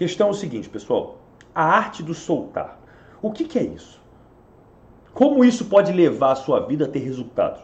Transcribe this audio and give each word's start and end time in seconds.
questão 0.00 0.28
é 0.28 0.30
o 0.30 0.34
seguinte, 0.34 0.66
pessoal. 0.66 1.18
A 1.54 1.62
arte 1.62 2.02
do 2.02 2.14
soltar. 2.14 2.80
O 3.20 3.30
que, 3.30 3.44
que 3.44 3.58
é 3.58 3.62
isso? 3.62 4.00
Como 5.12 5.44
isso 5.44 5.66
pode 5.66 5.92
levar 5.92 6.32
a 6.32 6.36
sua 6.36 6.60
vida 6.60 6.86
a 6.86 6.88
ter 6.88 7.00
resultados? 7.00 7.60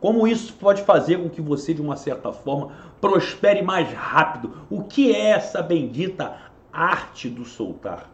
Como 0.00 0.28
isso 0.28 0.52
pode 0.52 0.82
fazer 0.82 1.20
com 1.20 1.28
que 1.28 1.40
você, 1.40 1.74
de 1.74 1.82
uma 1.82 1.96
certa 1.96 2.32
forma, 2.32 2.70
prospere 3.00 3.60
mais 3.60 3.92
rápido? 3.92 4.52
O 4.70 4.84
que 4.84 5.12
é 5.12 5.30
essa 5.30 5.60
bendita 5.60 6.36
arte 6.72 7.28
do 7.28 7.44
soltar? 7.44 8.08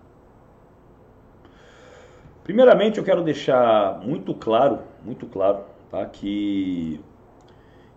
Primeiramente, 2.44 2.96
eu 2.96 3.04
quero 3.04 3.22
deixar 3.22 4.00
muito 4.00 4.32
claro, 4.32 4.78
muito 5.04 5.26
claro, 5.26 5.64
tá, 5.90 6.06
que 6.06 6.98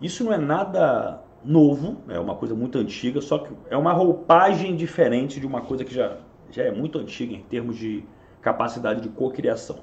isso 0.02 0.26
não 0.26 0.34
é 0.34 0.38
nada 0.38 1.22
novo, 1.48 1.98
é 2.10 2.20
uma 2.20 2.36
coisa 2.36 2.54
muito 2.54 2.78
antiga, 2.78 3.22
só 3.22 3.38
que 3.38 3.54
é 3.70 3.78
uma 3.78 3.94
roupagem 3.94 4.76
diferente 4.76 5.40
de 5.40 5.48
uma 5.48 5.62
coisa 5.62 5.86
que 5.86 5.94
já, 5.94 6.18
já 6.52 6.64
é 6.64 6.72
muito 6.72 7.00
antiga 7.00 7.34
em 7.34 7.42
termos 7.42 7.78
de 7.78 8.04
capacidade 8.42 9.02
de 9.02 9.10
cocriação. 9.10 9.80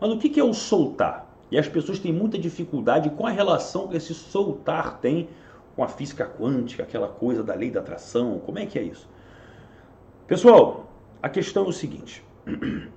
Mas 0.00 0.10
o 0.10 0.18
que 0.18 0.38
é 0.38 0.44
o 0.44 0.52
soltar? 0.52 1.32
E 1.50 1.58
as 1.58 1.68
pessoas 1.68 2.00
têm 2.00 2.12
muita 2.12 2.36
dificuldade 2.36 3.10
com 3.10 3.26
a 3.26 3.30
relação 3.30 3.86
que 3.86 3.96
esse 3.96 4.12
soltar 4.12 4.98
tem 4.98 5.28
com 5.76 5.84
a 5.84 5.88
física 5.88 6.26
quântica, 6.26 6.82
aquela 6.82 7.08
coisa 7.08 7.44
da 7.44 7.54
lei 7.54 7.70
da 7.70 7.80
atração. 7.80 8.40
Como 8.44 8.58
é 8.58 8.66
que 8.66 8.78
é 8.78 8.82
isso? 8.82 9.08
Pessoal, 10.26 10.92
a 11.22 11.28
questão 11.28 11.64
é 11.64 11.68
o 11.68 11.72
seguinte: 11.72 12.24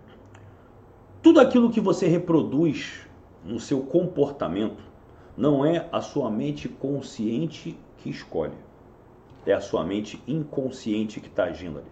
tudo 1.21 1.39
aquilo 1.39 1.69
que 1.69 1.79
você 1.79 2.07
reproduz 2.07 3.07
no 3.45 3.59
seu 3.59 3.81
comportamento 3.81 4.83
não 5.35 5.63
é 5.63 5.87
a 5.91 6.01
sua 6.01 6.31
mente 6.31 6.67
consciente 6.67 7.77
que 8.07 8.09
escolhe, 8.09 8.53
é 9.45 9.53
a 9.53 9.59
sua 9.59 9.83
mente 9.83 10.21
inconsciente 10.27 11.19
que 11.19 11.27
está 11.27 11.45
agindo 11.45 11.79
ali. 11.79 11.87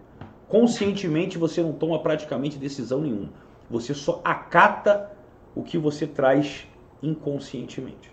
Conscientemente 0.48 1.38
você 1.38 1.62
não 1.62 1.72
toma 1.72 1.98
praticamente 1.98 2.58
decisão 2.58 3.02
nenhuma, 3.02 3.30
você 3.68 3.92
só 3.92 4.20
acata 4.24 5.10
o 5.54 5.62
que 5.62 5.76
você 5.76 6.06
traz 6.06 6.66
inconscientemente. 7.02 8.10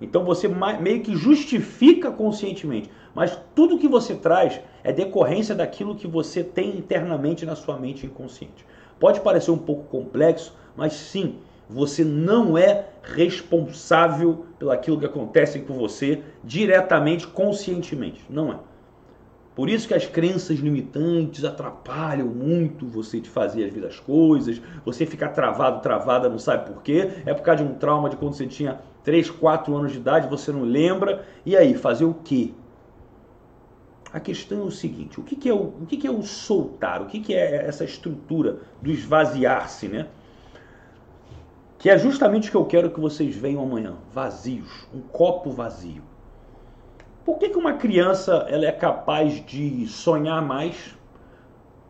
Então 0.00 0.24
você 0.24 0.48
meio 0.48 1.02
que 1.02 1.14
justifica 1.14 2.10
conscientemente, 2.10 2.90
mas 3.14 3.38
tudo 3.54 3.78
que 3.78 3.86
você 3.86 4.14
traz 4.14 4.60
é 4.82 4.92
decorrência 4.92 5.54
daquilo 5.54 5.94
que 5.94 6.08
você 6.08 6.42
tem 6.42 6.76
internamente 6.76 7.46
na 7.46 7.54
sua 7.54 7.78
mente 7.78 8.06
inconsciente. 8.06 8.66
Pode 8.98 9.20
parecer 9.20 9.50
um 9.50 9.58
pouco 9.58 9.84
complexo, 9.84 10.56
mas 10.76 10.94
sim, 10.94 11.36
você 11.72 12.04
não 12.04 12.56
é 12.56 12.88
responsável 13.02 14.46
pelo 14.58 14.70
aquilo 14.70 14.98
que 14.98 15.06
acontece 15.06 15.60
com 15.60 15.74
você 15.74 16.22
diretamente, 16.44 17.26
conscientemente. 17.26 18.24
Não 18.28 18.52
é. 18.52 18.58
Por 19.54 19.68
isso 19.68 19.86
que 19.86 19.92
as 19.92 20.06
crenças 20.06 20.58
limitantes 20.58 21.44
atrapalham 21.44 22.26
muito 22.26 22.86
você 22.86 23.20
de 23.20 23.28
fazer 23.28 23.64
as 23.64 23.72
vidas 23.72 24.00
coisas, 24.00 24.62
você 24.84 25.04
fica 25.04 25.28
travado, 25.28 25.82
travada, 25.82 26.28
não 26.28 26.38
sabe 26.38 26.72
por 26.72 26.82
quê. 26.82 27.10
É 27.26 27.34
por 27.34 27.42
causa 27.42 27.62
de 27.62 27.70
um 27.70 27.74
trauma 27.74 28.08
de 28.08 28.16
quando 28.16 28.32
você 28.32 28.46
tinha 28.46 28.80
3, 29.04 29.30
4 29.30 29.76
anos 29.76 29.92
de 29.92 29.98
idade, 29.98 30.28
você 30.28 30.50
não 30.50 30.62
lembra. 30.62 31.26
E 31.44 31.54
aí, 31.54 31.74
fazer 31.74 32.04
o 32.04 32.14
quê? 32.14 32.52
A 34.10 34.20
questão 34.20 34.60
é 34.60 34.64
o 34.64 34.70
seguinte, 34.70 35.18
o 35.18 35.22
que, 35.22 35.34
que 35.34 35.48
é, 35.48 35.54
o, 35.54 35.72
o 35.80 35.86
que, 35.86 35.96
que 35.96 36.06
é 36.06 36.10
o 36.10 36.22
soltar? 36.22 37.00
O 37.02 37.06
que, 37.06 37.18
que 37.18 37.34
é 37.34 37.66
essa 37.66 37.84
estrutura 37.84 38.58
do 38.80 38.90
esvaziar-se, 38.90 39.88
né? 39.88 40.06
Que 41.82 41.90
é 41.90 41.98
justamente 41.98 42.46
o 42.46 42.50
que 42.52 42.56
eu 42.56 42.64
quero 42.64 42.90
que 42.90 43.00
vocês 43.00 43.34
venham 43.34 43.60
amanhã, 43.60 43.94
vazios, 44.14 44.86
um 44.94 45.00
copo 45.00 45.50
vazio. 45.50 46.04
Por 47.24 47.38
que, 47.38 47.48
que 47.48 47.58
uma 47.58 47.72
criança 47.72 48.46
ela 48.48 48.66
é 48.66 48.70
capaz 48.70 49.44
de 49.44 49.84
sonhar 49.88 50.40
mais? 50.40 50.96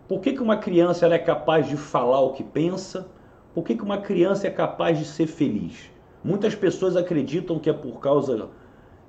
Por 0.09 0.21
que, 0.21 0.33
que 0.33 0.43
uma 0.43 0.57
criança 0.57 1.05
ela 1.05 1.15
é 1.15 1.19
capaz 1.19 1.69
de 1.69 1.77
falar 1.77 2.21
o 2.21 2.33
que 2.33 2.43
pensa? 2.43 3.07
Por 3.53 3.65
que, 3.65 3.75
que 3.75 3.83
uma 3.83 3.99
criança 3.99 4.47
é 4.47 4.51
capaz 4.51 4.99
de 4.99 5.05
ser 5.05 5.27
feliz? 5.27 5.91
Muitas 6.25 6.55
pessoas 6.55 6.97
acreditam 6.97 7.59
que 7.59 7.69
é 7.69 7.75
por 7.75 8.01
causa 8.01 8.49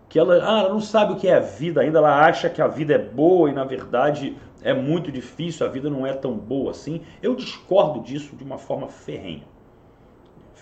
que 0.09 0.19
ela, 0.19 0.33
ah, 0.43 0.59
ela 0.63 0.69
não 0.69 0.81
sabe 0.81 1.13
o 1.13 1.15
que 1.15 1.29
é 1.29 1.35
a 1.35 1.39
vida 1.39 1.79
ainda, 1.79 1.99
ela 1.99 2.25
acha 2.25 2.49
que 2.49 2.61
a 2.61 2.67
vida 2.67 2.93
é 2.93 2.99
boa 2.99 3.49
e 3.49 3.53
na 3.53 3.63
verdade 3.63 4.35
é 4.61 4.73
muito 4.73 5.13
difícil, 5.13 5.65
a 5.65 5.69
vida 5.69 5.89
não 5.89 6.05
é 6.05 6.11
tão 6.11 6.37
boa 6.37 6.71
assim. 6.71 7.03
Eu 7.21 7.35
discordo 7.35 8.01
disso 8.01 8.35
de 8.35 8.43
uma 8.43 8.57
forma 8.57 8.89
ferrenha. 8.89 9.52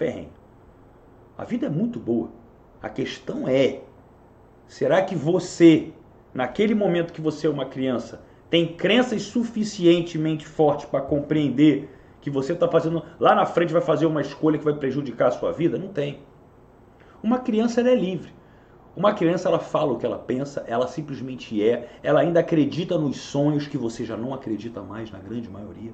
Ferrenha. 0.02 0.32
A 1.38 1.44
vida 1.44 1.68
é 1.68 1.70
muito 1.70 2.00
boa. 2.00 2.32
A 2.82 2.90
questão 2.90 3.48
é 3.48 3.82
Será 4.66 5.00
que 5.04 5.14
você, 5.14 5.94
naquele 6.34 6.74
momento 6.74 7.14
que 7.14 7.22
você 7.22 7.46
é 7.46 7.50
uma 7.50 7.66
criança, 7.66 8.24
tem 8.50 8.74
crenças 8.74 9.22
suficientemente 9.22 10.48
fortes 10.48 10.86
para 10.86 11.02
compreender 11.02 11.88
que 12.20 12.32
você 12.32 12.54
está 12.54 12.68
fazendo 12.68 13.04
lá 13.20 13.36
na 13.36 13.46
frente 13.46 13.72
vai 13.72 13.82
fazer 13.82 14.08
uma 14.08 14.22
escolha 14.22 14.58
que 14.58 14.66
vai 14.66 14.74
prejudicar 14.74 15.28
a 15.28 15.32
sua 15.32 15.52
vida? 15.52 15.78
Não 15.78 15.90
tem. 15.90 16.22
Uma 17.22 17.38
criança 17.38 17.82
é 17.82 17.94
livre. 17.94 18.34
Uma 18.96 19.14
criança 19.14 19.50
ela 19.50 19.60
fala 19.60 19.94
o 19.94 19.98
que 19.98 20.06
ela 20.06 20.18
pensa, 20.18 20.64
ela 20.68 20.88
simplesmente 20.88 21.64
é, 21.64 21.90
ela 22.02 22.22
ainda 22.22 22.40
acredita 22.40 22.98
nos 22.98 23.18
sonhos 23.18 23.68
que 23.68 23.78
você 23.78 24.04
já 24.04 24.18
não 24.18 24.34
acredita 24.34 24.82
mais 24.82 25.12
na 25.12 25.20
grande 25.20 25.48
maioria. 25.48 25.94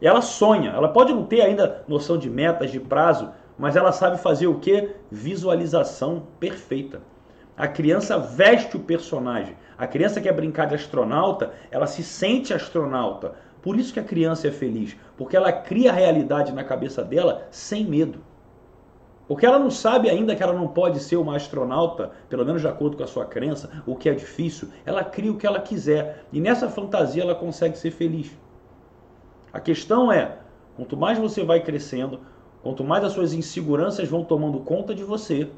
Ela 0.00 0.22
sonha, 0.22 0.70
ela 0.70 0.88
pode 0.88 1.12
não 1.12 1.24
ter 1.24 1.42
ainda 1.42 1.84
noção 1.86 2.16
de 2.16 2.30
metas, 2.30 2.70
de 2.70 2.80
prazo, 2.80 3.30
mas 3.58 3.76
ela 3.76 3.92
sabe 3.92 4.18
fazer 4.18 4.46
o 4.46 4.58
que? 4.58 4.90
Visualização 5.10 6.22
perfeita. 6.38 7.02
A 7.54 7.68
criança 7.68 8.16
veste 8.16 8.76
o 8.78 8.80
personagem. 8.80 9.54
A 9.76 9.86
criança 9.86 10.20
quer 10.20 10.32
brincar 10.32 10.66
de 10.66 10.74
astronauta, 10.74 11.52
ela 11.70 11.86
se 11.86 12.02
sente 12.02 12.54
astronauta. 12.54 13.34
Por 13.60 13.78
isso 13.78 13.92
que 13.92 14.00
a 14.00 14.04
criança 14.04 14.48
é 14.48 14.50
feliz, 14.50 14.96
porque 15.16 15.36
ela 15.36 15.52
cria 15.52 15.90
a 15.90 15.94
realidade 15.94 16.52
na 16.52 16.64
cabeça 16.64 17.04
dela 17.04 17.46
sem 17.50 17.84
medo. 17.84 18.20
Porque 19.28 19.44
ela 19.44 19.58
não 19.58 19.70
sabe 19.70 20.08
ainda 20.08 20.34
que 20.34 20.42
ela 20.42 20.54
não 20.54 20.66
pode 20.66 20.98
ser 20.98 21.16
uma 21.16 21.36
astronauta, 21.36 22.10
pelo 22.30 22.44
menos 22.44 22.62
de 22.62 22.68
acordo 22.68 22.96
com 22.96 23.04
a 23.04 23.06
sua 23.06 23.26
crença, 23.26 23.70
o 23.86 23.94
que 23.94 24.08
é 24.08 24.14
difícil. 24.14 24.68
Ela 24.86 25.04
cria 25.04 25.30
o 25.30 25.36
que 25.36 25.46
ela 25.46 25.60
quiser 25.60 26.24
e 26.32 26.40
nessa 26.40 26.68
fantasia 26.68 27.22
ela 27.22 27.34
consegue 27.34 27.76
ser 27.76 27.90
feliz. 27.90 28.30
A 29.52 29.58
questão 29.58 30.12
é, 30.12 30.38
quanto 30.76 30.96
mais 30.96 31.18
você 31.18 31.42
vai 31.42 31.60
crescendo, 31.60 32.20
quanto 32.62 32.84
mais 32.84 33.02
as 33.02 33.12
suas 33.12 33.32
inseguranças 33.32 34.08
vão 34.08 34.24
tomando 34.24 34.60
conta 34.60 34.94
de 34.94 35.02
você, 35.02 35.50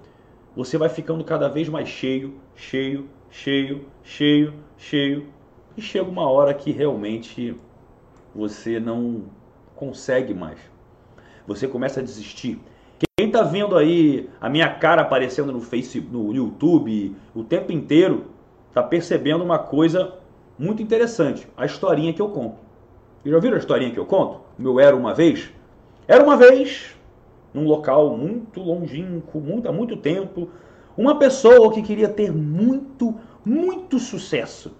você 0.56 0.78
vai 0.78 0.88
ficando 0.88 1.22
cada 1.24 1.48
vez 1.48 1.68
mais 1.68 1.88
cheio, 1.88 2.34
cheio, 2.54 3.08
cheio, 3.30 3.86
cheio, 4.02 4.54
cheio, 4.76 5.26
e 5.76 5.82
chega 5.82 6.08
uma 6.08 6.30
hora 6.30 6.54
que 6.54 6.70
realmente 6.70 7.56
você 8.34 8.78
não 8.78 9.24
consegue 9.74 10.32
mais. 10.32 10.58
Você 11.46 11.66
começa 11.66 12.00
a 12.00 12.02
desistir. 12.02 12.60
Quem 13.18 13.26
está 13.26 13.42
vendo 13.42 13.76
aí 13.76 14.28
a 14.40 14.48
minha 14.48 14.72
cara 14.74 15.02
aparecendo 15.02 15.52
no 15.52 15.60
Facebook, 15.60 16.12
no 16.12 16.32
YouTube, 16.32 17.16
o 17.34 17.42
tempo 17.42 17.72
inteiro, 17.72 18.26
está 18.68 18.82
percebendo 18.82 19.44
uma 19.44 19.58
coisa 19.58 20.14
muito 20.58 20.82
interessante, 20.82 21.46
a 21.56 21.66
historinha 21.66 22.12
que 22.12 22.22
eu 22.22 22.28
conto. 22.28 22.61
Já 23.24 23.38
viram 23.38 23.54
a 23.54 23.58
historinha 23.58 23.92
que 23.92 23.98
eu 23.98 24.06
conto? 24.06 24.40
O 24.58 24.62
meu 24.62 24.80
era 24.80 24.96
uma 24.96 25.14
vez? 25.14 25.50
Era 26.08 26.24
uma 26.24 26.36
vez 26.36 26.96
num 27.54 27.64
local 27.66 28.16
muito 28.16 28.60
longínquo, 28.60 29.38
muito, 29.38 29.68
há 29.68 29.72
muito 29.72 29.96
tempo, 29.96 30.48
uma 30.96 31.18
pessoa 31.18 31.72
que 31.72 31.82
queria 31.82 32.08
ter 32.08 32.32
muito, 32.32 33.14
muito 33.44 33.98
sucesso. 33.98 34.72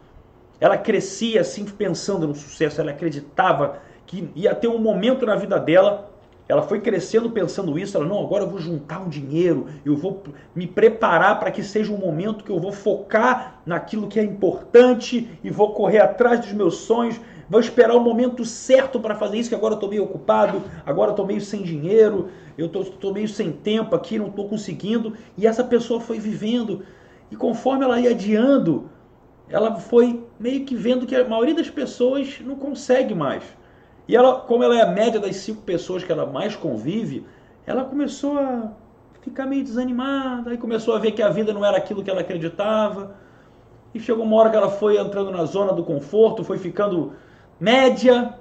Ela 0.61 0.77
crescia 0.77 1.41
assim 1.41 1.65
pensando 1.65 2.27
no 2.27 2.35
sucesso, 2.35 2.81
ela 2.81 2.91
acreditava 2.91 3.79
que 4.07 4.29
ia 4.35 4.55
ter 4.55 4.69
um 4.69 4.79
momento 4.79 5.27
na 5.27 5.37
vida 5.37 5.59
dela. 5.59 6.11
Ela 6.49 6.63
foi 6.63 6.81
crescendo 6.81 7.31
pensando 7.31 7.79
isso, 7.79 7.97
ela 7.97 8.05
não, 8.05 8.21
agora 8.21 8.45
eu 8.45 8.49
vou 8.49 8.59
juntar 8.59 9.01
um 9.01 9.09
dinheiro, 9.09 9.67
eu 9.87 9.97
vou 9.97 10.23
me 10.55 10.67
preparar 10.67 11.39
para 11.39 11.51
que 11.51 11.63
seja 11.63 11.93
um 11.93 11.97
momento 11.97 12.45
que 12.45 12.51
eu 12.51 12.59
vou 12.59 12.73
focar 12.73 13.63
naquilo 13.65 14.09
que 14.09 14.19
é 14.19 14.23
importante 14.23 15.31
e 15.43 15.51
vou 15.51 15.73
correr 15.73 16.01
atrás 16.01 16.41
dos 16.41 16.53
meus 16.53 16.79
sonhos 16.79 17.19
Vou 17.53 17.61
esperar 17.61 17.95
o 17.95 18.01
momento 18.01 18.47
certo 18.47 18.99
para 18.99 19.15
fazer 19.15 19.37
isso, 19.37 19.51
que 19.51 19.55
agora 19.55 19.75
eu 19.75 19.77
estou 19.77 19.91
meio 19.91 20.05
ocupado, 20.05 20.63
agora 20.87 21.11
eu 21.11 21.13
estou 21.13 21.27
meio 21.27 21.43
sem 21.43 21.63
dinheiro, 21.63 22.31
eu 22.57 22.65
estou 22.65 23.13
meio 23.13 23.29
sem 23.29 23.53
tempo 23.53 23.95
aqui, 23.95 24.19
não 24.19 24.29
estou 24.29 24.49
conseguindo. 24.49 25.13
E 25.37 25.47
essa 25.47 25.63
pessoa 25.63 26.01
foi 26.01 26.19
vivendo. 26.19 26.83
E 27.31 27.37
conforme 27.37 27.85
ela 27.85 28.01
ia 28.01 28.13
adiando, 28.13 28.89
ela 29.51 29.77
foi 29.77 30.25
meio 30.41 30.65
que 30.65 30.75
vendo 30.75 31.05
que 31.05 31.15
a 31.15 31.29
maioria 31.29 31.55
das 31.55 31.69
pessoas 31.69 32.41
não 32.41 32.57
consegue 32.57 33.15
mais. 33.15 33.43
E 34.09 34.17
ela, 34.17 34.41
como 34.41 34.65
ela 34.65 34.79
é 34.79 34.81
a 34.81 34.87
média 34.87 35.21
das 35.21 35.37
cinco 35.37 35.61
pessoas 35.61 36.03
que 36.03 36.11
ela 36.11 36.25
mais 36.25 36.57
convive, 36.57 37.27
ela 37.67 37.85
começou 37.85 38.39
a 38.39 38.73
ficar 39.21 39.45
meio 39.45 39.63
desanimada, 39.63 40.55
e 40.55 40.57
começou 40.57 40.97
a 40.97 40.99
ver 40.99 41.13
que 41.13 41.21
a 41.21 41.29
vida 41.29 41.53
não 41.53 41.63
era 41.63 41.77
aquilo 41.77 42.03
que 42.03 42.09
ela 42.09 42.23
acreditava. 42.23 43.15
E 43.95 44.01
chegou 44.01 44.25
uma 44.25 44.37
hora 44.37 44.49
que 44.49 44.57
ela 44.57 44.71
foi 44.71 44.97
entrando 44.97 45.31
na 45.31 45.45
zona 45.45 45.75
do 45.75 45.85
conforto, 45.85 46.43
foi 46.43 46.57
ficando 46.57 47.13
média. 47.63 48.35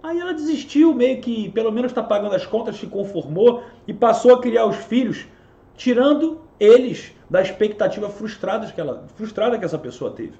Aí 0.00 0.18
ela 0.18 0.32
desistiu, 0.32 0.94
meio 0.94 1.20
que 1.20 1.50
pelo 1.50 1.72
menos 1.72 1.90
está 1.90 2.02
pagando 2.02 2.36
as 2.36 2.46
contas, 2.46 2.76
se 2.76 2.86
conformou 2.86 3.64
e 3.86 3.92
passou 3.92 4.32
a 4.34 4.40
criar 4.40 4.64
os 4.64 4.76
filhos, 4.76 5.26
tirando 5.76 6.40
eles 6.58 7.12
da 7.28 7.42
expectativa 7.42 8.08
frustrada 8.08 8.66
que, 8.70 8.80
ela, 8.80 9.04
frustrada 9.16 9.58
que 9.58 9.64
essa 9.64 9.78
pessoa 9.78 10.12
teve. 10.12 10.34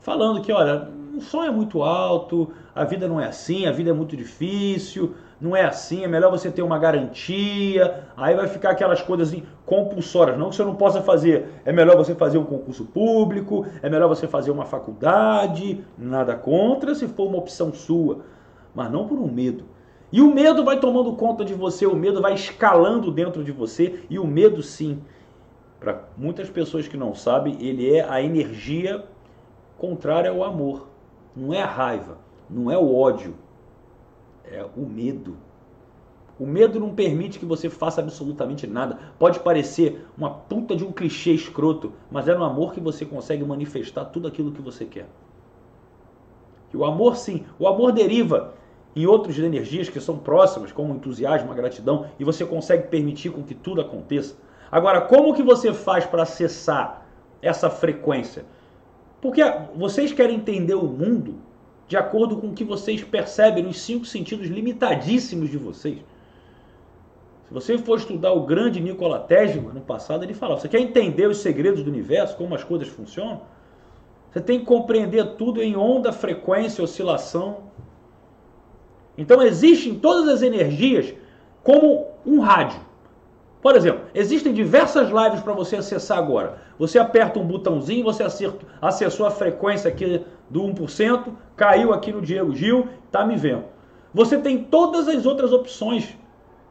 falando 0.00 0.42
que, 0.42 0.52
olha, 0.52 0.88
o 1.16 1.20
sonho 1.20 1.48
é 1.48 1.50
muito 1.50 1.82
alto, 1.82 2.52
a 2.74 2.84
vida 2.84 3.06
não 3.06 3.20
é 3.20 3.26
assim, 3.26 3.66
a 3.66 3.72
vida 3.72 3.90
é 3.90 3.92
muito 3.92 4.16
difícil, 4.16 5.14
não 5.40 5.56
é 5.56 5.64
assim, 5.64 6.04
é 6.04 6.08
melhor 6.08 6.30
você 6.30 6.50
ter 6.50 6.62
uma 6.62 6.78
garantia, 6.78 8.04
aí 8.16 8.34
vai 8.34 8.48
ficar 8.48 8.70
aquelas 8.70 9.00
coisas 9.00 9.28
assim, 9.28 9.42
compulsórias, 9.66 10.38
não 10.38 10.50
que 10.50 10.56
você 10.56 10.64
não 10.64 10.74
possa 10.74 11.00
fazer, 11.00 11.48
é 11.64 11.72
melhor 11.72 11.96
você 11.96 12.14
fazer 12.14 12.38
um 12.38 12.44
concurso 12.44 12.84
público, 12.84 13.66
é 13.82 13.88
melhor 13.88 14.08
você 14.08 14.28
fazer 14.28 14.50
uma 14.50 14.66
faculdade, 14.66 15.84
nada 15.96 16.36
contra 16.36 16.94
se 16.94 17.08
for 17.08 17.28
uma 17.28 17.38
opção 17.38 17.72
sua, 17.72 18.20
mas 18.74 18.90
não 18.90 19.08
por 19.08 19.18
um 19.18 19.30
medo. 19.30 19.64
E 20.12 20.20
o 20.20 20.32
medo 20.32 20.64
vai 20.64 20.78
tomando 20.78 21.14
conta 21.14 21.44
de 21.44 21.54
você, 21.54 21.86
o 21.86 21.96
medo 21.96 22.20
vai 22.20 22.34
escalando 22.34 23.10
dentro 23.10 23.42
de 23.42 23.52
você, 23.52 24.04
e 24.10 24.18
o 24.18 24.26
medo 24.26 24.62
sim, 24.62 25.02
para 25.80 26.04
muitas 26.16 26.48
pessoas 26.48 26.86
que 26.86 26.96
não 26.96 27.14
sabem, 27.14 27.56
ele 27.60 27.94
é 27.94 28.08
a 28.08 28.22
energia 28.22 29.04
contrária 29.76 30.30
ao 30.30 30.44
amor. 30.44 30.88
Não 31.36 31.52
é 31.52 31.60
a 31.60 31.66
raiva, 31.66 32.18
não 32.48 32.70
é 32.70 32.78
o 32.78 32.94
ódio, 32.94 33.34
é 34.44 34.64
o 34.76 34.82
medo. 34.82 35.36
O 36.38 36.46
medo 36.46 36.80
não 36.80 36.94
permite 36.94 37.38
que 37.38 37.46
você 37.46 37.70
faça 37.70 38.00
absolutamente 38.00 38.66
nada. 38.66 38.98
Pode 39.18 39.38
parecer 39.40 40.04
uma 40.18 40.30
puta 40.30 40.74
de 40.74 40.84
um 40.84 40.90
clichê 40.90 41.32
escroto, 41.32 41.92
mas 42.10 42.26
é 42.26 42.34
no 42.34 42.44
amor 42.44 42.72
que 42.74 42.80
você 42.80 43.04
consegue 43.04 43.44
manifestar 43.44 44.06
tudo 44.06 44.26
aquilo 44.26 44.50
que 44.50 44.60
você 44.60 44.84
quer. 44.84 45.06
E 46.72 46.76
o 46.76 46.84
amor, 46.84 47.16
sim, 47.16 47.44
o 47.56 47.68
amor 47.68 47.92
deriva 47.92 48.54
em 48.96 49.06
outras 49.06 49.38
energias 49.38 49.88
que 49.88 50.00
são 50.00 50.18
próximas, 50.18 50.72
como 50.72 50.94
entusiasmo, 50.94 51.52
a 51.52 51.54
gratidão, 51.54 52.06
e 52.18 52.24
você 52.24 52.44
consegue 52.44 52.88
permitir 52.88 53.30
com 53.30 53.42
que 53.42 53.54
tudo 53.54 53.80
aconteça. 53.80 54.36
Agora, 54.70 55.00
como 55.02 55.34
que 55.34 55.42
você 55.42 55.72
faz 55.72 56.04
para 56.04 56.22
acessar 56.22 57.06
essa 57.40 57.70
frequência? 57.70 58.44
Porque 59.20 59.40
vocês 59.76 60.12
querem 60.12 60.36
entender 60.36 60.74
o 60.74 60.84
mundo 60.84 61.36
de 61.86 61.96
acordo 61.96 62.38
com 62.38 62.48
o 62.48 62.54
que 62.54 62.64
vocês 62.64 63.04
percebem 63.04 63.62
nos 63.62 63.80
cinco 63.80 64.04
sentidos 64.04 64.48
limitadíssimos 64.48 65.50
de 65.50 65.58
vocês. 65.58 65.98
Se 67.46 67.52
você 67.52 67.76
for 67.76 67.98
estudar 67.98 68.32
o 68.32 68.44
grande 68.44 68.80
Nikola 68.80 69.18
Tesla 69.18 69.72
no 69.72 69.80
passado, 69.80 70.24
ele 70.24 70.34
falava: 70.34 70.60
você 70.60 70.68
quer 70.68 70.80
entender 70.80 71.28
os 71.28 71.38
segredos 71.38 71.82
do 71.82 71.90
universo, 71.90 72.36
como 72.36 72.54
as 72.54 72.64
coisas 72.64 72.88
funcionam? 72.88 73.42
Você 74.32 74.40
tem 74.40 74.60
que 74.60 74.64
compreender 74.64 75.36
tudo 75.36 75.62
em 75.62 75.76
onda, 75.76 76.12
frequência, 76.12 76.82
oscilação. 76.82 77.58
Então 79.16 79.40
existem 79.42 79.94
todas 79.94 80.28
as 80.28 80.42
energias 80.42 81.14
como 81.62 82.08
um 82.26 82.40
rádio. 82.40 82.80
Por 83.62 83.76
exemplo, 83.76 84.02
existem 84.14 84.52
diversas 84.52 85.08
lives 85.08 85.40
para 85.40 85.52
você 85.52 85.76
acessar 85.76 86.18
agora. 86.18 86.58
Você 86.78 86.98
aperta 86.98 87.38
um 87.38 87.46
botãozinho, 87.46 88.04
você 88.04 88.24
acessou 88.82 89.24
a 89.24 89.30
frequência 89.30 89.88
aqui 89.88 90.22
do 90.50 90.62
1%, 90.62 91.32
caiu 91.56 91.92
aqui 91.92 92.12
no 92.12 92.20
Diego 92.20 92.54
Gil, 92.54 92.88
tá 93.10 93.24
me 93.24 93.36
vendo. 93.36 93.64
Você 94.12 94.36
tem 94.36 94.64
todas 94.64 95.08
as 95.08 95.24
outras 95.24 95.52
opções 95.52 96.14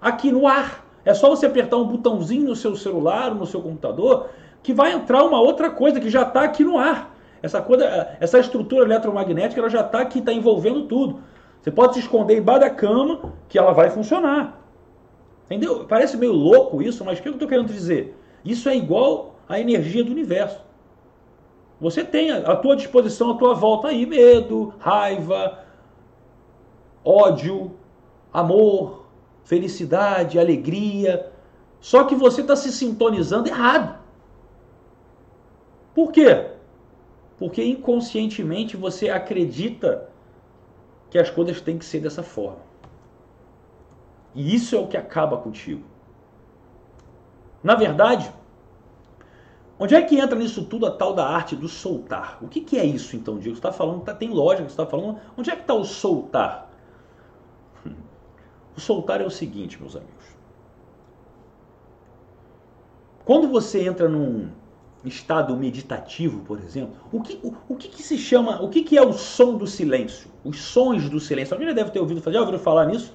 aqui 0.04 0.32
no 0.32 0.46
ar. 0.46 0.86
É 1.06 1.14
só 1.14 1.30
você 1.30 1.46
apertar 1.46 1.78
um 1.78 1.88
botãozinho 1.88 2.50
no 2.50 2.56
seu 2.56 2.76
celular, 2.76 3.34
no 3.34 3.46
seu 3.46 3.62
computador, 3.62 4.30
que 4.62 4.74
vai 4.74 4.92
entrar 4.94 5.24
uma 5.24 5.40
outra 5.40 5.70
coisa 5.70 6.00
que 6.00 6.10
já 6.10 6.22
está 6.24 6.44
aqui 6.44 6.64
no 6.64 6.78
ar. 6.78 7.14
Essa, 7.42 7.62
coisa, 7.62 8.16
essa 8.20 8.40
estrutura 8.40 8.86
eletromagnética 8.86 9.60
ela 9.60 9.70
já 9.70 9.82
está 9.82 10.00
aqui, 10.00 10.20
está 10.20 10.32
envolvendo 10.32 10.84
tudo. 10.84 11.20
Você 11.62 11.72
pode 11.72 11.94
se 11.94 12.00
esconder 12.00 12.38
embaixo 12.38 12.62
da 12.62 12.70
cama 12.70 13.34
que 13.50 13.58
ela 13.58 13.74
vai 13.74 13.90
funcionar. 13.90 14.60
Entendeu? 15.46 15.86
Parece 15.88 16.18
meio 16.18 16.32
louco 16.32 16.82
isso, 16.82 17.04
mas 17.04 17.20
o 17.20 17.22
que 17.22 17.28
eu 17.28 17.34
estou 17.34 17.48
querendo 17.48 17.68
dizer? 17.68 18.18
Isso 18.46 18.70
é 18.70 18.76
igual 18.76 19.36
à 19.48 19.60
energia 19.60 20.04
do 20.04 20.12
universo. 20.12 20.62
Você 21.82 22.04
tem 22.04 22.32
à 22.32 22.56
tua 22.56 22.78
disposição, 22.78 23.32
à 23.32 23.34
tua 23.36 23.54
volta 23.54 23.90
aí, 23.90 24.06
medo, 24.06 24.74
raiva, 24.80 25.60
ódio, 27.04 27.72
amor, 28.32 29.03
felicidade, 29.44 30.40
alegria. 30.40 31.32
Só 31.80 32.06
que 32.06 32.16
você 32.16 32.42
está 32.42 32.56
se 32.56 32.72
sintonizando 32.72 33.50
errado. 33.50 34.00
Por 35.94 36.12
quê? 36.12 36.52
Porque 37.38 37.64
inconscientemente 37.64 38.78
você 38.78 39.10
acredita 39.10 40.10
que 41.10 41.20
as 41.20 41.30
coisas 41.30 41.62
têm 41.62 41.78
que 41.78 41.86
ser 41.86 42.00
dessa 42.00 42.24
forma. 42.24 42.60
E 44.34 44.56
isso 44.56 44.76
é 44.76 44.80
o 44.80 44.88
que 44.88 44.98
acaba 44.98 45.38
contigo. 45.38 45.84
Na 47.64 47.76
verdade, 47.76 48.32
onde 49.78 49.94
é 49.94 50.02
que 50.02 50.18
entra 50.18 50.38
nisso 50.38 50.66
tudo 50.66 50.88
a 50.88 50.92
tal 50.92 51.14
da 51.14 51.28
arte 51.28 51.56
do 51.56 51.68
soltar? 51.68 52.40
O 52.42 52.48
que, 52.48 52.62
que 52.62 52.78
é 52.78 52.86
isso 52.86 53.16
então, 53.16 53.38
Diego? 53.38 53.56
Você 53.56 53.60
está 53.60 53.72
falando, 53.72 54.02
tá, 54.02 54.14
tem 54.14 54.30
lógica, 54.30 54.64
você 54.64 54.74
está 54.74 54.86
falando. 54.86 55.20
Onde 55.38 55.52
é 55.52 55.56
que 55.56 55.62
está 55.62 55.74
o 55.74 55.84
soltar? 55.84 56.73
O 58.76 58.80
soltar 58.80 59.22
é 59.22 59.26
o 59.26 59.30
seguinte, 59.30 59.80
meus 59.80 59.96
amigos. 59.96 60.26
Quando 63.24 63.48
você 63.48 63.88
entra 63.88 64.10
num 64.10 64.50
estado 65.06 65.56
meditativo, 65.56 66.42
por 66.42 66.60
exemplo, 66.60 66.96
o 67.12 67.22
que, 67.22 67.40
o, 67.44 67.54
o 67.70 67.76
que, 67.76 67.88
que 67.88 68.04
se 68.04 68.18
chama, 68.18 68.62
o 68.62 68.70
que, 68.70 68.84
que 68.84 68.98
é 68.98 69.02
o 69.02 69.14
som 69.14 69.58
do 69.58 69.68
silêncio? 69.68 70.30
Os 70.44 70.62
sons 70.62 71.10
do 71.10 71.20
silêncio. 71.20 71.54
Alguém 71.54 71.70
já 71.70 71.76
deve 71.76 71.92
ter 71.92 72.00
ouvido, 72.00 72.32
já 72.32 72.40
ouviram 72.40 72.60
falar 72.60 72.86
nisso? 72.86 73.14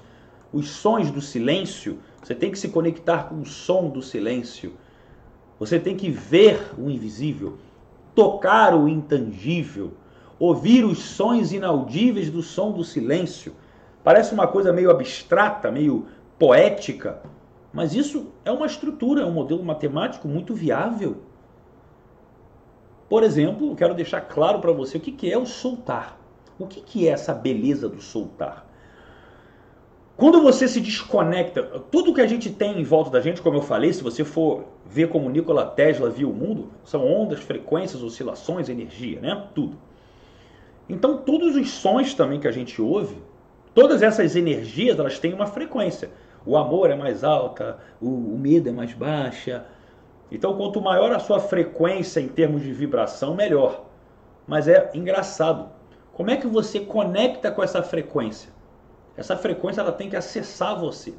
os 0.51 0.69
sons 0.69 1.11
do 1.11 1.21
silêncio, 1.21 1.99
você 2.21 2.33
tem 2.33 2.51
que 2.51 2.59
se 2.59 2.69
conectar 2.69 3.29
com 3.29 3.41
o 3.41 3.45
som 3.45 3.89
do 3.89 4.01
silêncio. 4.01 4.73
Você 5.59 5.79
tem 5.79 5.95
que 5.95 6.09
ver 6.09 6.71
o 6.77 6.89
invisível, 6.89 7.57
tocar 8.15 8.75
o 8.75 8.87
intangível, 8.87 9.93
ouvir 10.39 10.85
os 10.85 10.99
sons 10.99 11.51
inaudíveis 11.51 12.29
do 12.29 12.41
som 12.41 12.71
do 12.71 12.83
silêncio. 12.83 13.53
Parece 14.03 14.33
uma 14.33 14.47
coisa 14.47 14.71
meio 14.71 14.89
abstrata, 14.89 15.71
meio 15.71 16.07
poética, 16.37 17.21
mas 17.73 17.93
isso 17.93 18.31
é 18.43 18.51
uma 18.51 18.65
estrutura, 18.65 19.21
é 19.21 19.25
um 19.25 19.31
modelo 19.31 19.63
matemático 19.63 20.27
muito 20.27 20.53
viável. 20.53 21.17
Por 23.09 23.23
exemplo, 23.23 23.75
quero 23.75 23.93
deixar 23.93 24.21
claro 24.21 24.59
para 24.59 24.71
você 24.71 24.97
o 24.97 25.01
que 25.01 25.31
é 25.31 25.37
o 25.37 25.45
soltar. 25.45 26.17
O 26.57 26.67
que 26.67 27.07
é 27.07 27.11
essa 27.11 27.33
beleza 27.33 27.87
do 27.87 28.01
soltar? 28.01 28.69
Quando 30.19 30.41
você 30.41 30.67
se 30.67 30.81
desconecta, 30.81 31.63
tudo 31.89 32.13
que 32.13 32.19
a 32.19 32.27
gente 32.27 32.49
tem 32.49 32.77
em 32.77 32.83
volta 32.83 33.09
da 33.09 33.21
gente, 33.21 33.41
como 33.41 33.57
eu 33.57 33.61
falei, 33.61 33.93
se 33.93 34.03
você 34.03 34.25
for 34.25 34.65
ver 34.85 35.07
como 35.07 35.29
Nikola 35.29 35.65
Tesla 35.65 36.09
viu 36.09 36.29
o 36.29 36.35
mundo, 36.35 36.71
são 36.83 37.09
ondas, 37.09 37.39
frequências, 37.39 38.03
oscilações, 38.03 38.67
energia, 38.67 39.21
né? 39.21 39.47
Tudo. 39.55 39.77
Então, 40.89 41.19
todos 41.19 41.55
os 41.55 41.69
sons 41.69 42.13
também 42.13 42.37
que 42.37 42.49
a 42.49 42.51
gente 42.51 42.81
ouve, 42.81 43.15
todas 43.79 44.01
essas 44.01 44.35
energias, 44.35 44.99
elas 44.99 45.19
têm 45.19 45.33
uma 45.33 45.45
frequência. 45.45 46.09
O 46.45 46.57
amor 46.57 46.91
é 46.91 46.95
mais 46.95 47.23
alta, 47.23 47.79
o, 48.01 48.09
o 48.09 48.37
medo 48.37 48.67
é 48.67 48.73
mais 48.73 48.91
baixa. 48.91 49.65
Então, 50.29 50.57
quanto 50.57 50.81
maior 50.81 51.13
a 51.13 51.19
sua 51.19 51.39
frequência 51.39 52.19
em 52.19 52.27
termos 52.27 52.61
de 52.61 52.73
vibração, 52.73 53.33
melhor. 53.33 53.85
Mas 54.45 54.67
é 54.67 54.89
engraçado. 54.93 55.69
Como 56.11 56.29
é 56.29 56.35
que 56.35 56.45
você 56.45 56.81
conecta 56.81 57.49
com 57.51 57.63
essa 57.63 57.81
frequência? 57.81 58.51
Essa 59.15 59.37
frequência 59.37 59.79
ela 59.79 59.93
tem 59.93 60.09
que 60.09 60.17
acessar 60.17 60.77
você. 60.77 61.13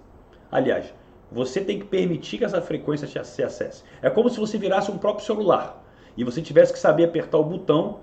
Aliás, 0.53 0.93
você 1.33 1.63
tem 1.63 1.79
que 1.79 1.87
permitir 1.87 2.37
que 2.37 2.45
essa 2.45 2.61
frequência 2.61 3.09
te 3.09 3.19
acesse. 3.19 3.85
É 4.03 4.11
como 4.11 4.29
se 4.29 4.39
você 4.39 4.59
virasse 4.59 4.91
um 4.91 4.99
próprio 4.99 5.25
celular 5.25 5.83
e 6.15 6.25
você 6.25 6.43
tivesse 6.43 6.75
que 6.75 6.79
saber 6.79 7.05
apertar 7.05 7.39
o 7.39 7.45
botão 7.45 8.01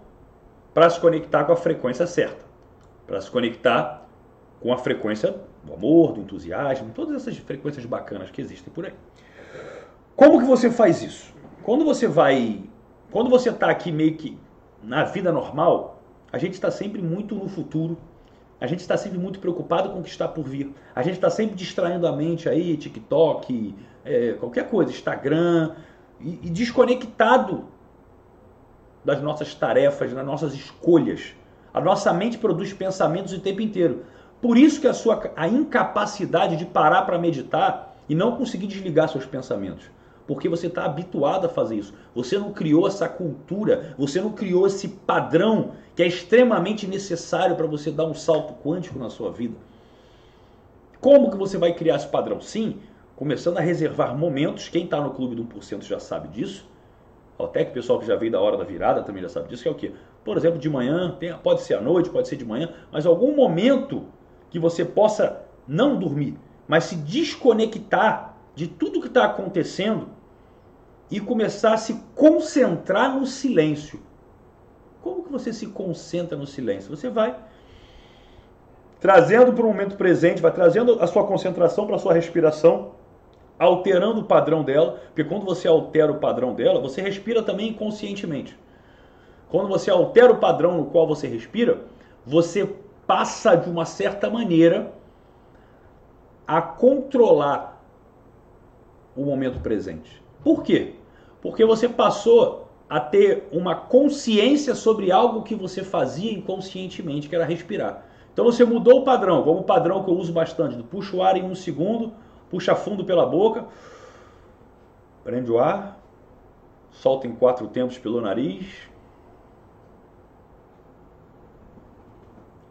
para 0.74 0.90
se 0.90 1.00
conectar 1.00 1.44
com 1.44 1.52
a 1.52 1.56
frequência 1.56 2.08
certa. 2.08 2.44
Para 3.06 3.22
se 3.22 3.30
conectar 3.30 4.07
com 4.60 4.74
a 4.74 4.78
frequência 4.78 5.36
do 5.64 5.74
amor, 5.74 6.14
do 6.14 6.22
entusiasmo, 6.22 6.92
todas 6.94 7.16
essas 7.16 7.38
frequências 7.38 7.86
bacanas 7.86 8.32
que 8.32 8.42
existem 8.42 8.74
por 8.74 8.86
aí. 8.86 8.94
Como 10.16 10.40
que 10.40 10.46
você 10.46 10.72
faz 10.72 11.04
isso? 11.04 11.34
Quando 11.64 11.86
você 11.86 12.08
vai, 12.08 12.64
quando 13.12 13.30
você 13.30 13.50
está 13.50 13.70
aqui 13.70 13.92
meio 13.92 14.16
que 14.16 14.38
na 14.82 15.04
vida 15.04 15.32
normal, 15.32 16.02
a 16.32 16.38
gente 16.38 16.54
está 16.54 16.72
sempre 16.72 17.02
muito 17.02 17.36
no 17.36 17.48
futuro, 17.48 17.98
a 18.60 18.66
gente 18.66 18.80
está 18.80 18.98
sempre 18.98 19.20
muito 19.20 19.40
preocupado 19.40 19.90
com 19.92 20.00
o 20.00 20.04
que 20.04 20.10
está 20.10 20.28
por 20.28 20.44
vir. 20.44 20.74
A 20.96 21.04
gente 21.04 21.16
está 21.16 21.30
sempre 21.30 21.56
distraindo 21.56 22.08
a 22.08 22.12
mente 22.12 22.50
aí, 22.50 22.76
TikTok, 22.76 23.76
é, 24.04 24.34
qualquer 24.34 24.68
coisa, 24.68 24.90
Instagram, 24.90 25.76
e, 26.20 26.40
e 26.44 26.50
desconectado 26.50 27.66
das 29.06 29.22
nossas 29.22 29.54
tarefas, 29.54 30.12
das 30.14 30.26
nossas 30.26 30.54
escolhas. 30.54 31.36
A 31.74 31.80
nossa 31.80 32.12
mente 32.12 32.38
produz 32.38 32.74
pensamentos 32.74 33.32
o 33.34 33.40
tempo 33.40 33.62
inteiro. 33.62 34.04
Por 34.42 34.58
isso 34.58 34.80
que 34.80 34.88
a 34.88 34.94
sua 34.94 35.32
a 35.36 35.48
incapacidade 35.48 36.56
de 36.58 36.66
parar 36.66 37.04
para 37.04 37.18
meditar 37.18 37.98
e 38.08 38.16
não 38.16 38.36
conseguir 38.36 38.68
desligar 38.68 39.10
seus 39.10 39.26
pensamentos 39.26 39.90
porque 40.28 40.50
você 40.50 40.68
está 40.68 40.84
habituado 40.84 41.46
a 41.46 41.50
fazer 41.50 41.78
isso. 41.78 41.94
Você 42.14 42.38
não 42.38 42.52
criou 42.52 42.86
essa 42.86 43.08
cultura, 43.08 43.96
você 43.98 44.20
não 44.20 44.34
criou 44.34 44.68
esse 44.68 44.90
padrão 44.90 45.72
que 45.96 46.04
é 46.04 46.08
extremamente 46.08 46.86
necessário 46.86 47.56
para 47.56 47.66
você 47.66 47.90
dar 47.90 48.06
um 48.06 48.14
salto 48.14 48.54
quântico 48.62 49.00
na 49.00 49.10
sua 49.10 49.32
vida. 49.32 49.56
Como 51.00 51.32
que 51.32 51.38
você 51.38 51.58
vai 51.58 51.74
criar 51.74 51.96
esse 51.96 52.08
padrão? 52.08 52.42
Sim, 52.42 52.82
começando 53.16 53.58
a 53.58 53.62
reservar 53.62 54.16
momentos, 54.18 54.68
quem 54.68 54.84
está 54.84 55.00
no 55.00 55.12
clube 55.12 55.34
do 55.34 55.46
1% 55.46 55.84
já 55.84 56.00
sabe 56.00 56.28
disso, 56.28 56.68
Até 57.40 57.64
que 57.64 57.70
o 57.70 57.74
pessoal 57.74 58.00
que 58.00 58.06
já 58.08 58.16
veio 58.16 58.32
da 58.32 58.42
hora 58.42 58.58
da 58.58 58.64
virada 58.64 59.04
também 59.04 59.22
já 59.22 59.30
sabe 59.30 59.48
disso, 59.48 59.62
que 59.62 59.70
é 59.70 59.72
o 59.72 59.76
quê? 59.76 59.92
Por 60.26 60.36
exemplo, 60.38 60.58
de 60.58 60.68
manhã, 60.68 61.16
pode 61.44 61.62
ser 61.62 61.76
à 61.76 61.82
noite, 61.82 62.10
pode 62.10 62.28
ser 62.28 62.36
de 62.36 62.44
manhã, 62.44 62.74
mas 62.92 63.06
algum 63.06 63.36
momento 63.36 64.06
que 64.50 64.60
você 64.60 64.86
possa 64.86 65.44
não 65.68 65.98
dormir, 65.98 66.38
mas 66.68 66.86
se 66.86 66.96
desconectar 66.96 68.38
de 68.56 68.68
tudo 68.68 69.02
que 69.02 69.08
está 69.08 69.26
acontecendo 69.26 70.10
e 71.10 71.20
começar 71.20 71.74
a 71.74 71.78
se 71.78 72.02
concentrar 72.16 73.16
no 73.18 73.26
silêncio. 73.26 74.02
Como 75.02 75.24
que 75.24 75.32
você 75.32 75.54
se 75.54 75.68
concentra 75.68 76.38
no 76.38 76.46
silêncio? 76.46 76.96
Você 76.96 77.10
vai 77.10 77.36
trazendo 79.00 79.54
para 79.54 79.64
o 79.64 79.68
momento 79.68 79.96
presente, 79.96 80.42
vai 80.42 80.52
trazendo 80.52 81.02
a 81.02 81.08
sua 81.08 81.26
concentração 81.26 81.86
para 81.86 81.96
a 81.96 82.00
sua 82.00 82.14
respiração, 82.14 82.92
alterando 83.60 84.22
o 84.22 84.26
padrão 84.26 84.64
dela, 84.64 85.00
porque 85.08 85.24
quando 85.24 85.46
você 85.46 85.68
altera 85.68 86.12
o 86.12 86.20
padrão 86.20 86.54
dela, 86.54 86.82
você 86.82 87.02
respira 87.02 87.42
também 87.42 87.70
inconscientemente. 87.70 88.58
Quando 89.50 89.70
você 89.70 89.90
altera 89.90 90.34
o 90.34 90.38
padrão 90.38 90.78
no 90.78 90.86
qual 90.86 91.08
você 91.08 91.28
respira, 91.28 91.82
você 92.26 92.68
passa 93.08 93.56
de 93.56 93.70
uma 93.70 93.86
certa 93.86 94.30
maneira 94.30 94.94
a 96.46 96.62
controlar 96.62 97.82
o 99.16 99.26
momento 99.26 99.60
presente. 99.60 100.22
Por 100.44 100.62
quê? 100.62 100.96
Porque 101.42 101.66
você 101.66 101.90
passou 101.90 102.68
a 102.90 103.00
ter 103.00 103.48
uma 103.52 103.76
consciência 103.76 104.76
sobre 104.76 105.12
algo 105.12 105.44
que 105.44 105.56
você 105.56 105.84
fazia 105.84 106.32
inconscientemente, 106.32 107.28
que 107.28 107.36
era 107.36 107.44
respirar. 107.44 108.06
Então 108.32 108.46
você 108.46 108.64
mudou 108.64 109.02
o 109.02 109.04
padrão, 109.04 109.44
como 109.44 109.62
o 109.62 109.64
padrão 109.64 110.04
que 110.04 110.10
eu 110.10 110.16
uso 110.16 110.32
bastante, 110.32 110.76
do 110.76 110.84
puxa 110.84 111.16
o 111.18 111.24
ar 111.24 111.36
em 111.36 111.44
um 111.44 111.56
segundo, 111.56 112.14
puxa 112.50 112.76
fundo 112.76 113.04
pela 113.04 113.26
boca, 113.26 113.66
prende 115.24 115.52
o 115.52 115.60
ar, 115.60 116.00
solta 116.92 117.28
em 117.28 117.36
quatro 117.36 117.68
tempos 117.68 117.98
pelo 117.98 118.22
nariz. 118.22 118.68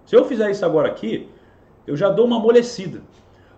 Se 0.06 0.16
eu 0.16 0.24
fizer 0.24 0.50
isso 0.50 0.64
agora 0.64 0.88
aqui, 0.88 1.28
eu 1.86 1.96
já 1.96 2.08
dou 2.08 2.26
uma 2.26 2.36
amolecida, 2.36 3.02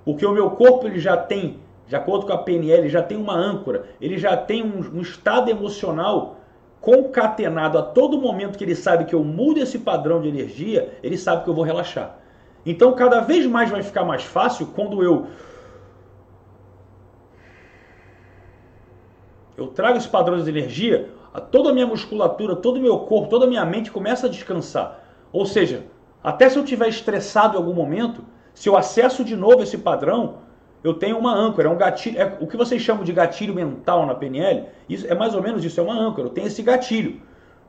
porque 0.05 0.25
o 0.25 0.33
meu 0.33 0.51
corpo 0.51 0.87
ele 0.87 0.99
já 0.99 1.17
tem, 1.17 1.61
de 1.87 1.95
acordo 1.95 2.27
com 2.27 2.33
a 2.33 2.39
PNL, 2.39 2.89
já 2.89 3.03
tem 3.03 3.19
uma 3.19 3.35
âncora, 3.35 3.87
ele 4.01 4.19
já 4.19 4.37
tem 4.37 4.63
um, 4.63 4.99
um 4.99 5.03
estado 5.03 5.51
emocional 5.51 6.37
concatenado 6.81 7.77
a 7.77 7.83
todo 7.83 8.21
momento 8.21 8.57
que 8.57 8.65
ele 8.65 8.75
sabe 8.75 9.05
que 9.05 9.15
eu 9.15 9.23
mudo 9.23 9.61
esse 9.61 9.79
padrão 9.79 10.21
de 10.23 10.29
energia, 10.29 10.99
ele 11.03 11.19
sabe 11.19 11.45
que 11.45 11.51
eu 11.51 11.55
vou 11.55 11.65
relaxar. 11.65 12.19
Então, 12.65 12.95
cada 12.95 13.21
vez 13.21 13.47
mais 13.47 13.71
vai 13.71 13.83
ficar 13.83 14.05
mais 14.05 14.23
fácil 14.23 14.69
quando 14.75 15.03
eu 15.03 15.27
eu 19.57 19.67
trago 19.67 19.99
esse 19.99 20.09
padrão 20.09 20.41
de 20.41 20.49
energia, 20.49 21.11
toda 21.51 21.71
a 21.71 21.73
minha 21.73 21.87
musculatura, 21.87 22.55
todo 22.55 22.77
o 22.77 22.81
meu 22.81 23.01
corpo, 23.01 23.29
toda 23.29 23.45
a 23.45 23.49
minha 23.49 23.65
mente 23.65 23.91
começa 23.91 24.29
a 24.29 24.31
descansar. 24.31 25.03
Ou 25.33 25.45
seja, 25.45 25.85
até 26.23 26.49
se 26.49 26.57
eu 26.57 26.65
estiver 26.65 26.89
estressado 26.89 27.55
em 27.55 27.59
algum 27.59 27.75
momento, 27.75 28.25
se 28.55 28.69
eu 28.69 28.77
acesso 28.77 29.25
de 29.25 29.37
novo 29.37 29.63
esse 29.63 29.79
padrão, 29.79 30.39
eu 30.83 30.95
tenho 30.95 31.19
uma 31.19 31.35
âncora, 31.35 31.69
é 31.69 31.71
um 31.71 31.77
gatilho, 31.77 32.21
é 32.21 32.37
o 32.41 32.47
que 32.47 32.57
vocês 32.57 32.81
chamam 32.83 33.05
de 33.05 33.13
gatilho 33.13 33.55
mental 33.55 34.07
na 34.07 34.15
PNL, 34.15 34.67
isso 34.89 35.07
é 35.07 35.15
mais 35.15 35.35
ou 35.35 35.43
menos 35.43 35.65
isso, 35.65 35.81
é 35.81 35.83
uma 35.83 35.95
âncora, 35.95 36.29
eu 36.29 36.33
tenho 36.33 36.47
esse 36.47 36.63
gatilho. 36.63 37.21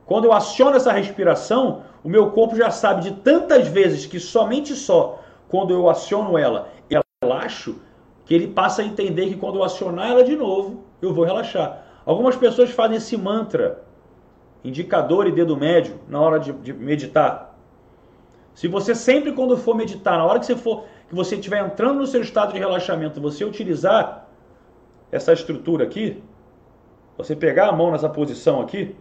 Quando 0.06 0.24
eu 0.24 0.32
aciono 0.32 0.76
essa 0.76 0.92
respiração, 0.92 1.82
o 2.02 2.08
meu 2.08 2.30
corpo 2.30 2.56
já 2.56 2.70
sabe 2.70 3.02
de 3.02 3.12
tantas 3.12 3.68
vezes 3.68 4.06
que 4.06 4.18
somente 4.18 4.74
só 4.74 5.20
quando 5.48 5.72
eu 5.72 5.88
aciono 5.88 6.36
ela, 6.38 6.68
eu 6.88 7.00
relaxo, 7.22 7.80
que 8.24 8.34
ele 8.34 8.48
passa 8.48 8.82
a 8.82 8.84
entender 8.84 9.26
que 9.26 9.36
quando 9.36 9.56
eu 9.56 9.64
acionar 9.64 10.10
ela 10.10 10.24
de 10.24 10.36
novo, 10.36 10.84
eu 11.02 11.12
vou 11.12 11.24
relaxar. 11.24 11.84
Algumas 12.06 12.36
pessoas 12.36 12.70
fazem 12.70 12.96
esse 12.96 13.16
mantra, 13.16 13.82
indicador 14.64 15.26
e 15.26 15.32
dedo 15.32 15.56
médio, 15.56 16.00
na 16.08 16.20
hora 16.20 16.38
de, 16.38 16.52
de 16.52 16.72
meditar. 16.72 17.49
Se 18.60 18.68
você 18.68 18.94
sempre 18.94 19.32
quando 19.32 19.56
for 19.56 19.74
meditar, 19.74 20.18
na 20.18 20.24
hora 20.26 20.38
que 20.38 20.44
você 20.44 20.54
for 20.54 20.84
que 21.08 21.14
você 21.14 21.36
estiver 21.36 21.64
entrando 21.64 22.00
no 22.00 22.06
seu 22.06 22.20
estado 22.20 22.52
de 22.52 22.58
relaxamento, 22.58 23.18
você 23.18 23.42
utilizar 23.42 24.28
essa 25.10 25.32
estrutura 25.32 25.84
aqui, 25.84 26.22
você 27.16 27.34
pegar 27.34 27.68
a 27.68 27.72
mão 27.72 27.90
nessa 27.90 28.10
posição 28.10 28.60
aqui, 28.60 28.94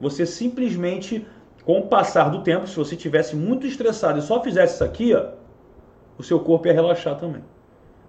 você 0.00 0.24
simplesmente, 0.24 1.26
com 1.64 1.80
o 1.80 1.88
passar 1.88 2.30
do 2.30 2.44
tempo, 2.44 2.68
se 2.68 2.76
você 2.76 2.94
tivesse 2.94 3.34
muito 3.34 3.66
estressado 3.66 4.20
e 4.20 4.22
só 4.22 4.40
fizesse 4.40 4.74
isso 4.74 4.84
aqui, 4.84 5.12
ó, 5.12 5.30
o 6.16 6.22
seu 6.22 6.38
corpo 6.38 6.68
ia 6.68 6.72
relaxar 6.72 7.16
também. 7.18 7.42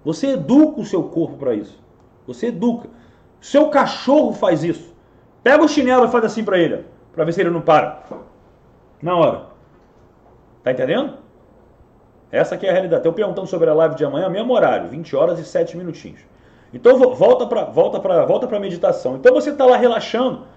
Você 0.06 0.34
educa 0.34 0.82
o 0.82 0.86
seu 0.86 1.02
corpo 1.06 1.36
para 1.36 1.56
isso. 1.56 1.82
Você 2.28 2.50
educa. 2.50 2.88
Seu 3.42 3.70
cachorro 3.72 4.34
faz 4.34 4.64
isso. 4.64 4.94
Pega 5.42 5.64
o 5.64 5.68
chinelo 5.68 6.06
e 6.06 6.12
faz 6.12 6.24
assim 6.24 6.44
para 6.44 6.60
ele, 6.60 6.86
para 7.12 7.26
ver 7.26 7.34
se 7.34 7.42
ele 7.42 7.50
não 7.50 7.62
para. 7.62 8.04
Na 9.02 9.18
hora. 9.18 9.53
Tá 10.64 10.72
entendendo? 10.72 11.18
Essa 12.32 12.56
aqui 12.56 12.66
é 12.66 12.70
a 12.70 12.74
realidade. 12.74 13.02
Estou 13.02 13.14
perguntando 13.14 13.48
sobre 13.48 13.70
a 13.70 13.74
live 13.74 13.96
de 13.96 14.06
amanhã, 14.06 14.30
mesmo 14.30 14.54
horário, 14.54 14.90
20 14.90 15.16
horas 15.16 15.40
e 15.40 15.46
7 15.46 15.78
minutinhos. 15.78 16.22
Então 16.74 16.98
volta 17.14 17.46
para 17.46 17.66
volta 17.66 18.00
para 18.00 18.26
volta 18.26 18.48
para 18.48 18.60
meditação. 18.60 19.16
Então 19.18 19.34
você 19.34 19.52
está 19.52 19.66
lá 19.66 19.78
relaxando, 19.78 20.48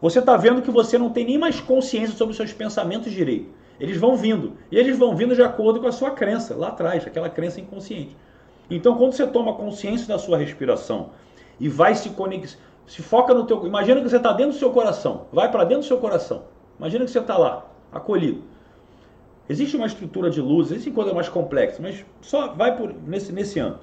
você 0.00 0.18
está 0.18 0.36
vendo 0.36 0.60
que 0.60 0.70
você 0.70 0.98
não 0.98 1.08
tem 1.08 1.24
nem 1.24 1.38
mais 1.38 1.60
consciência 1.60 2.14
sobre 2.14 2.32
os 2.32 2.36
seus 2.36 2.52
pensamentos 2.52 3.10
direito. 3.10 3.50
Eles 3.80 3.96
vão 3.96 4.14
vindo 4.14 4.52
e 4.70 4.76
eles 4.76 4.98
vão 4.98 5.16
vindo 5.16 5.34
de 5.34 5.42
acordo 5.42 5.80
com 5.80 5.86
a 5.86 5.92
sua 5.92 6.10
crença 6.10 6.54
lá 6.54 6.68
atrás, 6.68 7.06
aquela 7.06 7.30
crença 7.30 7.60
inconsciente. 7.60 8.14
Então 8.70 8.96
quando 8.96 9.12
você 9.12 9.26
toma 9.26 9.54
consciência 9.54 10.06
da 10.06 10.18
sua 10.18 10.36
respiração 10.36 11.10
e 11.58 11.68
vai 11.68 11.94
se 11.94 12.10
conectar, 12.10 12.58
se 12.86 13.00
foca 13.00 13.32
no 13.32 13.46
teu, 13.46 13.66
imagina 13.66 14.02
que 14.02 14.10
você 14.10 14.18
está 14.18 14.32
dentro 14.34 14.52
do 14.52 14.58
seu 14.58 14.70
coração, 14.70 15.26
vai 15.32 15.50
para 15.50 15.64
dentro 15.64 15.84
do 15.84 15.86
seu 15.86 15.96
coração. 15.96 16.42
Imagina 16.78 17.06
que 17.06 17.10
você 17.10 17.20
está 17.20 17.38
lá, 17.38 17.64
acolhido. 17.90 18.51
Existe 19.52 19.76
uma 19.76 19.84
estrutura 19.84 20.30
de 20.30 20.40
luz, 20.40 20.70
existe 20.70 20.90
coisa 20.90 21.12
mais 21.12 21.28
complexa, 21.28 21.82
mas 21.82 22.06
só 22.22 22.54
vai 22.54 22.74
por 22.74 22.90
nesse, 22.90 23.34
nesse 23.34 23.58
ano. 23.58 23.80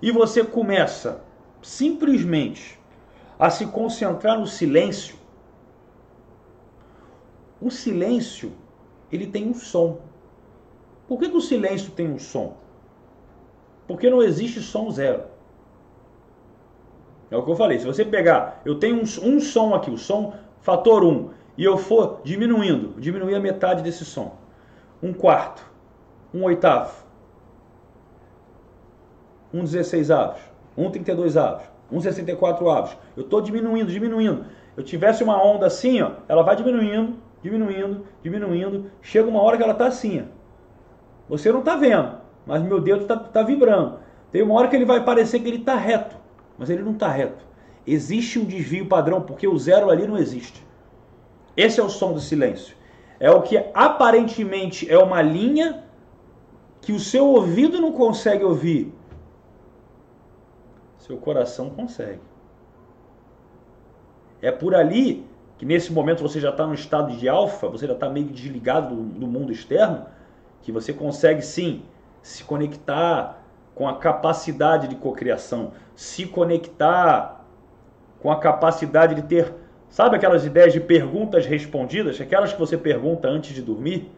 E 0.00 0.12
você 0.12 0.44
começa 0.44 1.24
simplesmente 1.60 2.78
a 3.36 3.50
se 3.50 3.66
concentrar 3.66 4.38
no 4.38 4.46
silêncio. 4.46 5.16
O 7.60 7.68
silêncio, 7.68 8.52
ele 9.10 9.26
tem 9.26 9.48
um 9.48 9.54
som. 9.54 9.98
Por 11.08 11.18
que, 11.18 11.28
que 11.28 11.36
o 11.36 11.40
silêncio 11.40 11.90
tem 11.90 12.08
um 12.08 12.20
som? 12.20 12.56
Porque 13.88 14.08
não 14.08 14.22
existe 14.22 14.60
som 14.60 14.88
zero. 14.88 15.24
É 17.28 17.36
o 17.36 17.42
que 17.42 17.50
eu 17.50 17.56
falei. 17.56 17.80
Se 17.80 17.86
você 17.86 18.04
pegar, 18.04 18.62
eu 18.64 18.78
tenho 18.78 18.98
um, 18.98 19.34
um 19.34 19.40
som 19.40 19.74
aqui, 19.74 19.90
o 19.90 19.98
som 19.98 20.34
fator 20.60 21.02
1, 21.02 21.30
e 21.56 21.64
eu 21.64 21.76
for 21.76 22.20
diminuindo, 22.22 22.94
diminuir 23.00 23.34
a 23.34 23.40
metade 23.40 23.82
desse 23.82 24.04
som 24.04 24.46
um 25.02 25.12
quarto, 25.12 25.64
um 26.32 26.42
oitavo, 26.44 27.04
um 29.52 29.60
16 29.64 30.10
avos, 30.10 30.40
um 30.76 30.90
32 30.90 31.36
avos, 31.36 31.64
um 31.90 32.00
64 32.00 32.70
avos. 32.70 32.96
Eu 33.16 33.24
estou 33.24 33.40
diminuindo, 33.40 33.90
diminuindo. 33.90 34.44
Eu 34.76 34.82
tivesse 34.82 35.24
uma 35.24 35.42
onda 35.42 35.66
assim, 35.66 36.00
ó, 36.02 36.12
ela 36.28 36.42
vai 36.42 36.54
diminuindo, 36.54 37.16
diminuindo, 37.42 38.06
diminuindo. 38.22 38.90
Chega 39.00 39.28
uma 39.28 39.42
hora 39.42 39.56
que 39.56 39.62
ela 39.62 39.72
está 39.72 39.86
assim. 39.86 40.20
Ó. 40.20 40.24
Você 41.30 41.50
não 41.50 41.60
está 41.60 41.76
vendo, 41.76 42.16
mas 42.46 42.62
meu 42.62 42.80
dedo 42.80 43.02
está 43.02 43.16
tá 43.16 43.42
vibrando. 43.42 43.98
Tem 44.30 44.42
uma 44.42 44.54
hora 44.54 44.68
que 44.68 44.76
ele 44.76 44.84
vai 44.84 45.04
parecer 45.04 45.40
que 45.40 45.48
ele 45.48 45.58
está 45.58 45.74
reto, 45.74 46.16
mas 46.58 46.70
ele 46.70 46.82
não 46.82 46.92
está 46.92 47.08
reto. 47.08 47.46
Existe 47.86 48.38
um 48.38 48.44
desvio 48.44 48.86
padrão, 48.86 49.22
porque 49.22 49.48
o 49.48 49.58
zero 49.58 49.90
ali 49.90 50.06
não 50.06 50.18
existe. 50.18 50.66
Esse 51.56 51.80
é 51.80 51.82
o 51.82 51.88
som 51.88 52.12
do 52.12 52.20
silêncio. 52.20 52.76
É 53.20 53.30
o 53.30 53.42
que 53.42 53.56
aparentemente 53.74 54.90
é 54.90 54.98
uma 54.98 55.20
linha 55.20 55.84
que 56.80 56.92
o 56.92 57.00
seu 57.00 57.26
ouvido 57.26 57.80
não 57.80 57.92
consegue 57.92 58.44
ouvir. 58.44 58.94
Seu 60.98 61.16
coração 61.16 61.70
consegue. 61.70 62.20
É 64.40 64.52
por 64.52 64.74
ali 64.74 65.26
que 65.56 65.66
nesse 65.66 65.92
momento 65.92 66.22
você 66.22 66.38
já 66.38 66.50
está 66.50 66.64
no 66.66 66.74
estado 66.74 67.16
de 67.16 67.28
alfa, 67.28 67.68
você 67.68 67.86
já 67.86 67.94
está 67.94 68.08
meio 68.08 68.26
desligado 68.26 68.94
do, 68.94 69.02
do 69.02 69.26
mundo 69.26 69.52
externo, 69.52 70.06
que 70.62 70.70
você 70.70 70.92
consegue 70.92 71.42
sim 71.42 71.82
se 72.22 72.44
conectar 72.44 73.42
com 73.74 73.88
a 73.88 73.96
capacidade 73.96 74.86
de 74.86 74.94
cocriação, 74.94 75.72
se 75.96 76.26
conectar 76.26 77.44
com 78.20 78.30
a 78.30 78.38
capacidade 78.38 79.14
de 79.14 79.22
ter 79.22 79.54
Sabe 79.90 80.16
aquelas 80.16 80.44
ideias 80.44 80.72
de 80.72 80.80
perguntas 80.80 81.46
respondidas? 81.46 82.20
Aquelas 82.20 82.52
que 82.52 82.58
você 82.58 82.76
pergunta 82.76 83.28
antes 83.28 83.54
de 83.54 83.62
dormir? 83.62 84.10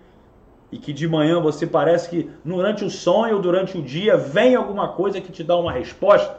E 0.72 0.78
que 0.78 0.92
de 0.92 1.08
manhã 1.08 1.40
você 1.40 1.66
parece 1.66 2.08
que 2.08 2.30
durante 2.44 2.84
o 2.84 2.90
sonho 2.90 3.36
ou 3.36 3.42
durante 3.42 3.76
o 3.76 3.82
dia 3.82 4.16
vem 4.16 4.54
alguma 4.54 4.88
coisa 4.88 5.20
que 5.20 5.32
te 5.32 5.42
dá 5.42 5.56
uma 5.56 5.72
resposta? 5.72 6.38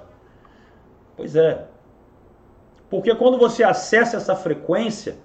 Pois 1.16 1.36
é. 1.36 1.66
Porque 2.90 3.14
quando 3.16 3.38
você 3.38 3.64
acessa 3.64 4.18
essa 4.18 4.36
frequência, 4.36 5.18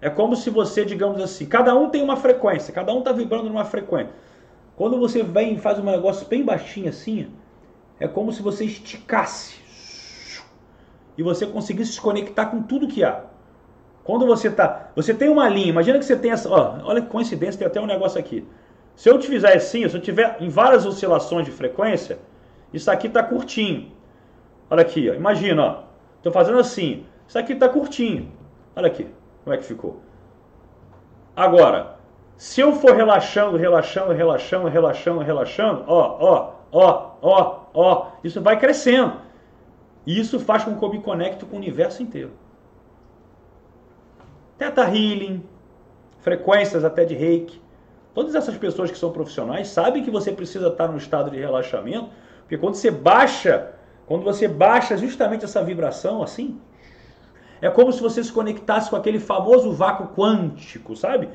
é 0.00 0.10
como 0.10 0.36
se 0.36 0.50
você, 0.50 0.84
digamos 0.84 1.20
assim, 1.22 1.46
cada 1.46 1.74
um 1.74 1.88
tem 1.88 2.02
uma 2.02 2.16
frequência, 2.16 2.74
cada 2.74 2.92
um 2.92 2.98
está 2.98 3.12
vibrando 3.12 3.44
numa 3.44 3.64
frequência. 3.64 4.12
Quando 4.76 4.98
você 4.98 5.22
vem 5.22 5.54
e 5.54 5.58
faz 5.58 5.78
um 5.78 5.84
negócio 5.84 6.26
bem 6.26 6.44
baixinho 6.44 6.88
assim, 6.88 7.30
é 8.00 8.08
como 8.08 8.32
se 8.32 8.42
você 8.42 8.64
esticasse 8.64 9.61
e 11.22 11.24
você 11.24 11.46
conseguir 11.46 11.86
se 11.86 12.00
conectar 12.00 12.46
com 12.46 12.60
tudo 12.60 12.88
que 12.88 13.04
há. 13.04 13.20
Quando 14.02 14.26
você 14.26 14.50
tá, 14.50 14.90
você 14.96 15.14
tem 15.14 15.28
uma 15.28 15.48
linha, 15.48 15.68
imagina 15.68 15.96
que 15.96 16.04
você 16.04 16.16
tem 16.16 16.32
essa, 16.32 16.50
ó, 16.50 16.80
olha 16.82 17.00
que 17.00 17.06
coincidência, 17.06 17.56
tem 17.56 17.66
até 17.68 17.80
um 17.80 17.86
negócio 17.86 18.18
aqui. 18.18 18.44
Se 18.96 19.08
eu 19.08 19.18
te 19.20 19.28
fizer 19.28 19.56
assim, 19.56 19.88
se 19.88 19.96
eu 19.96 20.00
tiver 20.00 20.36
em 20.40 20.48
várias 20.48 20.84
oscilações 20.84 21.46
de 21.46 21.52
frequência, 21.52 22.18
isso 22.72 22.90
aqui 22.90 23.06
está 23.06 23.22
curtinho. 23.22 23.92
Olha 24.68 24.82
aqui, 24.82 25.08
ó, 25.08 25.14
imagina, 25.14 25.62
ó, 25.62 25.82
tô 26.20 26.32
fazendo 26.32 26.58
assim, 26.58 27.06
isso 27.28 27.38
aqui 27.38 27.52
está 27.52 27.68
curtinho. 27.68 28.32
Olha 28.74 28.88
aqui, 28.88 29.06
como 29.44 29.54
é 29.54 29.58
que 29.58 29.64
ficou. 29.64 30.00
Agora, 31.36 31.94
se 32.36 32.60
eu 32.60 32.72
for 32.72 32.96
relaxando, 32.96 33.56
relaxando, 33.56 34.12
relaxando, 34.12 34.68
relaxando, 34.68 35.20
relaxando, 35.20 35.84
ó, 35.86 36.16
ó, 36.20 36.50
ó, 36.72 37.10
ó, 37.22 37.60
ó, 37.72 38.06
isso 38.24 38.40
vai 38.40 38.58
crescendo. 38.58 39.12
E 40.06 40.18
isso 40.18 40.40
faz 40.40 40.64
com 40.64 40.76
que 40.76 40.84
eu 40.84 40.90
me 40.90 41.00
conecte 41.00 41.44
com 41.44 41.56
o 41.56 41.58
universo 41.58 42.02
inteiro. 42.02 42.32
Teta 44.58 44.82
Healing, 44.82 45.44
frequências 46.20 46.84
até 46.84 47.04
de 47.04 47.14
reiki. 47.14 47.60
Todas 48.14 48.34
essas 48.34 48.56
pessoas 48.56 48.90
que 48.90 48.98
são 48.98 49.10
profissionais 49.10 49.68
sabem 49.68 50.04
que 50.04 50.10
você 50.10 50.32
precisa 50.32 50.68
estar 50.68 50.88
num 50.88 50.98
estado 50.98 51.30
de 51.30 51.38
relaxamento, 51.38 52.10
porque 52.40 52.58
quando 52.58 52.74
você 52.74 52.90
baixa, 52.90 53.72
quando 54.06 54.22
você 54.22 54.46
baixa 54.46 54.96
justamente 54.96 55.44
essa 55.44 55.62
vibração 55.62 56.22
assim, 56.22 56.60
é 57.60 57.70
como 57.70 57.92
se 57.92 58.02
você 58.02 58.22
se 58.22 58.32
conectasse 58.32 58.90
com 58.90 58.96
aquele 58.96 59.18
famoso 59.18 59.72
vácuo 59.72 60.08
quântico, 60.08 60.94
sabe? 60.96 61.28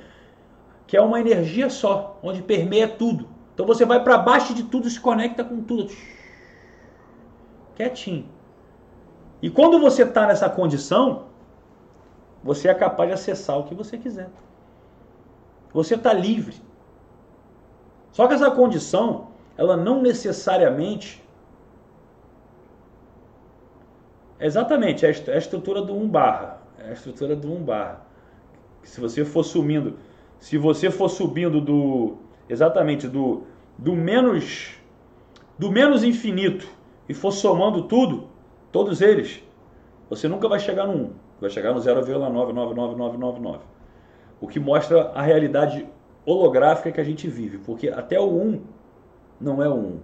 Que 0.86 0.96
é 0.96 1.02
uma 1.02 1.20
energia 1.20 1.70
só, 1.70 2.20
onde 2.22 2.42
permeia 2.42 2.88
tudo. 2.88 3.28
Então 3.54 3.66
você 3.66 3.86
vai 3.86 4.04
para 4.04 4.18
baixo 4.18 4.54
de 4.54 4.64
tudo 4.64 4.88
e 4.88 4.92
se 4.92 5.00
conecta 5.00 5.44
com 5.44 5.64
tudo. 5.64 5.92
Quietinho. 7.76 8.37
E 9.42 9.50
quando 9.50 9.80
você 9.80 10.04
está 10.04 10.26
nessa 10.28 10.50
condição, 10.50 11.26
você 12.44 12.70
é 12.70 12.74
capaz 12.74 13.10
de 13.10 13.14
acessar 13.14 13.58
o 13.58 13.64
que 13.64 13.76
você 13.76 13.98
quiser. 13.98 14.30
Você 15.74 15.96
está 15.96 16.14
livre. 16.14 16.56
Só 18.12 18.28
que 18.28 18.34
essa 18.34 18.50
condição, 18.50 19.28
ela 19.56 19.78
não 19.78 20.02
necessariamente. 20.02 21.24
Exatamente, 24.40 25.06
é, 25.06 25.10
é 25.10 25.34
a 25.34 25.38
estrutura 25.38 25.82
do 25.82 25.96
1 25.96 26.08
barra. 26.10 26.62
É 26.80 26.90
a 26.90 26.94
estrutura 26.94 27.36
do 27.36 27.52
1 27.52 27.64
barra. 27.64 28.02
Se 28.84 29.00
você 29.02 29.26
for 29.26 29.44
subindo, 29.44 29.98
se 30.40 30.58
você 30.58 30.90
for 30.90 31.10
subindo 31.10 31.60
do. 31.62 32.18
Exatamente, 32.50 33.08
do, 33.08 33.44
do 33.78 33.94
menos. 33.94 34.76
Do 35.60 35.72
menos 35.72 36.04
infinito 36.04 36.68
e 37.10 37.14
for 37.14 37.32
somando 37.32 37.84
tudo, 37.84 38.30
todos 38.72 39.02
eles, 39.02 39.44
você 40.10 40.28
nunca 40.28 40.48
vai 40.48 40.60
chegar 40.60 40.88
no 40.88 40.94
1. 40.94 41.14
Vai 41.42 41.50
chegar 41.50 41.74
no 41.74 41.80
0,999999. 41.80 43.60
O 44.40 44.48
que 44.48 44.60
mostra 44.60 45.12
a 45.14 45.22
realidade 45.22 45.88
holográfica 46.26 46.92
que 46.92 47.02
a 47.02 47.04
gente 47.04 47.28
vive. 47.28 47.58
Porque 47.58 47.90
até 47.90 48.20
o 48.20 48.30
1 48.30 48.62
não 49.40 49.64
é 49.64 49.70
o 49.70 49.76
1. 49.76 50.00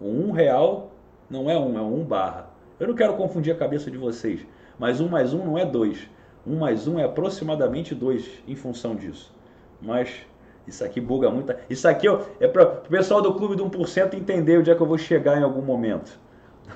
O 0.00 0.08
1 0.28 0.32
real 0.32 0.90
não 1.30 1.48
é 1.48 1.58
1, 1.58 1.78
é 1.78 1.82
1 1.82 2.04
barra. 2.04 2.50
Eu 2.78 2.88
não 2.88 2.94
quero 2.94 3.14
confundir 3.14 3.54
a 3.54 3.58
cabeça 3.58 3.90
de 3.90 3.96
vocês. 3.96 4.46
Mas 4.78 5.00
1 5.00 5.08
mais 5.08 5.32
1 5.32 5.44
não 5.44 5.56
é 5.56 5.64
2. 5.64 6.08
1 6.46 6.56
mais 6.56 6.86
1 6.86 6.98
é 6.98 7.04
aproximadamente 7.04 7.94
2 7.94 8.42
em 8.46 8.56
função 8.56 8.94
disso. 8.94 9.32
Mas 9.80 10.26
isso 10.66 10.84
aqui 10.84 11.00
buga 11.00 11.30
muito. 11.30 11.54
Isso 11.70 11.88
aqui 11.88 12.06
é 12.40 12.48
para 12.48 12.62
o 12.64 12.88
pessoal 12.88 13.22
do 13.22 13.34
clube 13.34 13.56
do 13.56 13.64
1% 13.64 14.14
entender 14.14 14.58
onde 14.58 14.70
é 14.70 14.74
que 14.74 14.80
eu 14.80 14.86
vou 14.86 14.98
chegar 14.98 15.38
em 15.38 15.42
algum 15.42 15.62
momento. 15.62 16.20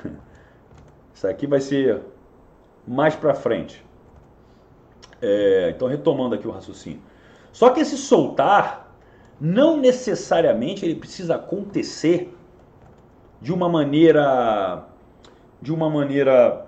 Isso 1.16 1.26
aqui 1.26 1.46
vai 1.46 1.62
ser 1.62 2.02
mais 2.87 3.16
para 3.16 3.32
frente. 3.32 3.82
É, 5.23 5.73
então, 5.75 5.88
retomando 5.88 6.35
aqui 6.35 6.46
o 6.46 6.50
raciocínio. 6.50 7.00
Só 7.50 7.70
que 7.70 7.80
esse 7.80 7.96
soltar, 7.96 8.94
não 9.40 9.78
necessariamente 9.78 10.85
ele 10.85 10.94
precisa 10.94 11.37
acontecer 11.37 12.37
de 13.40 13.50
uma 13.50 13.66
maneira 13.66 14.85
de 15.62 15.72
uma 15.72 15.88
maneira 15.88 16.66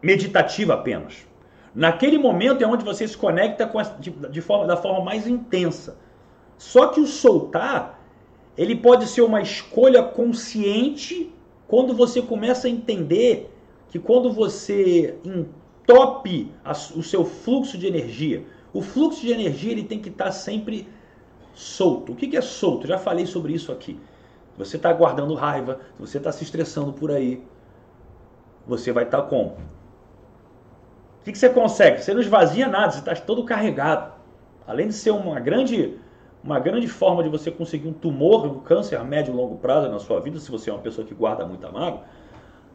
meditativa 0.00 0.74
apenas. 0.74 1.26
Naquele 1.74 2.18
momento 2.18 2.62
é 2.62 2.66
onde 2.66 2.84
você 2.84 3.08
se 3.08 3.18
conecta 3.18 3.66
com 3.66 3.80
a, 3.80 3.82
de, 3.82 4.10
de 4.10 4.40
forma, 4.40 4.64
da 4.64 4.76
forma 4.76 5.04
mais 5.04 5.26
intensa. 5.26 5.98
Só 6.56 6.86
que 6.86 7.00
o 7.00 7.06
soltar, 7.06 7.98
ele 8.56 8.76
pode 8.76 9.08
ser 9.08 9.22
uma 9.22 9.42
escolha 9.42 10.04
consciente 10.04 11.34
quando 11.66 11.92
você 11.92 12.22
começa 12.22 12.68
a 12.68 12.70
entender 12.70 13.51
que 13.92 13.98
quando 13.98 14.32
você 14.32 15.18
entope 15.22 16.50
o 16.96 17.02
seu 17.02 17.26
fluxo 17.26 17.76
de 17.76 17.86
energia, 17.86 18.42
o 18.72 18.80
fluxo 18.80 19.20
de 19.20 19.30
energia 19.30 19.70
ele 19.70 19.84
tem 19.84 20.00
que 20.00 20.08
estar 20.08 20.32
sempre 20.32 20.88
solto. 21.52 22.12
O 22.12 22.16
que 22.16 22.34
é 22.34 22.40
solto? 22.40 22.86
Já 22.86 22.96
falei 22.96 23.26
sobre 23.26 23.52
isso 23.52 23.70
aqui. 23.70 24.00
Você 24.56 24.78
está 24.78 24.90
guardando 24.94 25.34
raiva, 25.34 25.78
você 25.98 26.16
está 26.16 26.32
se 26.32 26.42
estressando 26.42 26.94
por 26.94 27.10
aí, 27.10 27.44
você 28.66 28.92
vai 28.92 29.04
estar 29.04 29.20
tá? 29.20 29.36
O 29.36 29.56
que 31.22 31.36
você 31.36 31.50
consegue? 31.50 32.02
Você 32.02 32.14
não 32.14 32.22
esvazia 32.22 32.68
nada, 32.68 32.92
você 32.92 33.00
está 33.00 33.14
todo 33.14 33.44
carregado. 33.44 34.14
Além 34.66 34.88
de 34.88 34.94
ser 34.94 35.10
uma 35.10 35.38
grande, 35.38 35.98
uma 36.42 36.58
grande 36.58 36.88
forma 36.88 37.22
de 37.22 37.28
você 37.28 37.50
conseguir 37.50 37.88
um 37.88 37.92
tumor, 37.92 38.46
um 38.46 38.60
câncer 38.60 38.96
a 38.96 39.04
médio 39.04 39.34
e 39.34 39.36
longo 39.36 39.58
prazo 39.58 39.90
na 39.90 39.98
sua 39.98 40.18
vida, 40.18 40.40
se 40.40 40.50
você 40.50 40.70
é 40.70 40.72
uma 40.72 40.80
pessoa 40.80 41.06
que 41.06 41.12
guarda 41.12 41.44
muita 41.44 41.70
mágoa, 41.70 42.04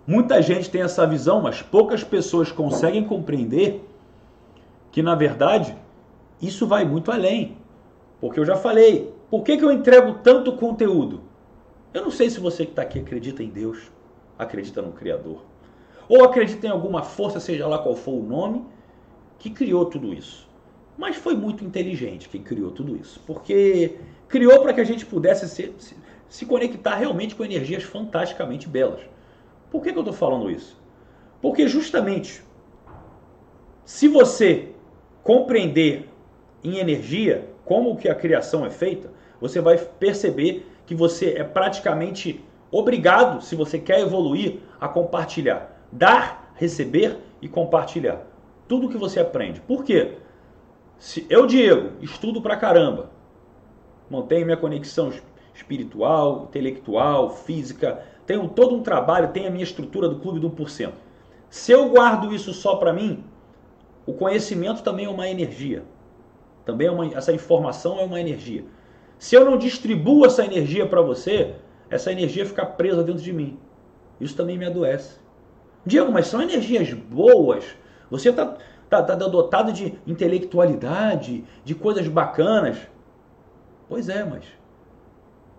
Muita 0.08 0.41
gente 0.41 0.70
tem 0.70 0.82
essa 0.82 1.06
visão, 1.06 1.41
mas 1.41 1.62
poucas 1.62 2.02
pessoas 2.02 2.50
conseguem 2.50 3.04
compreender 3.04 3.86
que, 4.89 5.04
na 5.04 5.15
verdade, 5.15 5.76
isso 6.41 6.65
vai 6.65 6.86
muito 6.86 7.12
além. 7.12 7.58
Porque 8.22 8.39
eu 8.39 8.46
já 8.46 8.56
falei, 8.56 9.13
por 9.30 9.43
que, 9.43 9.58
que 9.58 9.65
eu 9.65 9.72
entrego 9.72 10.20
tanto 10.24 10.54
conteúdo? 10.54 11.24
Eu 11.93 12.04
não 12.04 12.10
sei 12.10 12.30
se 12.30 12.39
você 12.39 12.63
que 12.63 12.72
está 12.72 12.84
aqui 12.84 13.00
acredita 13.00 13.43
em 13.43 13.50
Deus, 13.50 13.91
acredita 14.39 14.82
no 14.82 14.93
Criador, 14.93 15.41
ou 16.08 16.24
acredita 16.24 16.67
em 16.67 16.70
alguma 16.70 17.04
força, 17.04 17.41
seja 17.41 17.67
lá 17.67 17.78
qual 17.78 17.93
for 17.93 18.13
o 18.13 18.24
nome, 18.24 18.63
que 19.38 19.50
criou 19.50 19.88
tudo 19.88 20.13
isso. 20.13 20.48
Mas 20.98 21.17
foi 21.17 21.36
muito 21.36 21.65
inteligente 21.65 22.30
quem 22.30 22.41
criou 22.41 22.72
tudo 22.72 22.96
isso, 22.96 23.20
porque 23.28 23.98
criou 24.30 24.62
para 24.62 24.74
que 24.74 24.80
a 24.80 24.86
gente 24.86 25.06
pudesse 25.06 25.50
se, 25.50 25.74
se, 25.78 25.98
se 26.30 26.46
conectar 26.46 26.96
realmente 26.96 27.36
com 27.36 27.43
energias 27.43 27.84
fantasticamente 27.84 28.70
belas. 28.70 29.02
Por 29.69 29.82
que, 29.82 29.91
que 29.91 29.97
eu 29.97 30.01
estou 30.01 30.13
falando 30.13 30.49
isso? 30.49 30.82
Porque 31.41 31.67
justamente, 31.67 32.43
se 33.86 34.08
você 34.08 34.69
compreender 35.23 36.10
em 36.63 36.77
energia 36.77 37.49
como 37.65 37.97
que 37.97 38.08
a 38.08 38.15
criação 38.15 38.65
é 38.65 38.69
feita, 38.69 39.12
você 39.39 39.60
vai 39.62 39.77
perceber 39.77 40.65
que 40.86 40.95
você 40.95 41.32
é 41.32 41.43
praticamente 41.43 42.43
obrigado, 42.71 43.41
se 43.41 43.56
você 43.56 43.77
quer 43.77 43.99
evoluir, 43.99 44.60
a 44.80 44.88
compartilhar. 44.88 45.86
Dar, 45.91 46.53
receber 46.56 47.17
e 47.41 47.47
compartilhar. 47.47 48.25
Tudo 48.67 48.89
que 48.89 48.97
você 48.97 49.19
aprende. 49.19 49.62
Por 49.62 49.84
quê? 49.84 50.17
Se 50.97 51.25
eu, 51.30 51.45
Diego, 51.45 51.91
estudo 52.01 52.41
pra 52.41 52.58
caramba, 52.58 53.12
mantenho 54.10 54.45
minha 54.45 54.58
conexão 54.58 55.12
espiritual, 55.53 56.45
intelectual, 56.49 57.30
física, 57.30 58.03
tenho 58.28 58.50
todo 58.50 58.76
um 58.76 58.84
trabalho, 58.84 59.30
tenho 59.30 59.48
a 59.48 59.50
minha 59.50 59.63
estrutura 59.63 60.10
do 60.10 60.20
clube 60.20 60.40
do 60.40 60.52
1%. 60.52 60.92
Se 61.50 61.72
eu 61.72 61.90
guardo 61.90 62.36
isso 62.36 62.54
só 62.54 62.76
para 62.76 62.92
mim, 62.92 63.24
o 64.06 64.13
conhecimento 64.13 64.84
também 64.84 65.06
é 65.06 65.10
uma 65.10 65.30
energia. 65.30 65.86
Também 66.66 66.88
é 66.88 66.92
uma, 66.92 67.06
essa 67.06 67.32
informação 67.32 67.98
é 67.98 68.04
uma 68.04 68.20
energia. 68.20 68.66
Se 69.18 69.34
eu 69.34 69.46
não 69.46 69.58
distribuo 69.58 70.26
essa 70.26 70.44
energia 70.44 70.86
para 70.86 71.02
você, 71.02 71.56
essa 71.90 72.12
energia 72.12 72.46
fica 72.46 72.66
presa 72.66 73.02
dentro 73.02 73.24
de 73.24 73.32
mim. 73.32 73.58
Isso 74.20 74.36
também 74.36 74.58
me 74.58 74.66
adoece. 74.66 75.18
Diego, 75.86 76.12
mas 76.12 76.28
são 76.28 76.42
energias 76.42 76.92
boas. 76.94 77.63
Você 78.12 78.30
está 78.30 78.58
tá, 78.90 79.02
tá 79.02 79.16
dotado 79.16 79.72
de 79.72 79.98
intelectualidade, 80.06 81.46
de 81.63 81.74
coisas 81.74 82.06
bacanas. 82.10 82.78
Pois 83.88 84.10
é, 84.10 84.26
mas 84.26 84.44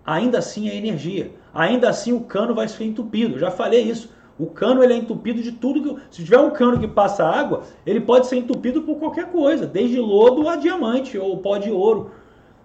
ainda 0.05 0.37
assim 0.37 0.69
é 0.69 0.75
energia 0.75 1.31
ainda 1.53 1.89
assim 1.89 2.13
o 2.13 2.21
cano 2.21 2.53
vai 2.53 2.67
ser 2.67 2.85
entupido. 2.85 3.35
Eu 3.35 3.39
já 3.39 3.51
falei 3.51 3.81
isso. 3.81 4.09
O 4.39 4.45
cano 4.45 4.81
ele 4.81 4.93
é 4.93 4.95
entupido 4.95 5.41
de 5.41 5.51
tudo 5.51 5.81
que. 5.81 6.01
Se 6.09 6.23
tiver 6.23 6.39
um 6.39 6.51
cano 6.51 6.79
que 6.79 6.87
passa 6.87 7.25
água, 7.25 7.63
ele 7.85 7.99
pode 7.99 8.27
ser 8.27 8.37
entupido 8.37 8.83
por 8.83 8.97
qualquer 8.97 9.27
coisa, 9.27 9.67
desde 9.67 9.99
lodo 9.99 10.47
a 10.47 10.55
diamante 10.55 11.17
ou 11.17 11.37
pó 11.37 11.57
de 11.57 11.69
ouro. 11.69 12.11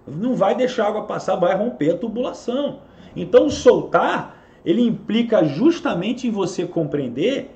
Não 0.06 0.36
vai 0.36 0.54
deixar 0.54 0.84
a 0.84 0.88
água 0.88 1.02
passar, 1.02 1.34
vai 1.34 1.56
romper 1.56 1.94
a 1.94 1.98
tubulação. 1.98 2.78
Então, 3.16 3.50
soltar, 3.50 4.44
ele 4.64 4.82
implica 4.82 5.44
justamente 5.44 6.28
em 6.28 6.30
você 6.30 6.64
compreender 6.64 7.50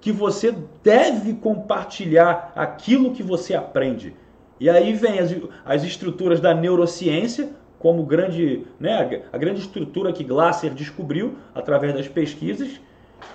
que 0.00 0.12
você 0.12 0.54
deve 0.82 1.34
compartilhar 1.34 2.52
aquilo 2.54 3.12
que 3.12 3.22
você 3.22 3.54
aprende. 3.54 4.14
E 4.60 4.70
aí 4.70 4.92
vem 4.92 5.18
as, 5.18 5.34
as 5.64 5.84
estruturas 5.84 6.40
da 6.40 6.54
neurociência, 6.54 7.50
como 7.78 8.02
grande, 8.02 8.66
né, 8.78 9.22
a 9.32 9.38
grande 9.38 9.60
estrutura 9.60 10.12
que 10.12 10.24
Glasser 10.24 10.74
descobriu 10.74 11.36
através 11.54 11.94
das 11.94 12.08
pesquisas, 12.08 12.80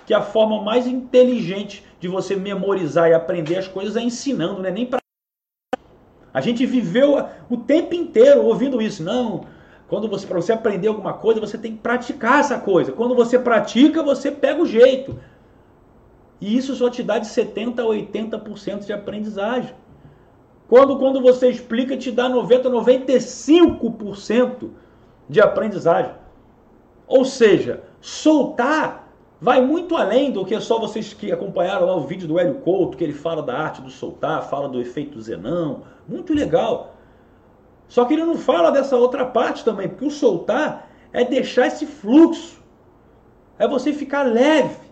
que 0.06 0.12
a 0.12 0.20
forma 0.20 0.62
mais 0.62 0.86
inteligente 0.86 1.84
de 1.98 2.08
você 2.08 2.36
memorizar 2.36 3.08
e 3.08 3.14
aprender 3.14 3.56
as 3.56 3.68
coisas 3.68 3.96
é 3.96 4.02
ensinando, 4.02 4.60
não 4.60 4.68
é 4.68 4.70
nem 4.70 4.86
para 4.86 4.98
a 6.34 6.40
gente 6.40 6.66
viveu 6.66 7.28
o 7.48 7.56
tempo 7.56 7.94
inteiro 7.94 8.44
ouvindo 8.44 8.82
isso. 8.82 9.04
Não, 9.04 9.46
quando 9.86 10.08
você 10.08 10.26
para 10.26 10.40
você 10.40 10.52
aprender 10.52 10.88
alguma 10.88 11.12
coisa, 11.12 11.38
você 11.38 11.56
tem 11.56 11.76
que 11.76 11.78
praticar 11.78 12.40
essa 12.40 12.58
coisa. 12.58 12.90
Quando 12.90 13.14
você 13.14 13.38
pratica, 13.38 14.02
você 14.02 14.32
pega 14.32 14.60
o 14.60 14.66
jeito. 14.66 15.16
E 16.40 16.56
isso 16.56 16.74
só 16.74 16.90
te 16.90 17.04
dá 17.04 17.20
de 17.20 17.28
70 17.28 17.80
a 17.80 17.84
80% 17.86 18.84
de 18.84 18.92
aprendizagem. 18.92 19.72
Quando, 20.74 20.98
quando 20.98 21.20
você 21.20 21.50
explica, 21.50 21.96
te 21.96 22.10
dá 22.10 22.28
90, 22.28 22.68
95% 22.68 24.70
de 25.28 25.40
aprendizagem. 25.40 26.10
Ou 27.06 27.24
seja, 27.24 27.84
soltar 28.00 29.08
vai 29.40 29.64
muito 29.64 29.96
além 29.96 30.32
do 30.32 30.44
que 30.44 30.60
só 30.60 30.80
vocês 30.80 31.14
que 31.14 31.30
acompanharam 31.30 31.86
lá 31.86 31.94
o 31.94 32.00
vídeo 32.00 32.26
do 32.26 32.40
Hélio 32.40 32.56
Couto, 32.56 32.98
que 32.98 33.04
ele 33.04 33.12
fala 33.12 33.40
da 33.40 33.56
arte 33.56 33.82
do 33.82 33.88
soltar, 33.88 34.50
fala 34.50 34.68
do 34.68 34.80
efeito 34.80 35.20
Zenão. 35.20 35.82
Muito 36.08 36.34
legal. 36.34 36.96
Só 37.86 38.04
que 38.04 38.14
ele 38.14 38.24
não 38.24 38.36
fala 38.36 38.72
dessa 38.72 38.96
outra 38.96 39.24
parte 39.24 39.64
também, 39.64 39.88
porque 39.88 40.06
o 40.06 40.10
soltar 40.10 40.90
é 41.12 41.24
deixar 41.24 41.68
esse 41.68 41.86
fluxo. 41.86 42.60
É 43.60 43.68
você 43.68 43.92
ficar 43.92 44.24
leve. 44.24 44.90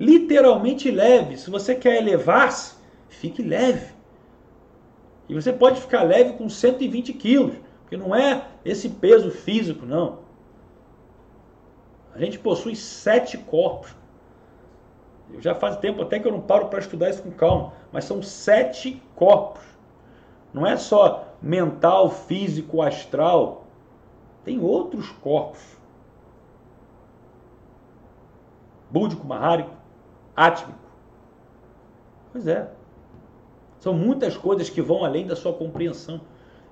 Literalmente 0.00 0.90
leve. 0.90 1.36
Se 1.36 1.48
você 1.48 1.76
quer 1.76 1.98
elevar-se, 1.98 2.74
fique 3.08 3.40
leve. 3.40 3.97
E 5.28 5.34
você 5.34 5.52
pode 5.52 5.80
ficar 5.80 6.02
leve 6.02 6.32
com 6.34 6.48
120 6.48 7.12
quilos, 7.12 7.56
porque 7.82 7.96
não 7.96 8.14
é 8.14 8.48
esse 8.64 8.88
peso 8.88 9.30
físico, 9.30 9.84
não. 9.84 10.20
A 12.14 12.18
gente 12.18 12.38
possui 12.38 12.74
sete 12.74 13.36
corpos. 13.36 13.94
Eu 15.30 15.40
já 15.40 15.54
faz 15.54 15.76
tempo 15.76 16.02
até 16.02 16.18
que 16.18 16.26
eu 16.26 16.32
não 16.32 16.40
paro 16.40 16.66
para 16.66 16.78
estudar 16.78 17.10
isso 17.10 17.22
com 17.22 17.30
calma, 17.30 17.72
mas 17.92 18.04
são 18.04 18.22
sete 18.22 19.02
corpos. 19.14 19.62
Não 20.52 20.66
é 20.66 20.76
só 20.76 21.28
mental, 21.42 22.10
físico, 22.10 22.80
astral. 22.80 23.66
Tem 24.44 24.58
outros 24.58 25.10
corpos. 25.10 25.60
Búdico, 28.90 29.26
marrárico, 29.26 29.70
átmico. 30.34 30.78
Pois 32.32 32.46
é. 32.46 32.77
São 33.80 33.92
muitas 33.94 34.36
coisas 34.36 34.68
que 34.68 34.82
vão 34.82 35.04
além 35.04 35.26
da 35.26 35.36
sua 35.36 35.52
compreensão. 35.52 36.20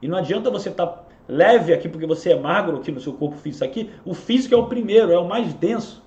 E 0.01 0.09
não 0.09 0.19
adianta 0.19 0.51
você 0.51 0.69
estar 0.69 0.87
tá 0.87 1.05
leve 1.29 1.73
aqui 1.73 1.89
porque 1.89 2.07
você 2.07 2.33
é 2.33 2.39
magro 2.39 2.77
aqui 2.77 2.93
no 2.93 3.01
seu 3.01 3.13
corpo 3.13 3.37
físico 3.37 3.65
aqui. 3.65 3.91
O 4.05 4.15
físico 4.15 4.55
é 4.55 4.59
o 4.59 4.67
primeiro, 4.67 5.13
é 5.13 5.19
o 5.19 5.27
mais 5.27 5.55
denso. 5.55 6.03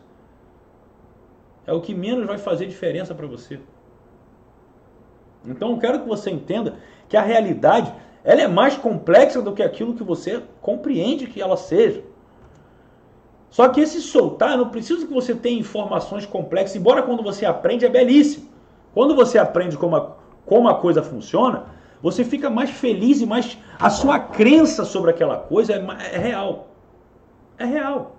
É 1.66 1.74
o 1.74 1.82
que 1.82 1.94
menos 1.94 2.26
vai 2.26 2.38
fazer 2.38 2.66
diferença 2.66 3.14
para 3.14 3.28
você. 3.28 3.60
Então 5.46 5.72
eu 5.72 5.78
quero 5.78 6.02
que 6.02 6.08
você 6.08 6.30
entenda 6.30 6.76
que 7.08 7.16
a 7.16 7.22
realidade 7.22 7.94
ela 8.24 8.42
é 8.42 8.48
mais 8.48 8.76
complexa 8.76 9.42
do 9.42 9.54
que 9.54 9.64
aquilo 9.64 9.94
que 9.94 10.04
você 10.04 10.44
compreende 10.62 11.28
que 11.28 11.42
ela 11.42 11.56
seja. 11.56 12.04
Só 13.50 13.68
que 13.70 13.82
esse 13.82 14.02
soltar 14.02 14.58
não 14.58 14.70
precisa 14.70 15.08
que 15.08 15.14
você 15.14 15.34
tenha 15.34 15.60
informações 15.60 16.26
complexas, 16.26 16.76
embora 16.76 17.02
quando 17.02 17.24
você 17.24 17.46
aprende 17.46 17.86
é 17.86 17.90
belíssimo. 17.90 18.48
Quando 18.94 19.16
você 19.16 19.38
aprende 19.38 19.78
como 19.78 19.96
a, 19.96 20.16
como 20.50 20.68
a 20.68 20.76
coisa 20.76 21.04
funciona, 21.04 21.68
você 22.02 22.24
fica 22.26 22.50
mais 22.50 22.72
feliz 22.72 23.22
e 23.22 23.26
mais. 23.26 23.58
A 23.80 23.90
sua 23.90 24.20
crença 24.20 24.84
sobre 24.84 25.12
aquela 25.12 25.38
coisa 25.38 25.74
é, 25.74 26.16
é 26.16 26.18
real. 26.18 26.68
É 27.58 27.66
real. 27.66 28.16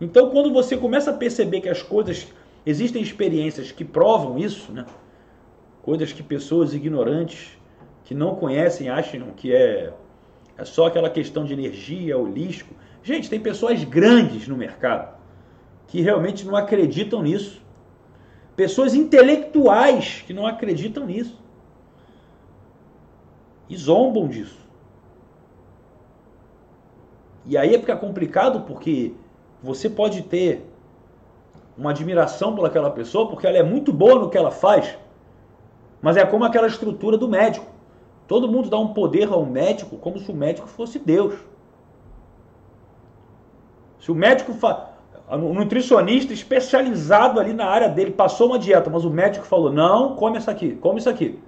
Então, 0.00 0.30
quando 0.30 0.52
você 0.52 0.76
começa 0.76 1.10
a 1.10 1.14
perceber 1.14 1.60
que 1.60 1.68
as 1.68 1.82
coisas. 1.82 2.28
Existem 2.66 3.00
experiências 3.00 3.72
que 3.72 3.82
provam 3.82 4.38
isso, 4.38 4.70
né? 4.72 4.84
coisas 5.80 6.12
que 6.12 6.22
pessoas 6.22 6.74
ignorantes, 6.74 7.56
que 8.04 8.14
não 8.14 8.34
conhecem, 8.34 8.90
acham 8.90 9.30
que 9.34 9.54
é, 9.54 9.90
é 10.58 10.64
só 10.64 10.86
aquela 10.86 11.08
questão 11.08 11.46
de 11.46 11.54
energia, 11.54 12.18
holístico. 12.18 12.74
Gente, 13.02 13.30
tem 13.30 13.40
pessoas 13.40 13.82
grandes 13.84 14.46
no 14.46 14.56
mercado 14.56 15.16
que 15.86 16.02
realmente 16.02 16.44
não 16.44 16.54
acreditam 16.54 17.22
nisso. 17.22 17.62
Pessoas 18.58 18.92
intelectuais 18.92 20.24
que 20.26 20.34
não 20.34 20.44
acreditam 20.44 21.06
nisso. 21.06 21.40
E 23.68 23.76
zombam 23.76 24.26
disso. 24.26 24.58
E 27.46 27.56
aí 27.56 27.78
fica 27.78 27.96
complicado 27.96 28.62
porque 28.62 29.14
você 29.62 29.88
pode 29.88 30.22
ter 30.22 30.68
uma 31.76 31.90
admiração 31.90 32.52
por 32.56 32.66
aquela 32.66 32.90
pessoa 32.90 33.28
porque 33.28 33.46
ela 33.46 33.56
é 33.56 33.62
muito 33.62 33.92
boa 33.92 34.16
no 34.16 34.28
que 34.28 34.36
ela 34.36 34.50
faz, 34.50 34.98
mas 36.02 36.16
é 36.16 36.26
como 36.26 36.44
aquela 36.44 36.66
estrutura 36.66 37.16
do 37.16 37.28
médico. 37.28 37.66
Todo 38.26 38.50
mundo 38.50 38.68
dá 38.68 38.76
um 38.76 38.92
poder 38.92 39.28
ao 39.28 39.46
médico 39.46 39.96
como 39.98 40.18
se 40.18 40.32
o 40.32 40.34
médico 40.34 40.66
fosse 40.66 40.98
Deus. 40.98 41.38
Se 44.00 44.10
o 44.10 44.16
médico 44.16 44.52
fa 44.52 44.97
um 45.36 45.52
nutricionista 45.52 46.32
especializado 46.32 47.38
ali 47.38 47.52
na 47.52 47.66
área 47.66 47.88
dele 47.88 48.12
passou 48.12 48.48
uma 48.48 48.58
dieta, 48.58 48.88
mas 48.88 49.04
o 49.04 49.10
médico 49.10 49.44
falou: 49.44 49.70
não, 49.70 50.16
come 50.16 50.38
isso 50.38 50.50
aqui, 50.50 50.74
come 50.76 50.98
isso 51.00 51.10
aqui. 51.10 51.38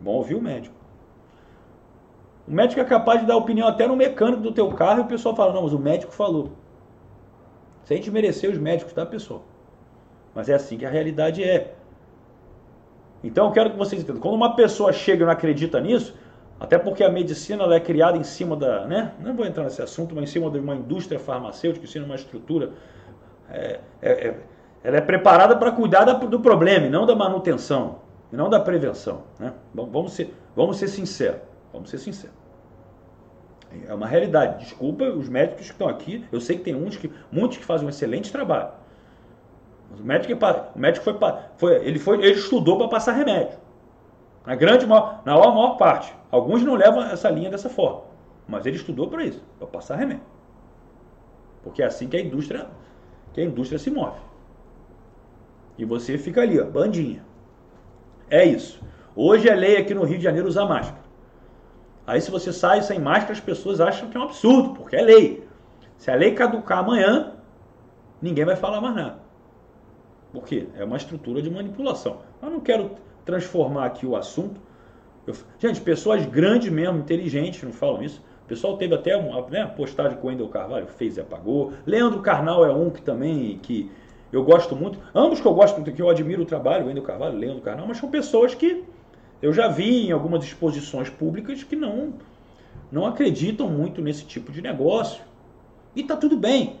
Bom 0.00 0.12
ouvir 0.12 0.36
o 0.36 0.40
médico. 0.40 0.74
O 2.46 2.52
médico 2.52 2.80
é 2.80 2.84
capaz 2.84 3.20
de 3.20 3.26
dar 3.26 3.36
opinião 3.36 3.66
até 3.66 3.86
no 3.86 3.96
mecânico 3.96 4.40
do 4.40 4.52
teu 4.52 4.68
carro 4.72 5.00
e 5.00 5.02
o 5.02 5.06
pessoal 5.06 5.34
fala: 5.34 5.52
não, 5.52 5.62
mas 5.62 5.72
o 5.72 5.78
médico 5.78 6.12
falou. 6.12 6.52
Sem 7.84 8.00
desmerecer 8.00 8.50
os 8.50 8.58
médicos, 8.58 8.92
tá, 8.92 9.04
pessoal? 9.04 9.42
Mas 10.34 10.48
é 10.48 10.54
assim 10.54 10.76
que 10.78 10.86
a 10.86 10.90
realidade 10.90 11.42
é. 11.42 11.74
Então 13.24 13.46
eu 13.46 13.52
quero 13.52 13.70
que 13.70 13.76
vocês 13.76 14.00
entendam. 14.00 14.20
Quando 14.20 14.34
uma 14.34 14.54
pessoa 14.54 14.92
chega 14.92 15.24
e 15.24 15.26
não 15.26 15.32
acredita 15.32 15.80
nisso, 15.80 16.14
até 16.60 16.78
porque 16.78 17.02
a 17.02 17.10
medicina 17.10 17.64
ela 17.64 17.74
é 17.74 17.80
criada 17.80 18.16
em 18.16 18.22
cima 18.22 18.54
da. 18.54 18.86
Né? 18.86 19.12
Não 19.18 19.34
vou 19.34 19.44
entrar 19.44 19.64
nesse 19.64 19.82
assunto, 19.82 20.14
mas 20.14 20.24
em 20.24 20.32
cima 20.32 20.48
de 20.50 20.58
uma 20.58 20.76
indústria 20.76 21.18
farmacêutica, 21.18 21.84
em 21.84 21.88
cima 21.88 22.04
de 22.04 22.10
uma 22.10 22.16
estrutura 22.16 22.72
é, 23.50 23.80
é, 24.00 24.10
é, 24.28 24.34
ela 24.82 24.96
é 24.96 25.00
preparada 25.00 25.56
para 25.56 25.72
cuidar 25.72 26.04
do 26.04 26.40
problema 26.40 26.86
e 26.86 26.90
não 26.90 27.06
da 27.06 27.14
manutenção, 27.14 27.96
e 28.32 28.36
não 28.36 28.48
da 28.48 28.60
prevenção. 28.60 29.22
Né? 29.38 29.52
Vamos, 29.74 30.12
ser, 30.12 30.34
vamos 30.54 30.78
ser 30.78 30.88
sinceros. 30.88 31.40
Vamos 31.72 31.90
ser 31.90 31.98
sinceros. 31.98 32.36
É 33.86 33.92
uma 33.92 34.06
realidade. 34.06 34.64
Desculpa 34.64 35.04
os 35.04 35.28
médicos 35.28 35.66
que 35.66 35.72
estão 35.72 35.88
aqui. 35.88 36.24
Eu 36.32 36.40
sei 36.40 36.56
que 36.56 36.64
tem 36.64 36.74
uns 36.74 36.96
que, 36.96 37.12
muitos 37.30 37.58
que 37.58 37.64
fazem 37.64 37.86
um 37.86 37.90
excelente 37.90 38.32
trabalho. 38.32 38.70
O 39.98 40.02
médico, 40.02 40.32
o 40.74 40.78
médico 40.78 41.04
foi, 41.04 41.18
foi, 41.56 41.74
ele 41.86 41.98
foi, 41.98 42.18
ele 42.18 42.38
estudou 42.38 42.78
para 42.78 42.88
passar 42.88 43.12
remédio. 43.12 43.58
Na 44.44 44.54
grande 44.54 44.86
maior, 44.86 45.22
na 45.24 45.34
maior 45.34 45.76
parte. 45.76 46.14
Alguns 46.30 46.62
não 46.62 46.74
levam 46.74 47.02
essa 47.02 47.28
linha 47.30 47.50
dessa 47.50 47.68
forma. 47.68 48.02
Mas 48.46 48.64
ele 48.64 48.76
estudou 48.76 49.08
para 49.08 49.24
isso, 49.24 49.42
para 49.58 49.66
passar 49.66 49.96
remédio. 49.96 50.22
Porque 51.62 51.82
é 51.82 51.86
assim 51.86 52.08
que 52.08 52.16
a 52.16 52.20
indústria 52.20 52.66
que 53.32 53.40
a 53.40 53.44
indústria 53.44 53.78
se 53.78 53.90
move. 53.90 54.18
E 55.76 55.84
você 55.84 56.18
fica 56.18 56.42
ali, 56.42 56.60
ó, 56.60 56.64
bandinha. 56.64 57.24
É 58.30 58.44
isso. 58.44 58.80
Hoje 59.14 59.48
é 59.48 59.54
lei 59.54 59.76
aqui 59.76 59.94
no 59.94 60.04
Rio 60.04 60.18
de 60.18 60.24
Janeiro 60.24 60.48
usar 60.48 60.66
máscara. 60.66 61.02
Aí 62.06 62.20
se 62.20 62.30
você 62.30 62.52
sai 62.52 62.82
sem 62.82 62.98
máscara, 62.98 63.32
as 63.32 63.40
pessoas 63.40 63.80
acham 63.80 64.08
que 64.08 64.16
é 64.16 64.20
um 64.20 64.24
absurdo, 64.24 64.74
porque 64.74 64.96
é 64.96 65.02
lei. 65.02 65.46
Se 65.96 66.10
a 66.10 66.14
lei 66.14 66.34
caducar 66.34 66.78
amanhã, 66.78 67.34
ninguém 68.20 68.44
vai 68.44 68.56
falar 68.56 68.80
mais 68.80 68.94
nada. 68.94 69.18
Por 70.32 70.44
quê? 70.44 70.68
É 70.74 70.84
uma 70.84 70.96
estrutura 70.96 71.42
de 71.42 71.50
manipulação. 71.50 72.20
Eu 72.42 72.50
não 72.50 72.60
quero 72.60 72.92
transformar 73.24 73.86
aqui 73.86 74.06
o 74.06 74.16
assunto. 74.16 74.60
Eu... 75.26 75.34
gente, 75.58 75.80
pessoas 75.80 76.24
grandes 76.24 76.70
mesmo, 76.70 76.98
inteligentes, 76.98 77.62
não 77.62 77.72
falam 77.72 78.02
isso. 78.02 78.22
Pessoal 78.48 78.78
teve 78.78 78.94
até 78.94 79.14
uma 79.14 79.46
né, 79.48 79.66
postagem 79.76 80.16
com 80.16 80.26
o 80.26 80.30
Wendel 80.30 80.48
Carvalho, 80.48 80.86
fez 80.86 81.18
e 81.18 81.20
apagou. 81.20 81.74
Leandro 81.84 82.22
Carnal 82.22 82.64
é 82.64 82.72
um 82.72 82.88
que 82.88 83.02
também 83.02 83.58
que 83.58 83.90
eu 84.32 84.42
gosto 84.42 84.74
muito. 84.74 84.98
Ambos 85.14 85.38
que 85.38 85.46
eu 85.46 85.52
gosto 85.52 85.76
muito, 85.76 85.92
que 85.92 86.00
eu 86.00 86.08
admiro 86.08 86.42
o 86.42 86.46
trabalho, 86.46 86.84
o 86.84 86.88
Wendel 86.88 87.02
Carvalho, 87.02 87.36
o 87.36 87.38
Leandro 87.38 87.60
Carnal, 87.60 87.86
mas 87.86 87.98
são 87.98 88.10
pessoas 88.10 88.54
que 88.54 88.84
eu 89.42 89.52
já 89.52 89.68
vi 89.68 90.08
em 90.08 90.12
algumas 90.12 90.42
exposições 90.42 91.10
públicas 91.10 91.62
que 91.62 91.76
não, 91.76 92.14
não 92.90 93.04
acreditam 93.04 93.68
muito 93.68 94.00
nesse 94.00 94.24
tipo 94.24 94.50
de 94.50 94.62
negócio. 94.62 95.22
E 95.94 96.02
tá 96.02 96.16
tudo 96.16 96.34
bem. 96.34 96.76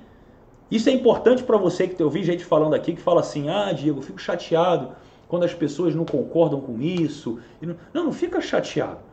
Isso 0.70 0.88
é 0.88 0.92
importante 0.92 1.42
para 1.42 1.58
você 1.58 1.86
que 1.86 2.02
eu 2.02 2.08
vi 2.08 2.22
gente 2.22 2.46
falando 2.46 2.74
aqui 2.74 2.94
que 2.94 3.00
fala 3.00 3.20
assim: 3.20 3.50
"Ah, 3.50 3.72
Diego, 3.72 3.98
eu 3.98 4.02
fico 4.02 4.18
chateado 4.18 4.92
quando 5.28 5.44
as 5.44 5.52
pessoas 5.52 5.94
não 5.94 6.06
concordam 6.06 6.62
com 6.62 6.80
isso". 6.80 7.38
Não, 7.92 8.04
não 8.04 8.12
fica 8.12 8.40
chateado. 8.40 9.07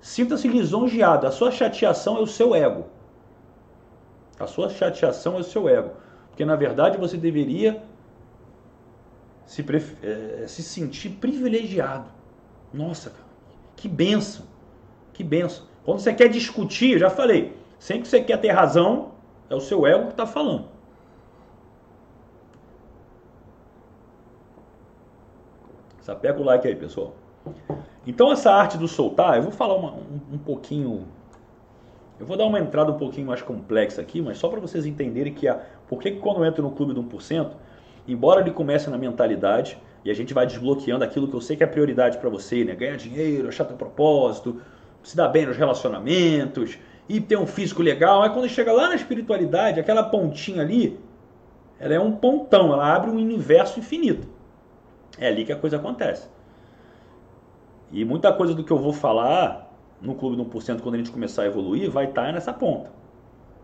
Sinta-se 0.00 0.48
lisonjeado. 0.48 1.26
A 1.26 1.30
sua 1.30 1.50
chateação 1.50 2.16
é 2.16 2.20
o 2.20 2.26
seu 2.26 2.54
ego. 2.54 2.86
A 4.38 4.46
sua 4.46 4.70
chateação 4.70 5.36
é 5.36 5.40
o 5.40 5.44
seu 5.44 5.68
ego. 5.68 5.90
Porque 6.28 6.44
na 6.44 6.56
verdade 6.56 6.96
você 6.96 7.16
deveria 7.16 7.82
se, 9.44 9.64
é, 10.02 10.46
se 10.46 10.62
sentir 10.62 11.10
privilegiado. 11.10 12.08
Nossa, 12.72 13.12
que 13.76 13.88
benção. 13.88 14.46
Que 15.12 15.22
benção. 15.22 15.66
Quando 15.84 16.00
você 16.00 16.14
quer 16.14 16.28
discutir, 16.28 16.98
já 16.98 17.10
falei, 17.10 17.56
sempre 17.78 18.02
que 18.02 18.08
você 18.08 18.20
quer 18.22 18.38
ter 18.38 18.50
razão, 18.50 19.10
É 19.50 19.54
o 19.54 19.60
seu 19.60 19.84
ego 19.84 20.06
que 20.06 20.12
está 20.12 20.24
falando. 20.24 20.68
Sapeca 26.00 26.40
o 26.40 26.44
like 26.44 26.68
aí, 26.68 26.76
pessoal. 26.76 27.14
Então 28.06 28.32
essa 28.32 28.52
arte 28.52 28.78
do 28.78 28.88
soltar, 28.88 29.36
eu 29.36 29.42
vou 29.42 29.52
falar 29.52 29.74
uma, 29.74 29.92
um, 29.92 30.34
um 30.34 30.38
pouquinho 30.38 31.06
eu 32.20 32.26
vou 32.26 32.36
dar 32.36 32.44
uma 32.44 32.60
entrada 32.60 32.92
um 32.92 32.98
pouquinho 32.98 33.26
mais 33.26 33.40
complexa 33.40 34.02
aqui, 34.02 34.20
mas 34.20 34.36
só 34.36 34.46
para 34.46 34.60
vocês 34.60 34.84
entenderem 34.84 35.32
que 35.32 35.48
a, 35.48 35.58
por 35.88 36.02
que, 36.02 36.10
quando 36.10 36.40
eu 36.40 36.44
entro 36.44 36.62
no 36.62 36.70
clube 36.70 36.92
do 36.92 37.02
1%, 37.02 37.52
embora 38.06 38.42
ele 38.42 38.50
comece 38.50 38.90
na 38.90 38.98
mentalidade, 38.98 39.78
e 40.04 40.10
a 40.10 40.14
gente 40.14 40.34
vai 40.34 40.46
desbloqueando 40.46 41.02
aquilo 41.02 41.28
que 41.28 41.34
eu 41.34 41.40
sei 41.40 41.56
que 41.56 41.64
é 41.64 41.66
prioridade 41.66 42.18
para 42.18 42.28
você, 42.28 42.62
né? 42.62 42.74
Ganhar 42.74 42.96
dinheiro, 42.96 43.48
achar 43.48 43.64
teu 43.64 43.76
propósito, 43.76 44.60
se 45.02 45.16
dar 45.16 45.28
bem 45.28 45.46
nos 45.46 45.56
relacionamentos, 45.56 46.78
e 47.08 47.22
ter 47.22 47.38
um 47.38 47.46
físico 47.46 47.82
legal. 47.82 48.22
Aí 48.22 48.28
quando 48.28 48.48
chega 48.50 48.70
lá 48.70 48.88
na 48.88 48.96
espiritualidade, 48.96 49.80
aquela 49.80 50.02
pontinha 50.02 50.60
ali, 50.60 51.00
ela 51.78 51.94
é 51.94 52.00
um 52.00 52.12
pontão, 52.12 52.70
ela 52.72 52.94
abre 52.94 53.10
um 53.10 53.14
universo 53.14 53.80
infinito. 53.80 54.28
É 55.18 55.26
ali 55.26 55.44
que 55.44 55.52
a 55.52 55.56
coisa 55.56 55.76
acontece. 55.76 56.28
E 57.92 58.04
muita 58.04 58.32
coisa 58.32 58.54
do 58.54 58.62
que 58.62 58.70
eu 58.70 58.78
vou 58.78 58.92
falar 58.92 59.70
no 60.00 60.14
clube 60.14 60.36
do 60.36 60.44
1% 60.44 60.80
quando 60.80 60.94
a 60.94 60.98
gente 60.98 61.10
começar 61.10 61.42
a 61.42 61.46
evoluir, 61.46 61.90
vai 61.90 62.06
estar 62.06 62.26
tá 62.26 62.32
nessa 62.32 62.52
ponta. 62.52 62.90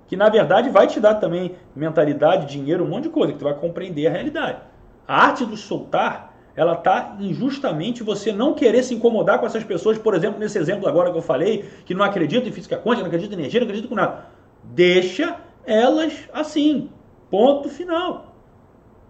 Que 0.07 0.17
na 0.17 0.29
verdade 0.29 0.69
vai 0.71 0.87
te 0.87 1.01
dar 1.01 1.15
também 1.15 1.55
mentalidade, 1.75 2.47
dinheiro, 2.47 2.85
um 2.85 2.89
monte 2.89 3.05
de 3.05 3.09
coisa, 3.11 3.33
que 3.33 3.39
tu 3.39 3.45
vai 3.45 3.55
compreender 3.55 4.07
a 4.07 4.11
realidade. 4.11 4.61
A 5.07 5.27
arte 5.27 5.45
do 5.45 5.57
soltar, 5.57 6.35
ela 6.55 6.75
está 6.75 7.17
em 7.21 7.33
justamente 7.33 8.03
você 8.03 8.33
não 8.33 8.55
querer 8.55 8.83
se 8.83 8.95
incomodar 8.95 9.39
com 9.39 9.47
essas 9.47 9.65
pessoas, 9.65 9.99
por 9.99 10.15
exemplo, 10.15 10.39
nesse 10.39 10.59
exemplo 10.59 10.89
agora 10.89 11.11
que 11.11 11.19
eu 11.19 11.23
falei, 11.23 11.69
que 11.85 11.95
não 11.95 12.05
acreditam 12.05 12.49
em 12.49 12.53
física 12.53 12.77
quântica, 12.77 13.03
não 13.03 13.09
acreditam 13.09 13.37
em 13.37 13.41
energia, 13.41 13.61
não 13.61 13.67
acreditam 13.67 13.89
com 13.89 13.97
nada. 13.97 14.27
Deixa 14.63 15.37
elas 15.65 16.29
assim. 16.33 16.91
Ponto 17.31 17.69
final. 17.69 18.37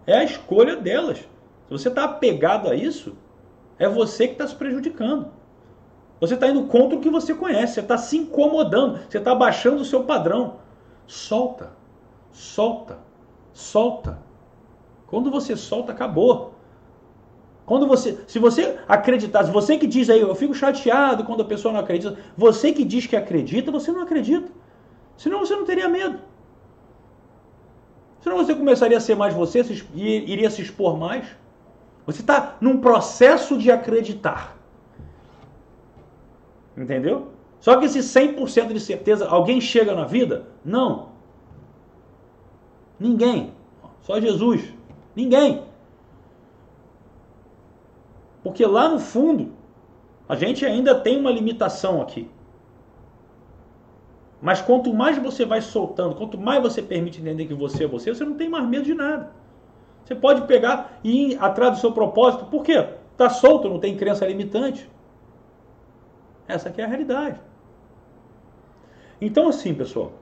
É 0.05 0.17
a 0.17 0.23
escolha 0.23 0.75
delas. 0.75 1.19
Se 1.19 1.27
você 1.69 1.89
está 1.89 2.05
apegado 2.05 2.69
a 2.69 2.75
isso, 2.75 3.15
é 3.79 3.87
você 3.87 4.27
que 4.27 4.33
está 4.33 4.47
se 4.47 4.55
prejudicando. 4.55 5.27
Você 6.19 6.33
está 6.33 6.47
indo 6.47 6.65
contra 6.65 6.97
o 6.97 7.01
que 7.01 7.09
você 7.09 7.33
conhece, 7.33 7.75
você 7.75 7.79
está 7.81 7.97
se 7.97 8.17
incomodando, 8.17 8.99
você 9.07 9.19
está 9.19 9.35
baixando 9.35 9.81
o 9.81 9.85
seu 9.85 10.03
padrão. 10.03 10.55
Solta, 11.05 11.71
solta, 12.31 12.97
solta. 13.53 14.17
Quando 15.05 15.29
você 15.29 15.55
solta, 15.55 15.91
acabou. 15.91 16.55
Quando 17.65 17.85
você, 17.85 18.17
se 18.25 18.39
você 18.39 18.79
acreditar, 18.87 19.43
se 19.43 19.51
você 19.51 19.77
que 19.77 19.85
diz 19.85 20.09
aí, 20.09 20.21
eu 20.21 20.33
fico 20.33 20.53
chateado 20.53 21.23
quando 21.23 21.41
a 21.41 21.45
pessoa 21.45 21.73
não 21.73 21.81
acredita, 21.81 22.17
você 22.35 22.71
que 22.71 22.83
diz 22.83 23.05
que 23.05 23.15
acredita, 23.15 23.71
você 23.71 23.91
não 23.91 24.01
acredita. 24.01 24.49
Senão 25.17 25.39
você 25.39 25.55
não 25.55 25.65
teria 25.65 25.89
medo. 25.89 26.19
Senão 28.21 28.37
você 28.37 28.55
começaria 28.55 28.97
a 28.97 29.01
ser 29.01 29.15
mais 29.15 29.33
você 29.33 29.61
e 29.93 30.31
iria 30.31 30.49
se 30.49 30.61
expor 30.61 30.97
mais. 30.97 31.25
Você 32.07 32.21
está 32.21 32.55
num 32.61 32.79
processo 32.79 33.57
de 33.57 33.69
acreditar. 33.69 34.57
Entendeu? 36.75 37.33
Só 37.59 37.75
que 37.77 37.85
esse 37.85 37.99
100% 37.99 38.71
de 38.71 38.79
certeza, 38.79 39.27
alguém 39.27 39.59
chega 39.59 39.93
na 39.93 40.05
vida? 40.05 40.47
Não. 40.63 41.09
Ninguém. 42.97 43.53
Só 44.01 44.21
Jesus. 44.21 44.73
Ninguém. 45.13 45.65
Porque 48.41 48.65
lá 48.65 48.87
no 48.87 48.99
fundo, 48.99 49.51
a 50.29 50.35
gente 50.35 50.65
ainda 50.65 50.95
tem 50.95 51.19
uma 51.19 51.31
limitação 51.31 52.01
aqui. 52.01 52.29
Mas 54.41 54.61
quanto 54.61 54.93
mais 54.93 55.17
você 55.17 55.43
vai 55.45 55.61
soltando, 55.61 56.15
quanto 56.15 56.37
mais 56.37 56.61
você 56.61 56.81
permite 56.81 57.19
entender 57.19 57.47
que 57.47 57.53
você 57.53 57.83
é 57.83 57.87
você, 57.87 58.13
você 58.13 58.23
não 58.23 58.35
tem 58.35 58.47
mais 58.47 58.65
medo 58.65 58.85
de 58.85 58.93
nada. 58.93 59.31
Você 60.07 60.15
pode 60.15 60.43
pegar 60.43 60.99
e 61.03 61.33
ir 61.33 61.37
atrás 61.37 61.73
do 61.73 61.79
seu 61.81 61.91
propósito. 61.91 62.45
Por 62.45 62.63
quê? 62.63 62.87
Está 63.11 63.29
solto, 63.29 63.67
não 63.67 63.77
tem 63.77 63.97
crença 63.97 64.25
limitante. 64.25 64.89
Essa 66.47 66.69
aqui 66.69 66.79
é 66.79 66.85
a 66.85 66.87
realidade. 66.87 67.41
Então, 69.19 69.49
assim, 69.49 69.73
pessoal, 69.73 70.13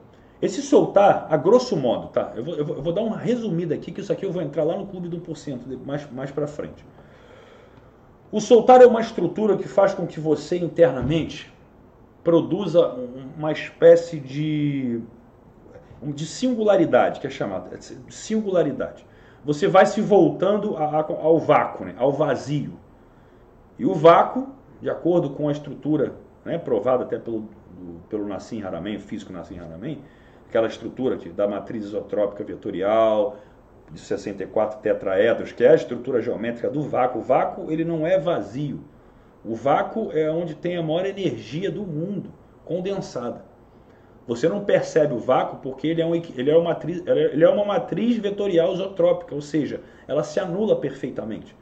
esse 0.42 0.60
soltar, 0.60 1.28
a 1.30 1.36
grosso 1.36 1.76
modo, 1.76 2.08
tá? 2.08 2.32
Eu 2.34 2.42
vou, 2.42 2.54
eu 2.56 2.64
vou, 2.64 2.92
dar 2.92 3.02
uma 3.02 3.16
resumida 3.16 3.76
aqui, 3.76 3.92
que 3.92 4.00
isso 4.00 4.12
aqui 4.12 4.26
eu 4.26 4.32
vou 4.32 4.42
entrar 4.42 4.64
lá 4.64 4.76
no 4.76 4.88
clube 4.88 5.08
do 5.08 5.20
1% 5.20 5.78
mais, 5.84 6.10
mais 6.10 6.32
para 6.32 6.48
frente. 6.48 6.84
O 8.32 8.40
soltar 8.40 8.82
é 8.82 8.86
uma 8.86 9.00
estrutura 9.00 9.56
que 9.56 9.68
faz 9.68 9.94
com 9.94 10.04
que 10.04 10.18
você 10.18 10.58
internamente 10.58 11.54
produza 12.24 12.88
uma 13.36 13.52
espécie 13.52 14.18
de, 14.18 15.00
de 16.02 16.26
singularidade, 16.26 17.20
que 17.20 17.26
é 17.28 17.30
chamada 17.30 17.78
singularidade. 18.08 19.06
Você 19.46 19.68
vai 19.68 19.86
se 19.86 20.00
voltando 20.00 20.76
ao 20.76 21.38
vácuo, 21.38 21.84
né? 21.84 21.94
ao 21.96 22.10
vazio. 22.10 22.72
E 23.78 23.86
o 23.86 23.94
vácuo 23.94 24.48
de 24.82 24.90
acordo 24.90 25.30
com 25.30 25.48
a 25.48 25.52
estrutura 25.52 26.14
né, 26.44 26.58
provada 26.58 27.04
até 27.04 27.16
pelo, 27.16 27.48
do, 27.70 28.00
pelo 28.08 28.26
Nassim 28.26 28.64
Haramein, 28.64 28.96
o 28.96 29.00
físico 29.00 29.32
Nassim 29.32 29.56
Haramein, 29.56 30.02
aquela 30.48 30.66
estrutura 30.66 31.16
que, 31.16 31.28
da 31.28 31.46
matriz 31.46 31.84
isotrópica 31.84 32.42
vetorial, 32.42 33.36
de 33.92 34.00
64 34.00 34.80
tetraedros, 34.80 35.52
que 35.52 35.62
é 35.62 35.70
a 35.70 35.74
estrutura 35.76 36.20
geométrica 36.20 36.68
do 36.68 36.82
vácuo. 36.82 37.20
O 37.20 37.22
vácuo 37.22 37.70
ele 37.70 37.84
não 37.84 38.04
é 38.04 38.18
vazio. 38.18 38.80
O 39.44 39.54
vácuo 39.54 40.10
é 40.10 40.28
onde 40.28 40.56
tem 40.56 40.76
a 40.76 40.82
maior 40.82 41.06
energia 41.06 41.70
do 41.70 41.84
mundo, 41.84 42.32
condensada. 42.64 43.44
Você 44.26 44.48
não 44.48 44.64
percebe 44.64 45.14
o 45.14 45.18
vácuo 45.18 45.58
porque 45.62 45.86
ele 45.86 46.02
é, 46.02 46.06
um, 46.06 46.14
ele 46.14 46.50
é, 46.50 46.56
uma, 46.56 46.70
matriz, 46.70 47.02
ele 47.06 47.44
é 47.44 47.48
uma 47.48 47.64
matriz 47.64 48.16
vetorial 48.16 48.74
isotrópica, 48.74 49.34
ou 49.34 49.40
seja, 49.40 49.80
ela 50.08 50.24
se 50.24 50.40
anula 50.40 50.76
perfeitamente. 50.76 51.54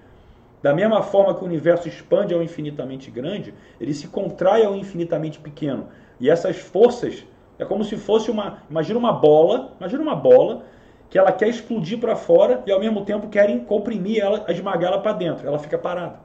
Da 0.63 0.73
mesma 0.73 1.03
forma 1.03 1.35
que 1.35 1.43
o 1.43 1.47
universo 1.47 1.89
expande 1.89 2.33
ao 2.33 2.43
infinitamente 2.43 3.11
grande, 3.11 3.53
ele 3.79 3.93
se 3.93 4.09
contrai 4.09 4.65
ao 4.65 4.75
infinitamente 4.75 5.39
pequeno. 5.39 5.89
E 6.19 6.31
essas 6.31 6.57
forças 6.57 7.27
é 7.59 7.67
como 7.67 7.85
se 7.85 7.99
fosse 7.99 8.31
uma, 8.31 8.63
imagina 8.71 8.99
uma 8.99 9.13
bola, 9.13 9.73
imagina 9.79 10.03
uma 10.03 10.17
bola 10.17 10.65
que 11.11 11.19
ela 11.19 11.33
quer 11.33 11.49
explodir 11.49 11.99
para 11.99 12.17
fora 12.17 12.63
e 12.67 12.73
ao 12.73 12.81
mesmo 12.81 13.05
tempo 13.05 13.29
querem 13.29 13.61
comprimir 13.61 14.23
ela, 14.23 14.47
esmagar 14.49 14.91
ela 14.91 15.03
para 15.03 15.13
dentro. 15.13 15.47
Ela 15.47 15.59
fica 15.59 15.77
parada. 15.77 16.19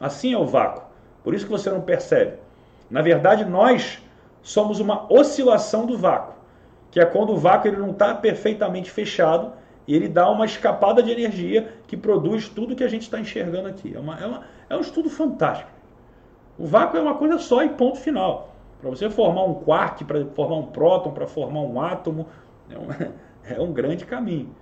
Assim 0.00 0.32
é 0.32 0.38
o 0.38 0.46
vácuo. 0.46 0.84
Por 1.24 1.34
isso 1.34 1.44
que 1.44 1.50
você 1.50 1.68
não 1.70 1.80
percebe. 1.80 2.38
Na 2.88 3.02
verdade, 3.02 3.44
nós 3.44 4.00
somos 4.42 4.80
uma 4.80 5.12
oscilação 5.12 5.86
do 5.86 5.96
vácuo, 5.96 6.34
que 6.90 7.00
é 7.00 7.04
quando 7.04 7.32
o 7.32 7.36
vácuo 7.36 7.68
ele 7.68 7.76
não 7.76 7.90
está 7.90 8.14
perfeitamente 8.14 8.90
fechado 8.90 9.52
e 9.86 9.94
ele 9.94 10.08
dá 10.08 10.28
uma 10.30 10.44
escapada 10.44 11.02
de 11.02 11.10
energia 11.10 11.72
que 11.86 11.96
produz 11.96 12.48
tudo 12.48 12.76
que 12.76 12.84
a 12.84 12.88
gente 12.88 13.02
está 13.02 13.18
enxergando 13.18 13.68
aqui. 13.68 13.94
É, 13.94 13.98
uma, 13.98 14.18
é, 14.18 14.26
uma, 14.26 14.42
é 14.68 14.76
um 14.76 14.80
estudo 14.80 15.10
fantástico. 15.10 15.70
O 16.58 16.66
vácuo 16.66 16.96
é 16.96 17.00
uma 17.00 17.14
coisa 17.14 17.38
só 17.38 17.62
e 17.64 17.68
ponto 17.70 17.98
final. 17.98 18.54
Para 18.80 18.90
você 18.90 19.10
formar 19.10 19.44
um 19.44 19.54
quark, 19.54 20.04
para 20.04 20.24
formar 20.26 20.56
um 20.56 20.66
próton, 20.66 21.10
para 21.10 21.26
formar 21.26 21.60
um 21.60 21.80
átomo, 21.80 22.26
é 22.70 22.78
um, 22.78 22.88
é 23.44 23.60
um 23.60 23.72
grande 23.72 24.04
caminho. 24.04 24.54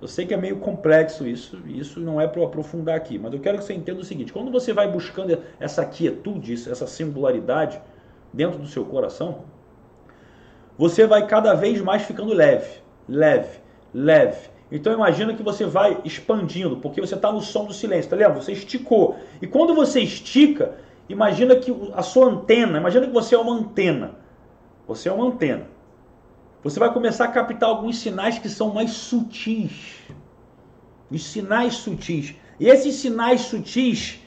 Eu 0.00 0.08
sei 0.08 0.24
que 0.24 0.32
é 0.32 0.36
meio 0.36 0.60
complexo 0.60 1.26
isso, 1.26 1.60
isso 1.66 2.00
não 2.00 2.18
é 2.18 2.26
para 2.26 2.42
aprofundar 2.42 2.96
aqui, 2.96 3.18
mas 3.18 3.34
eu 3.34 3.38
quero 3.38 3.58
que 3.58 3.64
você 3.64 3.74
entenda 3.74 4.00
o 4.00 4.04
seguinte: 4.04 4.32
quando 4.32 4.50
você 4.50 4.72
vai 4.72 4.90
buscando 4.90 5.38
essa 5.58 5.84
quietude, 5.84 6.54
essa 6.54 6.86
singularidade 6.86 7.80
dentro 8.32 8.58
do 8.58 8.66
seu 8.66 8.84
coração, 8.84 9.44
você 10.78 11.06
vai 11.06 11.26
cada 11.26 11.54
vez 11.54 11.80
mais 11.80 12.02
ficando 12.02 12.32
leve, 12.32 12.80
leve, 13.08 13.58
leve. 13.92 14.48
Então 14.72 14.92
imagina 14.92 15.34
que 15.34 15.42
você 15.42 15.66
vai 15.66 16.00
expandindo, 16.04 16.76
porque 16.76 17.00
você 17.00 17.16
está 17.16 17.32
no 17.32 17.40
som 17.40 17.64
do 17.64 17.74
silêncio, 17.74 18.10
tá 18.10 18.16
lembra? 18.16 18.40
Você 18.40 18.52
esticou. 18.52 19.16
E 19.42 19.46
quando 19.46 19.74
você 19.74 20.00
estica, 20.00 20.76
imagina 21.08 21.56
que 21.56 21.74
a 21.92 22.02
sua 22.02 22.26
antena, 22.28 22.78
imagina 22.78 23.06
que 23.06 23.12
você 23.12 23.34
é 23.34 23.38
uma 23.38 23.52
antena. 23.52 24.12
Você 24.86 25.08
é 25.08 25.12
uma 25.12 25.26
antena. 25.26 25.66
Você 26.62 26.78
vai 26.78 26.92
começar 26.92 27.24
a 27.24 27.28
captar 27.28 27.68
alguns 27.68 27.98
sinais 27.98 28.38
que 28.38 28.48
são 28.48 28.72
mais 28.72 28.92
sutis. 28.92 29.98
Os 31.10 31.24
sinais 31.24 31.74
sutis. 31.74 32.34
E 32.60 32.68
esses 32.68 32.94
sinais 32.96 33.42
sutis, 33.42 34.19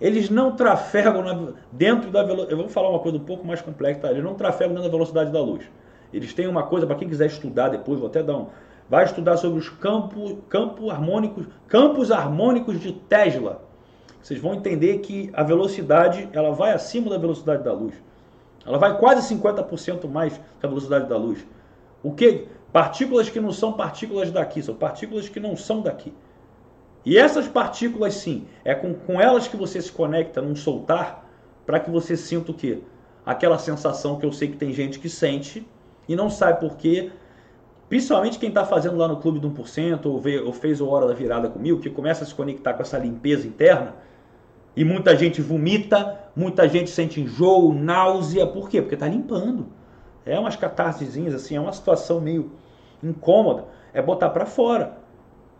eles 0.00 0.28
não 0.28 0.56
trafegam 0.56 1.54
dentro 1.70 2.10
da 2.10 2.22
velocidade. 2.22 2.52
Eu 2.52 2.58
vou 2.58 2.68
falar 2.68 2.90
uma 2.90 2.98
coisa 2.98 3.18
um 3.18 3.24
pouco 3.24 3.46
mais 3.46 3.60
complexa, 3.62 4.00
tá? 4.00 4.10
Eles 4.10 4.24
não 4.24 4.34
trafegam 4.34 4.74
dentro 4.74 4.90
da 4.90 4.92
velocidade 4.92 5.32
da 5.32 5.40
luz. 5.40 5.64
Eles 6.12 6.32
têm 6.32 6.46
uma 6.46 6.64
coisa, 6.64 6.86
para 6.86 6.96
quem 6.96 7.08
quiser 7.08 7.26
estudar 7.26 7.68
depois, 7.68 7.98
vou 7.98 8.08
até 8.08 8.22
dar 8.22 8.36
um, 8.36 8.46
vai 8.88 9.04
estudar 9.04 9.36
sobre 9.36 9.58
os 9.58 9.68
campos, 9.68 10.36
campo 10.48 10.90
harmônicos, 10.90 11.46
campos 11.66 12.10
harmônicos 12.10 12.80
de 12.80 12.92
Tesla. 12.92 13.62
Vocês 14.22 14.40
vão 14.40 14.54
entender 14.54 14.98
que 14.98 15.30
a 15.32 15.42
velocidade 15.42 16.28
ela 16.32 16.52
vai 16.52 16.72
acima 16.72 17.10
da 17.10 17.18
velocidade 17.18 17.62
da 17.62 17.72
luz. 17.72 17.94
Ela 18.66 18.78
vai 18.78 18.96
quase 18.98 19.34
50% 19.34 20.08
mais 20.08 20.40
que 20.58 20.64
a 20.64 20.68
velocidade 20.68 21.08
da 21.08 21.16
luz. 21.16 21.46
O 22.02 22.12
que? 22.12 22.46
Partículas 22.72 23.28
que 23.28 23.40
não 23.40 23.52
são 23.52 23.74
partículas 23.74 24.30
daqui, 24.30 24.62
são 24.62 24.74
partículas 24.74 25.28
que 25.28 25.38
não 25.38 25.56
são 25.56 25.80
daqui. 25.80 26.12
E 27.04 27.18
essas 27.18 27.46
partículas, 27.46 28.14
sim, 28.14 28.46
é 28.64 28.74
com, 28.74 28.94
com 28.94 29.20
elas 29.20 29.46
que 29.46 29.56
você 29.56 29.80
se 29.80 29.92
conecta 29.92 30.40
num 30.40 30.56
soltar 30.56 31.28
para 31.66 31.78
que 31.78 31.90
você 31.90 32.16
sinta 32.16 32.50
o 32.50 32.54
quê? 32.54 32.80
Aquela 33.24 33.58
sensação 33.58 34.18
que 34.18 34.24
eu 34.24 34.32
sei 34.32 34.48
que 34.48 34.56
tem 34.56 34.72
gente 34.72 34.98
que 34.98 35.08
sente 35.08 35.66
e 36.08 36.16
não 36.16 36.30
sabe 36.30 36.60
por 36.60 36.76
quê, 36.76 37.10
Principalmente 37.88 38.38
quem 38.38 38.48
está 38.48 38.64
fazendo 38.64 38.96
lá 38.96 39.06
no 39.06 39.18
clube 39.18 39.38
do 39.38 39.50
1% 39.50 40.06
ou, 40.06 40.18
vê, 40.18 40.40
ou 40.40 40.52
fez 40.52 40.80
o 40.80 40.88
Hora 40.88 41.06
da 41.06 41.14
Virada 41.14 41.48
comigo, 41.48 41.80
que 41.80 41.90
começa 41.90 42.24
a 42.24 42.26
se 42.26 42.34
conectar 42.34 42.74
com 42.74 42.82
essa 42.82 42.98
limpeza 42.98 43.46
interna. 43.46 43.94
E 44.74 44.84
muita 44.84 45.16
gente 45.16 45.40
vomita, 45.40 46.18
muita 46.34 46.68
gente 46.68 46.90
sente 46.90 47.20
enjoo, 47.20 47.72
náusea. 47.72 48.46
Por 48.46 48.68
quê? 48.68 48.80
Porque 48.80 48.94
está 48.94 49.06
limpando. 49.06 49.66
É 50.26 50.38
umas 50.38 50.56
catarsezinhas 50.56 51.34
assim, 51.34 51.56
é 51.56 51.60
uma 51.60 51.72
situação 51.72 52.20
meio 52.20 52.50
incômoda. 53.02 53.66
É 53.92 54.00
botar 54.00 54.30
para 54.30 54.46
fora. 54.46 54.98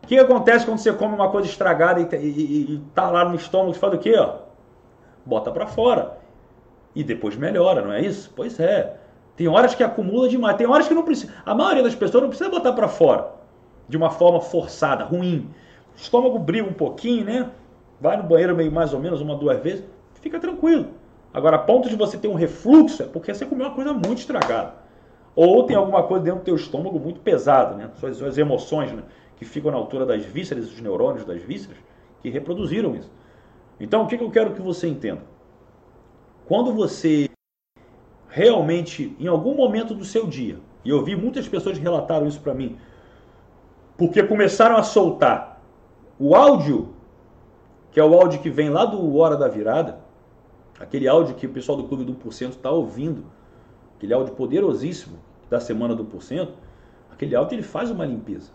O 0.05 0.07
que 0.07 0.19
acontece 0.19 0.67
quando 0.67 0.77
você 0.77 0.93
come 0.93 1.15
uma 1.15 1.31
coisa 1.31 1.49
estragada 1.49 1.99
e, 1.99 2.05
e, 2.15 2.75
e, 2.75 2.83
tá 2.95 3.09
lá 3.09 3.25
no 3.25 3.35
estômago? 3.37 3.73
Você 3.73 3.81
faz 3.81 3.95
o 3.95 3.99
quê? 3.99 4.15
Ó? 4.19 4.37
Bota 5.25 5.51
para 5.51 5.67
fora. 5.67 6.19
E 6.95 7.03
depois 7.03 7.37
melhora, 7.37 7.81
não 7.81 7.91
é 7.91 8.03
isso? 8.03 8.31
Pois 8.37 8.61
é. 8.61 8.99
Tem 9.35 9.49
horas 9.49 9.75
que 9.75 9.83
acumula 9.83 10.29
demais, 10.29 10.59
tem 10.59 10.67
horas 10.67 10.87
que 10.87 10.93
não 10.93 11.05
precisa. 11.05 11.33
A 11.47 11.55
maioria 11.55 11.83
das 11.83 11.95
pessoas 11.95 12.23
não 12.23 12.29
precisa 12.29 12.51
botar 12.51 12.75
para 12.75 12.87
fora 12.87 13.31
de 13.89 13.97
uma 13.97 14.11
forma 14.11 14.43
forçada, 14.43 15.05
ruim. 15.05 15.49
O 15.95 15.97
estômago 15.97 16.39
briga 16.39 16.69
um 16.69 16.75
pouquinho, 16.75 17.25
né? 17.25 17.51
Vai 17.99 18.19
no 18.19 18.25
banheiro 18.25 18.55
meio 18.55 18.71
mais 18.71 18.93
ou 18.93 19.01
menos 19.01 19.23
uma, 19.23 19.35
duas 19.35 19.59
vezes, 19.61 19.85
fica 20.21 20.39
tranquilo. 20.39 20.89
Agora, 21.33 21.57
a 21.57 21.61
ponto 21.61 21.89
de 21.89 21.97
você 21.97 22.19
ter 22.19 22.29
um 22.29 22.35
refluxo 22.35 23.03
é 23.03 23.07
porque 23.07 23.33
você 23.33 23.47
comeu 23.47 23.69
uma 23.69 23.75
coisa 23.75 23.95
muito 23.95 24.19
estragada. 24.19 24.75
Ou 25.35 25.65
tem 25.65 25.75
alguma 25.75 26.03
coisa 26.03 26.25
dentro 26.25 26.41
do 26.41 26.45
teu 26.45 26.57
estômago 26.57 27.01
muito 27.01 27.21
pesada, 27.21 27.75
né? 27.75 27.91
Suas, 27.99 28.19
suas 28.19 28.37
emoções, 28.37 28.93
né? 28.93 29.03
Que 29.37 29.45
ficam 29.45 29.71
na 29.71 29.77
altura 29.77 30.07
das 30.07 30.25
vísceras, 30.25 30.73
os 30.73 30.81
neurônios 30.81 31.25
das 31.25 31.43
vísceras, 31.43 31.79
que 32.23 32.31
reproduziram 32.31 32.95
isso. 32.95 33.11
Então, 33.79 34.03
o 34.03 34.07
que 34.07 34.17
eu 34.17 34.31
quero 34.31 34.55
que 34.55 34.63
você 34.63 34.87
entenda? 34.87 35.23
Quando 36.47 36.73
você 36.73 37.29
realmente, 38.29 39.17
em 39.19 39.27
algum 39.27 39.55
momento 39.55 39.95
do 39.95 40.05
seu 40.05 40.27
dia, 40.27 40.59
e 40.85 40.91
eu 40.91 41.03
vi 41.05 41.17
muitas 41.17 41.49
pessoas 41.49 41.79
relataram 41.79 42.27
isso 42.27 42.41
para 42.41 42.53
mim, 42.53 42.77
porque 43.97 44.23
começaram 44.23 44.77
a 44.77 44.83
soltar 44.83 45.63
o 46.19 46.35
áudio, 46.35 46.95
que 47.91 48.01
é 48.01 48.05
o 48.05 48.13
áudio 48.13 48.41
que 48.41 48.51
vem 48.51 48.71
lá 48.71 48.85
do 48.85 49.17
Hora 49.17 49.37
da 49.37 49.49
Virada, 49.49 50.01
aquele 50.79 51.07
áudio 51.07 51.35
que 51.37 51.47
o 51.47 51.51
pessoal 51.51 51.79
do 51.79 51.85
Clube 51.85 52.05
do 52.05 52.15
1% 52.15 52.51
está 52.51 52.71
ouvindo, 52.71 53.25
aquele 53.97 54.13
áudio 54.13 54.35
poderosíssimo 54.35 55.19
da 55.49 55.61
semana 55.61 55.95
do 55.95 56.05
1%, 56.05 56.49
aquele 57.11 57.37
áudio 57.37 57.55
ele 57.55 57.63
faz 57.63 57.91
uma 57.91 58.05
limpeza. 58.05 58.51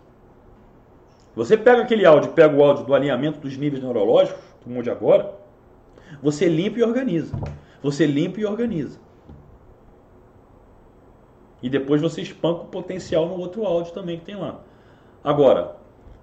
Você 1.39 1.55
pega 1.55 1.81
aquele 1.81 2.05
áudio, 2.05 2.33
pega 2.33 2.53
o 2.53 2.61
áudio 2.61 2.83
do 2.83 2.93
alinhamento 2.93 3.39
dos 3.39 3.55
níveis 3.55 3.81
neurológicos, 3.81 4.43
do 4.61 4.69
mundo 4.69 4.83
de 4.83 4.89
agora, 4.89 5.35
você 6.21 6.49
limpa 6.49 6.79
e 6.79 6.83
organiza. 6.83 7.33
Você 7.81 8.05
limpa 8.05 8.41
e 8.41 8.45
organiza. 8.45 8.99
E 11.63 11.69
depois 11.69 12.01
você 12.01 12.21
espanca 12.21 12.63
o 12.63 12.65
potencial 12.65 13.25
no 13.25 13.37
outro 13.39 13.65
áudio 13.65 13.93
também 13.93 14.19
que 14.19 14.25
tem 14.25 14.35
lá. 14.35 14.59
Agora, 15.23 15.77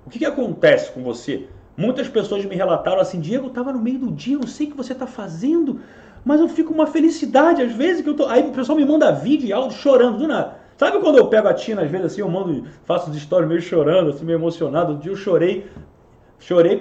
o 0.04 0.10
que, 0.10 0.18
que 0.18 0.26
acontece 0.26 0.92
com 0.92 1.02
você? 1.02 1.48
Muitas 1.78 2.08
pessoas 2.08 2.44
me 2.44 2.54
relataram 2.54 3.00
assim, 3.00 3.18
Diego, 3.18 3.46
eu 3.46 3.48
estava 3.48 3.72
no 3.72 3.78
meio 3.78 3.98
do 3.98 4.12
dia, 4.12 4.36
eu 4.36 4.46
sei 4.46 4.66
o 4.66 4.70
que 4.72 4.76
você 4.76 4.92
está 4.92 5.06
fazendo, 5.06 5.80
mas 6.26 6.40
eu 6.40 6.48
fico 6.48 6.74
uma 6.74 6.86
felicidade 6.86 7.62
às 7.62 7.72
vezes 7.72 8.02
que 8.02 8.10
eu 8.10 8.14
tô. 8.14 8.26
Aí 8.26 8.46
o 8.46 8.52
pessoal 8.52 8.76
me 8.76 8.84
manda 8.84 9.10
vídeo 9.12 9.48
e 9.48 9.52
áudio 9.54 9.78
chorando 9.78 10.18
do 10.18 10.28
nada. 10.28 10.65
Sabe 10.76 11.00
quando 11.00 11.16
eu 11.16 11.26
pego 11.28 11.48
a 11.48 11.54
Tina, 11.54 11.82
às 11.82 11.90
vezes 11.90 12.06
assim, 12.06 12.20
eu 12.20 12.28
mando, 12.28 12.64
faço 12.84 13.08
as 13.08 13.16
histórias 13.16 13.48
meio 13.48 13.62
chorando, 13.62 14.10
assim, 14.10 14.24
meio 14.26 14.36
emocionado. 14.36 14.92
Um 14.92 14.98
dia 14.98 15.10
eu 15.10 15.16
chorei, 15.16 15.66
chorei 16.38 16.78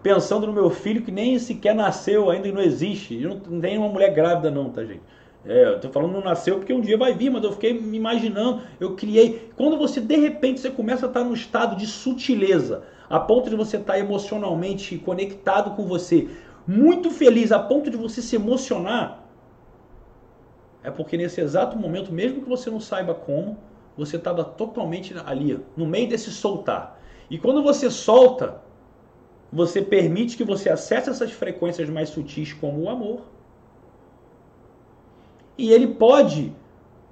pensando 0.00 0.46
no 0.46 0.52
meu 0.52 0.70
filho 0.70 1.02
que 1.02 1.10
nem 1.10 1.36
sequer 1.38 1.74
nasceu, 1.74 2.30
ainda 2.30 2.50
não 2.52 2.62
existe. 2.62 3.20
Eu 3.20 3.40
não 3.48 3.60
tem 3.60 3.76
uma 3.78 3.88
mulher 3.88 4.14
grávida 4.14 4.48
não, 4.50 4.70
tá 4.70 4.84
gente? 4.84 5.02
É, 5.44 5.74
eu 5.74 5.80
tô 5.80 5.88
falando 5.90 6.12
não 6.12 6.22
nasceu 6.22 6.56
porque 6.56 6.72
um 6.72 6.80
dia 6.80 6.96
vai 6.96 7.14
vir, 7.14 7.30
mas 7.30 7.42
eu 7.42 7.52
fiquei 7.52 7.72
me 7.72 7.96
imaginando, 7.96 8.62
eu 8.80 8.94
criei. 8.94 9.50
Quando 9.56 9.76
você 9.76 10.00
de 10.00 10.16
repente 10.16 10.60
você 10.60 10.70
começa 10.70 11.06
a 11.06 11.08
estar 11.08 11.24
num 11.24 11.34
estado 11.34 11.76
de 11.76 11.86
sutileza, 11.86 12.84
a 13.08 13.18
ponto 13.18 13.50
de 13.50 13.56
você 13.56 13.76
estar 13.76 13.98
emocionalmente 13.98 14.98
conectado 14.98 15.76
com 15.76 15.84
você, 15.84 16.28
muito 16.66 17.10
feliz, 17.10 17.50
a 17.50 17.58
ponto 17.58 17.90
de 17.90 17.96
você 17.96 18.20
se 18.20 18.34
emocionar, 18.34 19.25
é 20.86 20.90
porque 20.90 21.16
nesse 21.16 21.40
exato 21.40 21.76
momento, 21.76 22.12
mesmo 22.12 22.40
que 22.40 22.48
você 22.48 22.70
não 22.70 22.78
saiba 22.78 23.12
como, 23.12 23.58
você 23.98 24.16
estava 24.16 24.44
totalmente 24.44 25.12
ali, 25.26 25.58
no 25.76 25.84
meio 25.84 26.08
desse 26.08 26.30
soltar. 26.30 27.00
E 27.28 27.36
quando 27.38 27.60
você 27.60 27.90
solta, 27.90 28.62
você 29.52 29.82
permite 29.82 30.36
que 30.36 30.44
você 30.44 30.70
acesse 30.70 31.10
essas 31.10 31.32
frequências 31.32 31.90
mais 31.90 32.10
sutis 32.10 32.52
como 32.52 32.82
o 32.82 32.88
amor 32.88 33.22
e 35.58 35.72
ele 35.72 35.88
pode, 35.88 36.54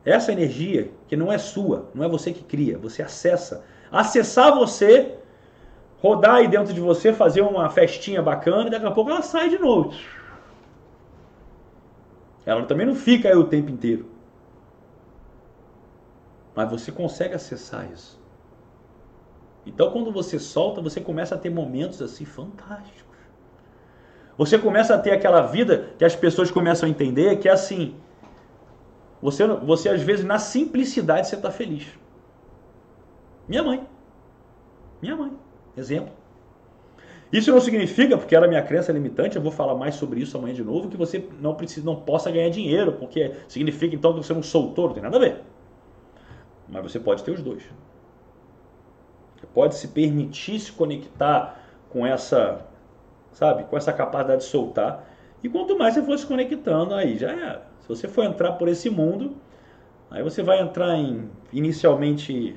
essa 0.05 0.31
energia, 0.31 0.93
que 1.09 1.17
não 1.17 1.33
é 1.33 1.39
sua, 1.39 1.91
não 1.93 2.05
é 2.05 2.09
você 2.09 2.33
que 2.33 2.45
cria, 2.45 2.79
você 2.79 3.03
acessa, 3.03 3.65
acessar 3.91 4.55
você, 4.55 5.17
rodar 5.99 6.37
aí 6.37 6.47
dentro 6.47 6.73
de 6.73 6.81
você, 6.81 7.13
fazer 7.13 7.41
uma 7.41 7.69
festinha 7.71 8.23
bacana, 8.23 8.69
e 8.69 8.71
daqui 8.71 8.87
a 8.87 8.91
pouco 8.93 9.11
ela 9.11 9.23
sai 9.23 9.49
de 9.49 9.59
novo. 9.59 9.93
Ela 12.47 12.65
também 12.67 12.87
não 12.87 12.95
fica 12.95 13.29
aí 13.29 13.37
o 13.37 13.45
tempo 13.45 13.71
inteiro. 13.71 14.07
Mas 16.55 16.71
você 16.71 16.93
consegue 16.93 17.35
acessar 17.35 17.91
isso. 17.91 18.23
Então, 19.67 19.91
quando 19.91 20.13
você 20.13 20.39
solta, 20.39 20.81
você 20.81 21.01
começa 21.01 21.35
a 21.35 21.39
ter 21.39 21.51
momentos 21.51 22.03
assim 22.03 22.25
fantásticos. 22.25 23.17
Você 24.37 24.59
começa 24.59 24.95
a 24.95 24.99
ter 24.99 25.13
aquela 25.13 25.43
vida 25.43 25.91
que 25.99 26.05
as 26.05 26.15
pessoas 26.15 26.51
começam 26.51 26.87
a 26.87 26.91
entender 26.91 27.37
que 27.37 27.49
é 27.49 27.53
assim: 27.53 27.97
você, 29.23 29.47
você 29.47 29.89
às 29.89 30.03
vezes, 30.03 30.25
na 30.25 30.39
simplicidade, 30.39 31.29
você 31.29 31.37
está 31.37 31.51
feliz. 31.51 31.87
Minha 33.49 33.63
mãe. 33.63 33.89
Minha 35.01 35.17
mãe. 35.17 35.33
Exemplo. 35.77 36.13
Isso 37.33 37.51
não 37.51 37.61
significa, 37.61 38.17
porque 38.17 38.35
era 38.35 38.47
minha 38.47 38.63
crença 38.63 38.93
limitante, 38.93 39.37
eu 39.37 39.43
vou 39.43 39.51
falar 39.51 39.75
mais 39.75 39.97
sobre 39.97 40.21
isso 40.21 40.37
amanhã 40.37 40.55
de 40.55 40.63
novo, 40.63 40.89
que 40.89 40.97
você 40.97 41.27
não 41.41 41.55
precisa, 41.55 41.85
não 41.85 41.97
possa 41.97 42.31
ganhar 42.31 42.49
dinheiro, 42.49 42.93
porque 42.93 43.33
significa 43.49 43.95
então 43.95 44.13
que 44.13 44.25
você 44.25 44.33
é 44.33 44.37
um 44.37 44.43
soltor, 44.43 44.87
não 44.89 44.95
tem 44.95 45.03
nada 45.03 45.17
a 45.17 45.21
ver. 45.21 45.43
Mas 46.69 46.83
você 46.83 47.01
pode 47.01 47.23
ter 47.25 47.33
os 47.33 47.43
dois. 47.43 47.63
Você 49.37 49.47
pode 49.53 49.75
se 49.75 49.89
permitir 49.89 50.61
se 50.61 50.73
conectar 50.73 51.61
com 51.91 52.07
essa, 52.07 52.65
sabe, 53.33 53.65
com 53.65 53.77
essa 53.77 53.93
capacidade 53.93 54.43
de 54.43 54.49
soltar. 54.49 55.09
E 55.43 55.49
quanto 55.49 55.77
mais 55.77 55.95
você 55.95 56.03
for 56.03 56.19
se 56.19 56.27
conectando, 56.27 56.95
aí 56.95 57.19
já 57.19 57.31
era. 57.31 57.67
Se 57.81 57.89
você 57.89 58.09
for 58.09 58.25
entrar 58.25 58.53
por 58.53 58.69
esse 58.69 58.89
mundo, 58.89 59.37
aí 60.11 60.23
você 60.23 60.43
vai 60.43 60.61
entrar 60.61 60.97
em 60.97 61.29
inicialmente 61.53 62.57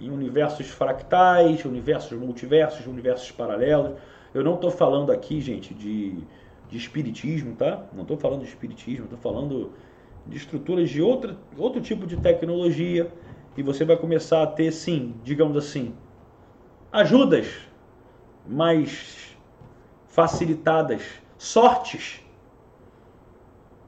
em 0.00 0.10
universos 0.10 0.68
fractais, 0.68 1.64
universos 1.64 2.18
multiversos, 2.18 2.86
universos 2.86 3.30
paralelos. 3.30 3.92
Eu 4.32 4.42
não 4.42 4.54
estou 4.54 4.70
falando 4.70 5.12
aqui, 5.12 5.40
gente, 5.40 5.72
de, 5.72 6.18
de 6.68 6.76
espiritismo, 6.76 7.54
tá? 7.54 7.84
Não 7.92 8.02
estou 8.02 8.16
falando 8.16 8.40
de 8.40 8.48
espiritismo, 8.48 9.04
estou 9.04 9.18
falando 9.18 9.72
de 10.26 10.36
estruturas 10.36 10.90
de 10.90 11.00
outra, 11.00 11.36
outro 11.56 11.80
tipo 11.80 12.06
de 12.06 12.16
tecnologia. 12.16 13.10
E 13.56 13.62
você 13.62 13.84
vai 13.84 13.96
começar 13.96 14.42
a 14.42 14.46
ter, 14.46 14.72
sim, 14.72 15.14
digamos 15.22 15.56
assim, 15.56 15.94
ajudas 16.90 17.46
mais 18.46 19.36
facilitadas, 20.08 21.02
sortes 21.38 22.20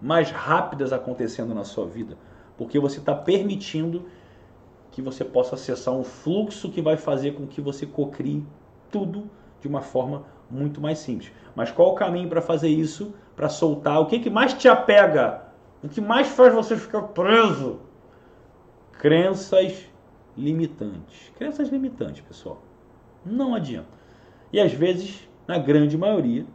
mais 0.00 0.30
rápidas 0.30 0.92
acontecendo 0.92 1.54
na 1.54 1.64
sua 1.64 1.86
vida, 1.86 2.16
porque 2.56 2.78
você 2.78 2.98
está 2.98 3.14
permitindo 3.14 4.06
que 4.96 5.02
você 5.02 5.22
possa 5.22 5.56
acessar 5.56 5.92
um 5.92 6.02
fluxo 6.02 6.70
que 6.70 6.80
vai 6.80 6.96
fazer 6.96 7.32
com 7.32 7.46
que 7.46 7.60
você 7.60 7.84
cocrie 7.84 8.42
tudo 8.90 9.30
de 9.60 9.68
uma 9.68 9.82
forma 9.82 10.24
muito 10.50 10.80
mais 10.80 11.00
simples. 11.00 11.30
Mas 11.54 11.70
qual 11.70 11.90
o 11.90 11.94
caminho 11.94 12.30
para 12.30 12.40
fazer 12.40 12.70
isso? 12.70 13.14
Para 13.36 13.50
soltar? 13.50 14.00
O 14.00 14.06
que, 14.06 14.18
que 14.18 14.30
mais 14.30 14.54
te 14.54 14.66
apega? 14.66 15.42
O 15.84 15.88
que 15.90 16.00
mais 16.00 16.28
faz 16.28 16.54
você 16.54 16.78
ficar 16.78 17.02
preso? 17.08 17.80
Crenças 18.92 19.84
limitantes. 20.34 21.30
Crenças 21.36 21.68
limitantes, 21.68 22.22
pessoal. 22.22 22.62
Não 23.22 23.54
adianta. 23.54 23.90
E 24.50 24.58
às 24.58 24.72
vezes, 24.72 25.28
na 25.46 25.58
grande 25.58 25.98
maioria, 25.98 26.46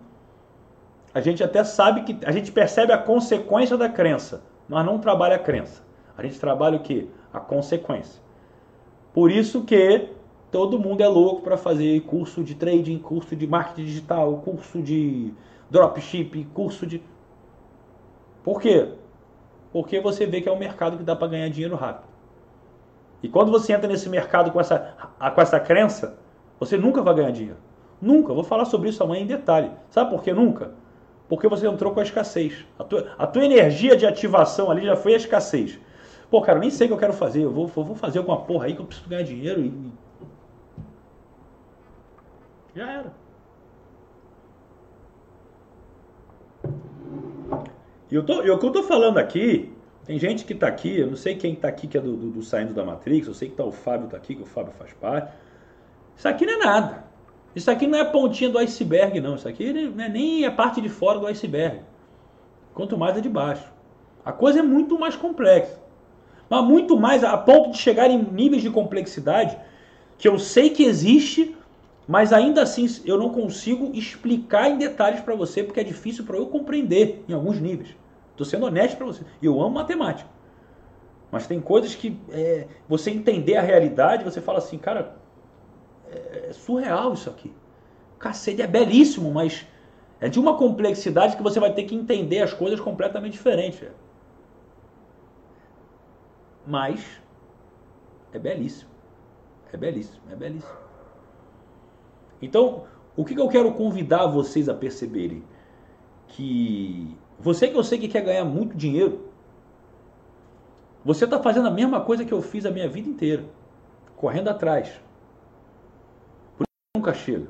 a 1.13 1.21
gente 1.21 1.43
até 1.43 1.63
sabe 1.63 2.01
que 2.01 2.25
a 2.25 2.31
gente 2.31 2.51
percebe 2.51 2.91
a 2.91 2.97
consequência 2.97 3.77
da 3.77 3.87
crença, 3.87 4.41
mas 4.67 4.83
não 4.83 4.97
trabalha 4.97 5.35
a 5.35 5.39
crença. 5.39 5.83
A 6.17 6.23
gente 6.23 6.39
trabalha 6.39 6.77
o 6.77 6.81
que? 6.81 7.07
A 7.31 7.39
consequência. 7.39 8.20
Por 9.14 9.32
isso 9.32 9.64
que 9.64 10.09
todo 10.51 10.80
mundo 10.80 11.01
é 11.01 11.07
louco 11.07 11.41
para 11.41 11.57
fazer 11.57 11.99
curso 12.01 12.43
de 12.43 12.55
trading, 12.55 12.99
curso 12.99 13.36
de 13.36 13.47
marketing 13.47 13.86
digital, 13.86 14.38
curso 14.38 14.82
de 14.82 15.34
dropship, 15.70 16.47
curso 16.53 16.86
de 16.86 17.01
Por 18.43 18.62
quê? 18.62 18.89
Porque 19.72 19.99
você 19.99 20.26
vê 20.26 20.41
que 20.41 20.49
é 20.49 20.51
um 20.51 20.59
mercado 20.59 20.97
que 20.97 21.03
dá 21.03 21.16
para 21.16 21.28
ganhar 21.28 21.49
dinheiro 21.49 21.76
rápido. 21.76 22.12
E 23.24 23.30
quando 23.30 23.51
você 23.51 23.74
entra 23.74 23.88
nesse 23.88 24.09
mercado 24.09 24.51
com 24.51 24.59
essa, 24.59 24.95
com 25.34 25.41
essa 25.41 25.59
crença, 25.59 26.18
você 26.59 26.78
nunca 26.78 27.01
vai 27.01 27.14
ganhar 27.14 27.32
dinheiro. 27.32 27.57
Nunca. 28.01 28.34
Vou 28.34 28.43
falar 28.43 28.66
sobre 28.66 28.89
isso 28.89 29.03
amanhã 29.03 29.22
em 29.22 29.28
detalhe. 29.28 29.70
Sabe 29.89 30.09
por 30.09 30.24
que 30.24 30.34
nunca? 30.34 30.72
Porque 31.30 31.47
você 31.47 31.68
entrou 31.68 31.93
com 31.93 31.99
a 31.99 32.03
escassez. 32.03 32.66
A 32.78 32.84
tua, 32.84 33.07
a 33.18 33.28
tua 33.28 33.45
energia 33.45 33.95
de 33.95 34.05
ativação 34.05 34.72
ali 34.72 34.86
já 34.86 34.95
foi 34.95 35.14
a 35.14 35.18
escassez. 35.18 35.80
Pô, 36.32 36.41
cara, 36.41 36.59
nem 36.59 36.69
sei 36.69 36.86
o 36.88 36.89
que 36.89 36.93
eu 36.93 36.97
quero 36.97 37.11
fazer. 37.11 37.43
Eu 37.43 37.51
vou, 37.51 37.67
vou 37.67 37.93
fazer 37.93 38.19
alguma 38.19 38.41
porra 38.41 38.67
aí 38.67 38.73
que 38.73 38.79
eu 38.82 38.86
preciso 38.86 39.09
ganhar 39.09 39.23
dinheiro 39.23 39.61
e. 39.61 39.91
Já 42.73 42.89
era. 42.89 43.13
E 48.09 48.15
eu 48.15 48.25
tô, 48.25 48.39
o 48.39 48.57
que 48.57 48.65
eu 48.65 48.71
tô 48.71 48.84
falando 48.84 49.17
aqui, 49.17 49.73
tem 50.05 50.17
gente 50.17 50.45
que 50.45 50.55
tá 50.55 50.67
aqui, 50.67 50.99
eu 50.99 51.07
não 51.07 51.17
sei 51.17 51.36
quem 51.36 51.53
tá 51.53 51.67
aqui 51.67 51.86
que 51.86 51.97
é 51.97 52.01
do, 52.01 52.15
do, 52.15 52.29
do 52.29 52.41
Saindo 52.41 52.73
da 52.73 52.86
Matrix, 52.86 53.27
eu 53.27 53.34
sei 53.34 53.49
que 53.49 53.55
tá 53.55 53.65
o 53.65 53.71
Fábio 53.71 54.07
tá 54.07 54.15
aqui, 54.15 54.34
que 54.34 54.41
o 54.41 54.45
Fábio 54.45 54.71
faz 54.71 54.93
parte. 54.93 55.34
Isso 56.15 56.27
aqui 56.29 56.45
não 56.45 56.53
é 56.53 56.57
nada. 56.57 57.03
Isso 57.53 57.69
aqui 57.69 57.86
não 57.88 57.99
é 57.99 58.01
a 58.03 58.05
pontinha 58.05 58.49
do 58.49 58.57
iceberg, 58.57 59.19
não. 59.19 59.36
Isso 59.36 59.49
aqui 59.49 59.73
não 59.73 60.03
é 60.03 60.07
nem 60.07 60.45
a 60.45 60.51
parte 60.51 60.79
de 60.79 60.88
fora 60.88 61.19
do 61.19 61.27
iceberg. 61.27 61.82
Quanto 62.73 62.97
mais 62.97 63.17
é 63.17 63.21
de 63.21 63.27
baixo. 63.27 63.69
A 64.23 64.32
coisa 64.32 64.59
é 64.59 64.61
muito 64.61 64.97
mais 64.97 65.17
complexa. 65.17 65.80
Mas 66.51 66.65
muito 66.65 66.99
mais 66.99 67.23
a 67.23 67.37
ponto 67.37 67.71
de 67.71 67.77
chegar 67.77 68.11
em 68.11 68.21
níveis 68.21 68.61
de 68.61 68.69
complexidade 68.69 69.57
que 70.17 70.27
eu 70.27 70.37
sei 70.37 70.69
que 70.69 70.83
existe, 70.83 71.55
mas 72.05 72.33
ainda 72.33 72.61
assim 72.61 72.85
eu 73.05 73.17
não 73.17 73.29
consigo 73.29 73.89
explicar 73.93 74.69
em 74.69 74.77
detalhes 74.77 75.21
para 75.21 75.33
você 75.33 75.63
porque 75.63 75.79
é 75.79 75.83
difícil 75.83 76.25
para 76.25 76.35
eu 76.35 76.47
compreender 76.47 77.23
em 77.29 77.31
alguns 77.31 77.57
níveis. 77.61 77.95
Estou 78.31 78.45
sendo 78.45 78.65
honesto 78.65 78.97
para 78.97 79.05
você. 79.05 79.23
Eu 79.41 79.61
amo 79.61 79.75
matemática. 79.75 80.29
Mas 81.31 81.47
tem 81.47 81.61
coisas 81.61 81.95
que 81.95 82.19
é, 82.29 82.67
você 82.85 83.11
entender 83.11 83.55
a 83.55 83.61
realidade, 83.61 84.25
você 84.25 84.41
fala 84.41 84.57
assim, 84.57 84.77
cara, 84.77 85.15
é, 86.11 86.47
é 86.49 86.51
surreal 86.51 87.13
isso 87.13 87.29
aqui. 87.29 87.53
Cacete, 88.19 88.61
é 88.61 88.67
belíssimo, 88.67 89.31
mas 89.31 89.65
é 90.19 90.27
de 90.27 90.37
uma 90.37 90.57
complexidade 90.57 91.37
que 91.37 91.43
você 91.43 91.61
vai 91.61 91.73
ter 91.73 91.83
que 91.83 91.95
entender 91.95 92.41
as 92.41 92.53
coisas 92.53 92.81
completamente 92.81 93.31
diferentes. 93.31 93.81
Mas 96.66 97.22
é 98.34 98.39
belíssimo. 98.39 98.89
É 99.72 99.78
belíssimo, 99.78 100.22
é 100.32 100.36
belíssimo. 100.36 100.78
Então, 102.41 102.86
o 103.16 103.24
que 103.24 103.39
eu 103.39 103.47
quero 103.47 103.74
convidar 103.74 104.28
vocês 104.28 104.68
a 104.68 104.74
perceberem? 104.74 105.43
Que 106.28 107.18
você 107.39 107.68
que 107.68 107.78
eu 107.78 107.84
sei 107.84 107.97
que 107.99 108.07
quer 108.07 108.22
ganhar 108.22 108.45
muito 108.45 108.76
dinheiro, 108.76 109.30
você 111.03 111.26
está 111.26 111.41
fazendo 111.41 111.68
a 111.68 111.72
mesma 111.72 112.01
coisa 112.01 112.24
que 112.24 112.34
eu 112.34 112.41
fiz 112.41 112.66
a 112.66 112.72
minha 112.72 112.88
vida 112.88 113.09
inteira, 113.09 113.45
correndo 114.16 114.49
atrás. 114.49 115.01
Por 116.57 116.64
isso 116.64 116.97
nunca 116.97 117.14
chega. 117.14 117.47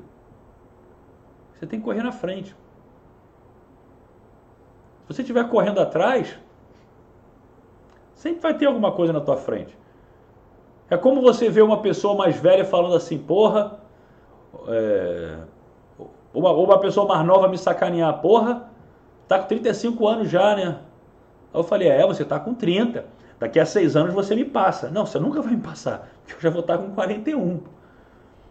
Você 1.54 1.66
tem 1.66 1.78
que 1.78 1.84
correr 1.84 2.02
na 2.02 2.12
frente. 2.12 2.56
Se 5.02 5.08
você 5.08 5.22
estiver 5.22 5.48
correndo 5.48 5.80
atrás, 5.80 6.38
sempre 8.22 8.40
vai 8.40 8.54
ter 8.54 8.66
alguma 8.66 8.92
coisa 8.92 9.12
na 9.12 9.20
tua 9.20 9.36
frente. 9.36 9.76
É 10.88 10.96
como 10.96 11.20
você 11.20 11.50
vê 11.50 11.60
uma 11.60 11.82
pessoa 11.82 12.14
mais 12.14 12.36
velha 12.36 12.64
falando 12.64 12.94
assim, 12.94 13.18
porra, 13.18 13.80
é, 14.68 15.38
uma, 16.32 16.52
uma 16.52 16.78
pessoa 16.78 17.04
mais 17.04 17.26
nova 17.26 17.48
me 17.48 17.58
sacanear, 17.58 18.20
porra, 18.20 18.70
tá 19.26 19.40
com 19.40 19.48
35 19.48 20.06
anos 20.06 20.30
já, 20.30 20.54
né? 20.54 20.78
Aí 21.52 21.60
eu 21.60 21.64
falei, 21.64 21.88
é, 21.88 22.06
você 22.06 22.24
tá 22.24 22.38
com 22.38 22.54
30. 22.54 23.04
Daqui 23.40 23.58
a 23.58 23.66
seis 23.66 23.96
anos 23.96 24.14
você 24.14 24.36
me 24.36 24.44
passa. 24.44 24.88
Não, 24.88 25.04
você 25.04 25.18
nunca 25.18 25.42
vai 25.42 25.54
me 25.54 25.60
passar, 25.60 26.08
porque 26.20 26.36
eu 26.36 26.40
já 26.40 26.50
vou 26.50 26.60
estar 26.60 26.78
com 26.78 26.92
41. 26.92 27.60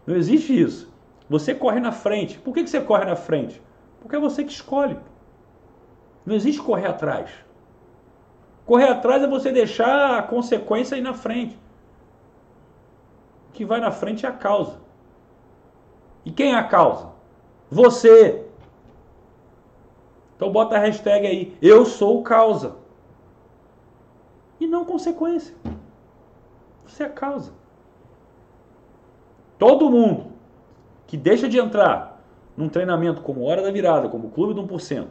Não 0.06 0.16
existe 0.18 0.62
isso. 0.62 0.92
Você 1.30 1.56
corre 1.56 1.80
na 1.80 1.94
frente. 1.94 2.38
Por 2.40 2.54
que, 2.54 2.64
que 2.64 2.70
você 2.70 2.82
corre 2.82 3.06
na 3.06 3.16
frente? 3.16 3.62
Porque 4.02 4.18
é 4.18 4.20
você 4.20 4.44
que 4.44 4.52
escolhe. 4.52 5.00
Não 6.26 6.36
existe 6.36 6.62
correr 6.62 6.88
atrás. 6.88 7.30
Correr 8.72 8.88
atrás 8.88 9.22
é 9.22 9.28
você 9.28 9.52
deixar 9.52 10.18
a 10.18 10.24
consequência 10.24 10.96
aí 10.96 11.02
na 11.02 11.14
frente. 11.14 11.60
O 13.50 13.52
que 13.52 13.66
vai 13.66 13.82
na 13.82 13.92
frente 13.92 14.26
é 14.26 14.30
a 14.30 14.32
causa. 14.32 14.80
E 16.24 16.32
quem 16.32 16.54
é 16.54 16.56
a 16.56 16.64
causa? 16.64 17.10
Você. 17.70 18.46
Então 20.38 20.50
bota 20.54 20.78
a 20.78 20.80
hashtag 20.80 21.28
aí, 21.28 21.58
eu 21.62 21.86
sou 21.86 22.24
causa. 22.24 22.78
E 24.58 24.66
não 24.66 24.86
consequência. 24.86 25.54
Você 26.86 27.04
é 27.04 27.08
a 27.08 27.10
causa. 27.10 27.52
Todo 29.60 29.92
mundo 29.92 30.32
que 31.08 31.18
deixa 31.18 31.50
de 31.50 31.60
entrar 31.60 32.24
num 32.56 32.70
treinamento 32.70 33.22
como 33.22 33.44
Hora 33.44 33.64
da 33.64 33.70
Virada, 33.70 34.08
como 34.08 34.32
Clube 34.32 34.54
do 34.54 34.66
1%, 34.66 35.08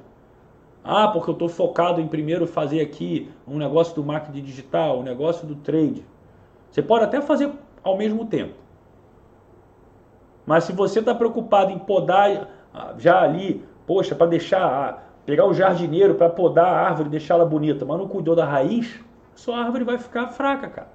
ah, 0.92 1.06
porque 1.06 1.30
eu 1.30 1.34
estou 1.34 1.48
focado 1.48 2.00
em 2.00 2.08
primeiro 2.08 2.48
fazer 2.48 2.80
aqui 2.80 3.30
um 3.46 3.58
negócio 3.58 3.94
do 3.94 4.02
marketing 4.02 4.42
digital, 4.42 4.98
um 4.98 5.04
negócio 5.04 5.46
do 5.46 5.54
trade. 5.54 6.04
Você 6.68 6.82
pode 6.82 7.04
até 7.04 7.20
fazer 7.20 7.52
ao 7.80 7.96
mesmo 7.96 8.26
tempo. 8.26 8.54
Mas 10.44 10.64
se 10.64 10.72
você 10.72 10.98
está 10.98 11.14
preocupado 11.14 11.70
em 11.70 11.78
podar 11.78 12.50
ah, 12.74 12.94
já 12.98 13.22
ali, 13.22 13.64
poxa, 13.86 14.16
para 14.16 14.26
deixar, 14.26 14.64
ah, 14.64 14.98
pegar 15.24 15.46
o 15.46 15.54
jardineiro 15.54 16.16
para 16.16 16.28
podar 16.28 16.66
a 16.66 16.80
árvore 16.88 17.08
deixá-la 17.08 17.44
bonita, 17.44 17.84
mas 17.84 17.96
não 17.96 18.08
cuidou 18.08 18.34
da 18.34 18.44
raiz, 18.44 18.98
sua 19.36 19.58
árvore 19.58 19.84
vai 19.84 19.96
ficar 19.96 20.26
fraca, 20.30 20.68
cara. 20.68 20.92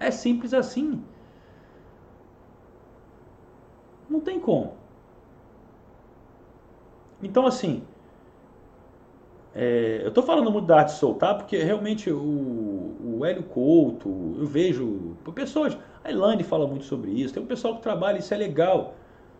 É 0.00 0.10
simples 0.10 0.52
assim. 0.52 1.00
Não 4.10 4.18
tem 4.18 4.40
como. 4.40 4.72
Então, 7.22 7.46
assim, 7.46 7.84
é, 9.58 10.02
eu 10.02 10.08
estou 10.08 10.22
falando 10.22 10.50
muito 10.50 10.66
da 10.66 10.80
arte 10.80 10.92
soltar 10.92 11.34
porque 11.38 11.56
realmente 11.56 12.10
o, 12.10 12.94
o 13.02 13.24
Hélio 13.24 13.42
Couto, 13.42 14.36
eu 14.38 14.44
vejo 14.44 15.16
pessoas, 15.34 15.78
a 16.04 16.10
Elaine 16.10 16.42
fala 16.42 16.66
muito 16.66 16.84
sobre 16.84 17.10
isso, 17.10 17.32
tem 17.32 17.42
um 17.42 17.46
pessoal 17.46 17.76
que 17.76 17.80
trabalha, 17.80 18.18
isso 18.18 18.34
é 18.34 18.36
legal. 18.36 18.94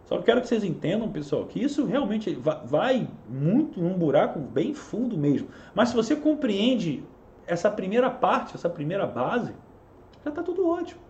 Só 0.06 0.16
que 0.16 0.24
quero 0.24 0.40
que 0.40 0.48
vocês 0.48 0.64
entendam, 0.64 1.10
pessoal, 1.10 1.44
que 1.44 1.62
isso 1.62 1.84
realmente 1.84 2.32
vai 2.64 3.06
muito 3.28 3.78
num 3.78 3.92
buraco 3.92 4.38
bem 4.38 4.72
fundo 4.72 5.18
mesmo. 5.18 5.48
Mas 5.74 5.90
se 5.90 5.96
você 5.96 6.16
compreende 6.16 7.04
essa 7.46 7.70
primeira 7.70 8.08
parte, 8.08 8.54
essa 8.54 8.70
primeira 8.70 9.06
base, 9.06 9.52
já 10.24 10.30
está 10.30 10.42
tudo 10.42 10.66
ótimo. 10.66 11.00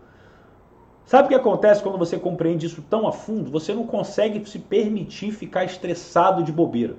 Sabe 1.05 1.27
o 1.27 1.29
que 1.29 1.35
acontece 1.35 1.81
quando 1.81 1.97
você 1.97 2.19
compreende 2.19 2.65
isso 2.65 2.81
tão 2.89 3.07
a 3.07 3.13
fundo? 3.13 3.49
Você 3.51 3.73
não 3.73 3.87
consegue 3.87 4.43
se 4.49 4.59
permitir 4.59 5.31
ficar 5.31 5.63
estressado 5.63 6.43
de 6.43 6.51
bobeira. 6.51 6.97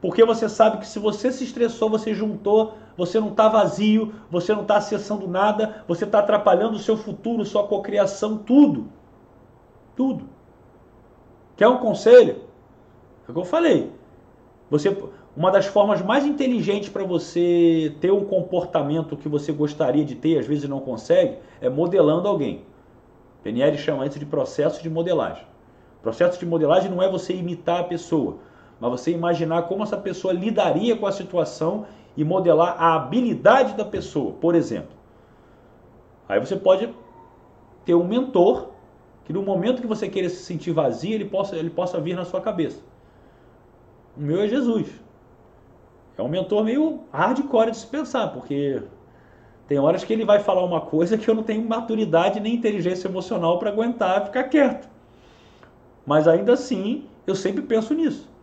Porque 0.00 0.24
você 0.24 0.48
sabe 0.48 0.78
que 0.78 0.86
se 0.86 0.98
você 0.98 1.32
se 1.32 1.44
estressou, 1.44 1.88
você 1.88 2.14
juntou, 2.14 2.74
você 2.96 3.18
não 3.18 3.28
está 3.28 3.48
vazio, 3.48 4.14
você 4.30 4.52
não 4.54 4.62
está 4.62 4.76
acessando 4.76 5.26
nada, 5.26 5.82
você 5.88 6.04
está 6.04 6.18
atrapalhando 6.18 6.76
o 6.76 6.78
seu 6.78 6.96
futuro, 6.96 7.44
sua 7.44 7.66
cocriação, 7.66 8.38
tudo. 8.38 8.88
Tudo. 9.96 10.24
Quer 11.56 11.68
um 11.68 11.78
conselho? 11.78 12.42
É 13.26 13.30
o 13.30 13.34
que 13.34 13.40
eu 13.40 13.44
falei. 13.44 13.92
Você, 14.70 14.96
uma 15.36 15.50
das 15.50 15.66
formas 15.66 16.02
mais 16.02 16.26
inteligentes 16.26 16.88
para 16.88 17.04
você 17.04 17.96
ter 18.00 18.12
um 18.12 18.24
comportamento 18.24 19.16
que 19.16 19.28
você 19.28 19.52
gostaria 19.52 20.04
de 20.04 20.14
ter, 20.14 20.38
às 20.38 20.46
vezes 20.46 20.68
não 20.68 20.80
consegue, 20.80 21.38
é 21.60 21.68
modelando 21.68 22.28
alguém. 22.28 22.64
PNL 23.42 23.76
chama 23.78 24.06
isso 24.06 24.18
de 24.18 24.26
processo 24.26 24.82
de 24.82 24.90
modelagem. 24.90 25.44
Processo 26.02 26.38
de 26.38 26.46
modelagem 26.46 26.90
não 26.90 27.02
é 27.02 27.08
você 27.08 27.34
imitar 27.34 27.80
a 27.80 27.84
pessoa 27.84 28.38
mas 28.84 29.00
você 29.00 29.10
imaginar 29.12 29.62
como 29.62 29.82
essa 29.82 29.96
pessoa 29.96 30.34
lidaria 30.34 30.94
com 30.94 31.06
a 31.06 31.12
situação 31.12 31.86
e 32.14 32.22
modelar 32.22 32.76
a 32.78 32.94
habilidade 32.94 33.74
da 33.74 33.84
pessoa, 33.84 34.32
por 34.32 34.54
exemplo. 34.54 34.94
Aí 36.28 36.38
você 36.38 36.54
pode 36.54 36.94
ter 37.86 37.94
um 37.94 38.06
mentor 38.06 38.68
que 39.24 39.32
no 39.32 39.42
momento 39.42 39.80
que 39.80 39.86
você 39.86 40.06
queira 40.06 40.28
se 40.28 40.36
sentir 40.36 40.72
vazio, 40.72 41.14
ele 41.14 41.24
possa, 41.24 41.56
ele 41.56 41.70
possa 41.70 41.98
vir 41.98 42.14
na 42.14 42.26
sua 42.26 42.42
cabeça. 42.42 42.82
O 44.14 44.20
meu 44.20 44.42
é 44.42 44.48
Jesus. 44.48 44.88
É 46.18 46.22
um 46.22 46.28
mentor 46.28 46.62
meio 46.62 47.00
hardcore 47.10 47.70
de 47.70 47.78
se 47.78 47.86
pensar, 47.86 48.28
porque 48.34 48.82
tem 49.66 49.78
horas 49.78 50.04
que 50.04 50.12
ele 50.12 50.26
vai 50.26 50.40
falar 50.40 50.62
uma 50.62 50.82
coisa 50.82 51.16
que 51.16 51.26
eu 51.26 51.34
não 51.34 51.42
tenho 51.42 51.66
maturidade 51.66 52.38
nem 52.38 52.54
inteligência 52.54 53.08
emocional 53.08 53.58
para 53.58 53.70
aguentar 53.70 54.26
ficar 54.26 54.44
quieto. 54.44 54.86
Mas 56.04 56.28
ainda 56.28 56.52
assim, 56.52 57.06
eu 57.26 57.34
sempre 57.34 57.62
penso 57.62 57.94
nisso. 57.94 58.33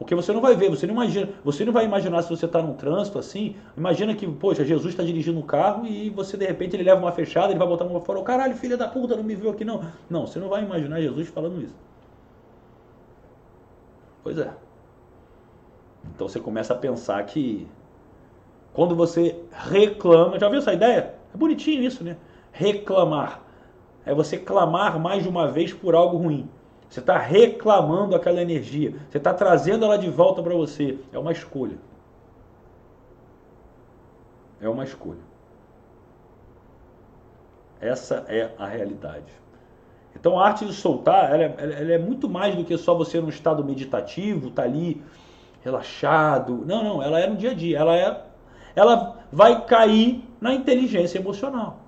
Porque 0.00 0.14
você 0.14 0.32
não 0.32 0.40
vai 0.40 0.56
ver, 0.56 0.70
você 0.70 0.86
não 0.86 0.94
imagina, 0.94 1.28
você 1.44 1.62
não 1.62 1.74
vai 1.74 1.84
imaginar 1.84 2.22
se 2.22 2.30
você 2.30 2.46
está 2.46 2.62
num 2.62 2.72
trânsito 2.72 3.18
assim, 3.18 3.54
imagina 3.76 4.14
que, 4.14 4.26
poxa, 4.26 4.64
Jesus 4.64 4.94
está 4.94 5.02
dirigindo 5.02 5.38
um 5.38 5.42
carro 5.42 5.86
e 5.86 6.08
você 6.08 6.38
de 6.38 6.46
repente 6.46 6.74
ele 6.74 6.84
leva 6.84 7.02
uma 7.02 7.12
fechada, 7.12 7.52
ele 7.52 7.58
vai 7.58 7.68
botar 7.68 7.84
uma 7.84 8.00
fora, 8.00 8.18
oh, 8.18 8.22
caralho, 8.22 8.56
filha 8.56 8.78
da 8.78 8.88
puta, 8.88 9.14
não 9.14 9.22
me 9.22 9.34
viu 9.34 9.50
aqui 9.50 9.62
não. 9.62 9.84
Não, 10.08 10.26
você 10.26 10.38
não 10.38 10.48
vai 10.48 10.64
imaginar 10.64 11.02
Jesus 11.02 11.28
falando 11.28 11.60
isso. 11.60 11.74
Pois 14.24 14.38
é. 14.38 14.50
Então 16.14 16.26
você 16.26 16.40
começa 16.40 16.72
a 16.72 16.78
pensar 16.78 17.22
que 17.26 17.68
quando 18.72 18.96
você 18.96 19.38
reclama, 19.52 20.38
já 20.38 20.48
viu 20.48 20.60
essa 20.60 20.72
ideia? 20.72 21.14
É 21.34 21.36
bonitinho 21.36 21.82
isso, 21.82 22.02
né? 22.02 22.16
Reclamar. 22.52 23.42
É 24.06 24.14
você 24.14 24.38
clamar 24.38 24.98
mais 24.98 25.22
de 25.22 25.28
uma 25.28 25.46
vez 25.46 25.74
por 25.74 25.94
algo 25.94 26.16
ruim. 26.16 26.48
Você 26.90 26.98
está 26.98 27.16
reclamando 27.16 28.16
aquela 28.16 28.42
energia. 28.42 28.96
Você 29.08 29.18
está 29.18 29.32
trazendo 29.32 29.84
ela 29.84 29.96
de 29.96 30.10
volta 30.10 30.42
para 30.42 30.54
você. 30.54 30.98
É 31.12 31.18
uma 31.18 31.30
escolha. 31.30 31.78
É 34.60 34.68
uma 34.68 34.82
escolha. 34.82 35.20
Essa 37.80 38.24
é 38.28 38.50
a 38.58 38.66
realidade. 38.66 39.32
Então 40.16 40.36
a 40.36 40.44
arte 40.44 40.66
de 40.66 40.74
soltar, 40.74 41.32
ela 41.32 41.44
é, 41.44 41.54
ela 41.58 41.92
é 41.92 41.98
muito 41.98 42.28
mais 42.28 42.56
do 42.56 42.64
que 42.64 42.76
só 42.76 42.92
você 42.92 43.20
num 43.20 43.28
estado 43.28 43.64
meditativo, 43.64 44.50
tá 44.50 44.64
ali 44.64 45.00
relaxado. 45.62 46.64
Não, 46.66 46.82
não, 46.82 47.00
ela 47.00 47.20
é 47.20 47.28
no 47.28 47.36
dia 47.36 47.52
a 47.52 47.54
dia. 47.54 47.78
Ela 47.78 47.96
é, 47.96 48.22
ela 48.74 49.16
vai 49.30 49.64
cair 49.64 50.24
na 50.40 50.52
inteligência 50.52 51.20
emocional. 51.20 51.78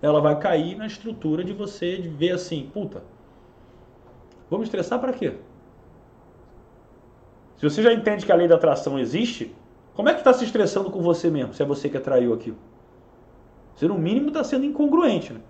Ela 0.00 0.20
vai 0.20 0.38
cair 0.38 0.76
na 0.76 0.86
estrutura 0.86 1.42
de 1.42 1.52
você 1.52 1.96
de 1.96 2.08
ver 2.08 2.30
assim, 2.30 2.70
puta, 2.72 3.02
vamos 4.50 4.66
estressar 4.66 4.98
para 4.98 5.12
quê? 5.12 5.34
Se 7.56 7.68
você 7.68 7.82
já 7.82 7.92
entende 7.92 8.24
que 8.24 8.32
a 8.32 8.36
lei 8.36 8.46
da 8.46 8.54
atração 8.54 8.98
existe, 8.98 9.54
como 9.94 10.08
é 10.08 10.12
que 10.12 10.20
está 10.20 10.32
se 10.32 10.44
estressando 10.44 10.90
com 10.90 11.02
você 11.02 11.28
mesmo, 11.28 11.54
se 11.54 11.62
é 11.62 11.66
você 11.66 11.88
que 11.88 11.96
atraiu 11.96 12.32
aquilo? 12.32 12.56
Você, 13.74 13.88
no 13.88 13.98
mínimo, 13.98 14.28
está 14.28 14.44
sendo 14.44 14.64
incongruente. 14.64 15.32
Né? 15.32 15.40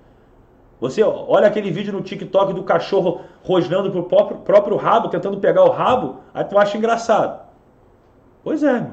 Você 0.81 1.03
olha 1.03 1.47
aquele 1.47 1.71
vídeo 1.71 1.93
no 1.93 2.03
TikTok 2.03 2.53
do 2.53 2.63
cachorro 2.63 3.23
rosnando 3.43 3.91
pro 3.91 4.05
próprio, 4.05 4.39
próprio 4.39 4.77
rabo, 4.77 5.09
tentando 5.09 5.39
pegar 5.39 5.65
o 5.65 5.71
rabo, 5.71 6.21
aí 6.33 6.45
tu 6.45 6.57
acha 6.57 6.79
engraçado. 6.79 7.47
Pois 8.43 8.63
é, 8.63 8.81
meu. 8.81 8.93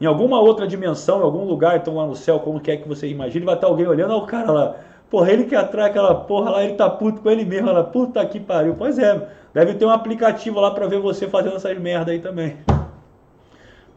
Em 0.00 0.06
alguma 0.06 0.40
outra 0.40 0.66
dimensão, 0.66 1.20
em 1.20 1.22
algum 1.22 1.44
lugar, 1.44 1.76
então 1.76 1.96
lá 1.96 2.06
no 2.06 2.16
céu, 2.16 2.40
como 2.40 2.60
quer 2.60 2.78
que 2.78 2.88
você 2.88 3.06
imagine, 3.06 3.44
vai 3.44 3.54
estar 3.54 3.68
alguém 3.68 3.86
olhando, 3.86 4.12
olha 4.12 4.22
o 4.22 4.26
cara 4.26 4.50
lá. 4.50 4.76
Porra, 5.10 5.30
ele 5.30 5.44
que 5.44 5.54
atrai 5.54 5.90
aquela 5.90 6.14
porra 6.14 6.50
lá, 6.50 6.64
ele 6.64 6.74
tá 6.74 6.90
puto 6.90 7.20
com 7.20 7.30
ele 7.30 7.44
mesmo, 7.44 7.70
lá, 7.70 7.84
puta 7.84 8.24
que 8.26 8.40
pariu. 8.40 8.74
Pois 8.76 8.98
é, 8.98 9.28
deve 9.52 9.74
ter 9.74 9.84
um 9.84 9.90
aplicativo 9.90 10.58
lá 10.60 10.70
para 10.72 10.86
ver 10.86 11.00
você 11.00 11.28
fazendo 11.28 11.56
essas 11.56 11.78
merda 11.78 12.12
aí 12.12 12.18
também. 12.18 12.56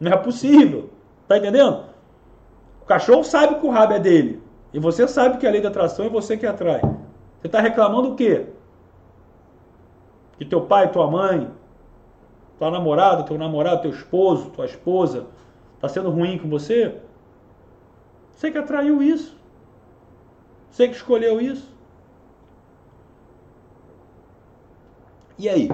Não 0.00 0.12
é 0.12 0.16
possível. 0.16 0.90
Tá 1.26 1.36
entendendo? 1.36 1.84
O 2.82 2.86
cachorro 2.86 3.22
sabe 3.22 3.56
que 3.56 3.66
o 3.66 3.70
rabo 3.70 3.92
é 3.92 3.98
dele. 3.98 4.42
E 4.72 4.78
você 4.78 5.06
sabe 5.08 5.38
que 5.38 5.46
a 5.46 5.50
lei 5.50 5.60
da 5.60 5.68
atração 5.68 6.06
é 6.06 6.08
você 6.08 6.36
que 6.36 6.46
atrai. 6.46 6.80
Você 6.80 7.46
está 7.46 7.60
reclamando 7.60 8.12
o 8.12 8.16
quê? 8.16 8.46
Que 10.38 10.44
teu 10.44 10.62
pai, 10.62 10.90
tua 10.90 11.10
mãe, 11.10 11.50
tua 12.58 12.70
namorada, 12.70 13.22
teu 13.22 13.38
namorado, 13.38 13.82
teu 13.82 13.90
esposo, 13.90 14.50
tua 14.50 14.66
esposa, 14.66 15.26
está 15.74 15.88
sendo 15.88 16.10
ruim 16.10 16.38
com 16.38 16.48
você? 16.48 16.96
Você 18.34 18.50
que 18.50 18.58
atraiu 18.58 19.02
isso. 19.02 19.37
Você 20.70 20.88
que 20.88 20.94
escolheu 20.94 21.40
isso. 21.40 21.72
E 25.38 25.48
aí? 25.48 25.68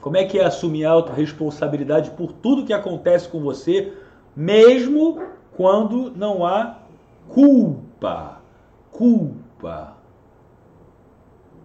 Como 0.00 0.16
é 0.16 0.24
que 0.24 0.38
é 0.38 0.44
assumir 0.44 0.84
a 0.84 0.92
autorresponsabilidade 0.92 2.12
por 2.12 2.32
tudo 2.32 2.64
que 2.64 2.72
acontece 2.72 3.28
com 3.28 3.40
você, 3.40 3.92
mesmo 4.36 5.20
quando 5.56 6.12
não 6.12 6.46
há 6.46 6.78
culpa? 7.28 8.40
Culpa. 8.92 9.96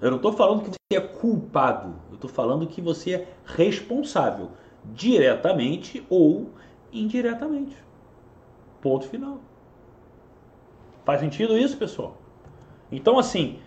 Eu 0.01 0.09
não 0.09 0.17
estou 0.17 0.33
falando 0.33 0.63
que 0.63 0.69
você 0.69 0.97
é 0.97 0.99
culpado, 0.99 1.93
eu 2.09 2.15
estou 2.15 2.29
falando 2.29 2.65
que 2.65 2.81
você 2.81 3.13
é 3.13 3.27
responsável, 3.45 4.49
diretamente 4.85 6.03
ou 6.09 6.49
indiretamente. 6.91 7.77
Ponto 8.81 9.07
final. 9.07 9.39
Faz 11.11 11.19
sentido 11.19 11.57
isso, 11.57 11.75
pessoal? 11.75 12.15
Então, 12.89 13.19
assim, 13.19 13.59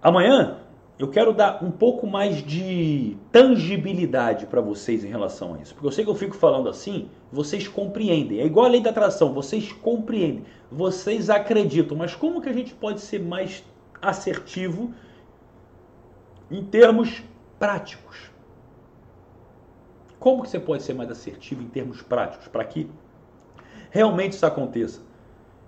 amanhã 0.00 0.58
eu 0.96 1.10
quero 1.10 1.32
dar 1.32 1.64
um 1.64 1.72
pouco 1.72 2.06
mais 2.06 2.36
de 2.36 3.16
tangibilidade 3.32 4.46
para 4.46 4.60
vocês 4.60 5.02
em 5.02 5.08
relação 5.08 5.54
a 5.54 5.58
isso. 5.58 5.74
Porque 5.74 5.88
eu 5.88 5.90
sei 5.90 6.04
que 6.04 6.10
eu 6.12 6.14
fico 6.14 6.36
falando 6.36 6.68
assim, 6.68 7.08
vocês 7.32 7.66
compreendem. 7.66 8.38
É 8.38 8.46
igual 8.46 8.66
a 8.66 8.68
lei 8.68 8.80
da 8.80 8.90
atração, 8.90 9.32
vocês 9.32 9.72
compreendem, 9.72 10.44
vocês 10.70 11.28
acreditam. 11.28 11.96
Mas 11.96 12.14
como 12.14 12.40
que 12.40 12.48
a 12.48 12.52
gente 12.52 12.72
pode 12.72 13.00
ser 13.00 13.18
mais 13.18 13.64
assertivo 14.00 14.94
em 16.48 16.62
termos 16.62 17.24
práticos? 17.58 18.30
Como 20.20 20.44
que 20.44 20.48
você 20.48 20.60
pode 20.60 20.84
ser 20.84 20.94
mais 20.94 21.10
assertivo 21.10 21.60
em 21.60 21.66
termos 21.66 22.02
práticos 22.02 22.46
para 22.46 22.64
que 22.64 22.88
realmente 23.90 24.34
isso 24.34 24.46
aconteça? 24.46 25.12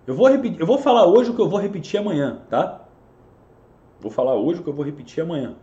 Eu 0.06 0.14
vou 0.14 0.28
repetir, 0.28 0.60
eu 0.60 0.66
vou 0.66 0.78
falar 0.78 1.06
hoje 1.06 1.30
o 1.30 1.34
que 1.34 1.40
eu 1.40 1.48
vou 1.48 1.58
repetir 1.58 1.98
amanhã, 1.98 2.42
tá? 2.48 2.84
Vou 4.00 4.10
falar 4.10 4.34
hoje 4.34 4.60
o 4.60 4.62
que 4.62 4.70
eu 4.70 4.74
vou 4.74 4.84
repetir 4.84 5.22
amanhã. 5.22 5.56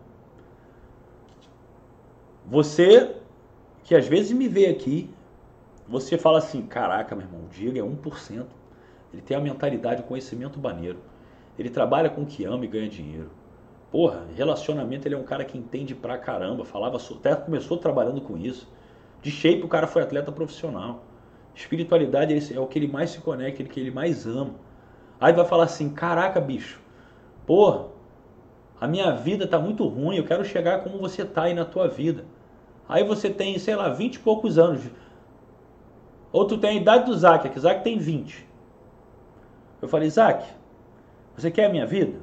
Você 2.46 3.16
que 3.84 3.96
às 3.96 4.08
vezes 4.08 4.32
me 4.32 4.48
vê 4.48 4.68
aqui, 4.68 5.10
você 5.88 6.18
fala 6.18 6.40
assim: 6.40 6.62
caraca, 6.64 7.16
meu 7.16 7.26
irmão, 7.26 7.42
o 7.46 7.50
Diego 7.50 7.78
é 7.78 7.82
1%. 7.82 8.46
Ele 9.14 9.22
tem 9.22 9.38
a 9.38 9.40
mentalidade, 9.40 10.02
o 10.02 10.06
conhecimento 10.06 10.60
baneiro. 10.60 11.00
Ele 11.58 11.70
trabalha 11.70 12.10
com 12.10 12.22
o 12.24 12.26
que 12.26 12.44
ama 12.46 12.66
e 12.66 12.68
ganha 12.68 12.90
dinheiro. 12.90 13.30
Porra, 13.92 14.26
relacionamento 14.36 15.08
ele 15.08 15.14
é 15.14 15.18
um 15.18 15.24
cara 15.24 15.46
que 15.46 15.56
entende 15.58 15.94
pra 15.94 16.18
caramba. 16.18 16.66
Falava, 16.66 16.98
até 16.98 17.36
começou 17.36 17.78
trabalhando 17.78 18.22
com 18.22 18.36
isso. 18.36 18.68
De 19.22 19.30
shape 19.30 19.62
o 19.62 19.68
cara 19.68 19.86
foi 19.86 20.02
atleta 20.02 20.32
profissional. 20.32 21.04
Espiritualidade 21.56 22.54
é 22.54 22.60
o 22.60 22.68
que 22.68 22.80
ele 22.80 22.88
mais 22.88 23.12
se 23.12 23.20
conecta, 23.20 23.62
é 23.62 23.66
o 23.66 23.70
que 23.70 23.80
ele 23.80 23.92
mais 23.92 24.26
ama. 24.26 24.56
Aí 25.20 25.34
vai 25.34 25.46
falar 25.46 25.66
assim: 25.66 25.90
caraca, 25.90 26.42
bicho, 26.42 26.80
porra, 27.46 27.88
a 28.80 28.88
minha 28.88 29.12
vida 29.12 29.46
está 29.46 29.60
muito 29.60 29.88
ruim, 29.88 30.18
eu 30.18 30.26
quero 30.26 30.44
chegar 30.44 30.84
como 30.84 30.98
você 30.98 31.22
está 31.22 31.44
aí 31.44 31.54
na 31.54 31.66
tua 31.66 31.88
vida. 31.88 32.26
Aí 32.88 33.04
você 33.04 33.30
tem, 33.30 33.58
sei 33.58 33.76
lá, 33.76 33.90
20 33.90 34.16
e 34.16 34.20
poucos 34.20 34.58
anos. 34.58 34.82
Ou 36.32 36.46
tu 36.46 36.58
tem 36.58 36.72
a 36.72 36.82
idade 36.82 37.06
do 37.06 37.16
Zac, 37.16 37.48
que 37.48 37.60
Zac 37.60 37.84
tem 37.84 37.98
20. 37.98 38.46
Eu 39.82 39.88
falei, 39.88 40.10
Zac, 40.10 40.46
você 41.36 41.52
quer 41.52 41.66
a 41.66 41.70
minha 41.70 41.86
vida? 41.86 42.20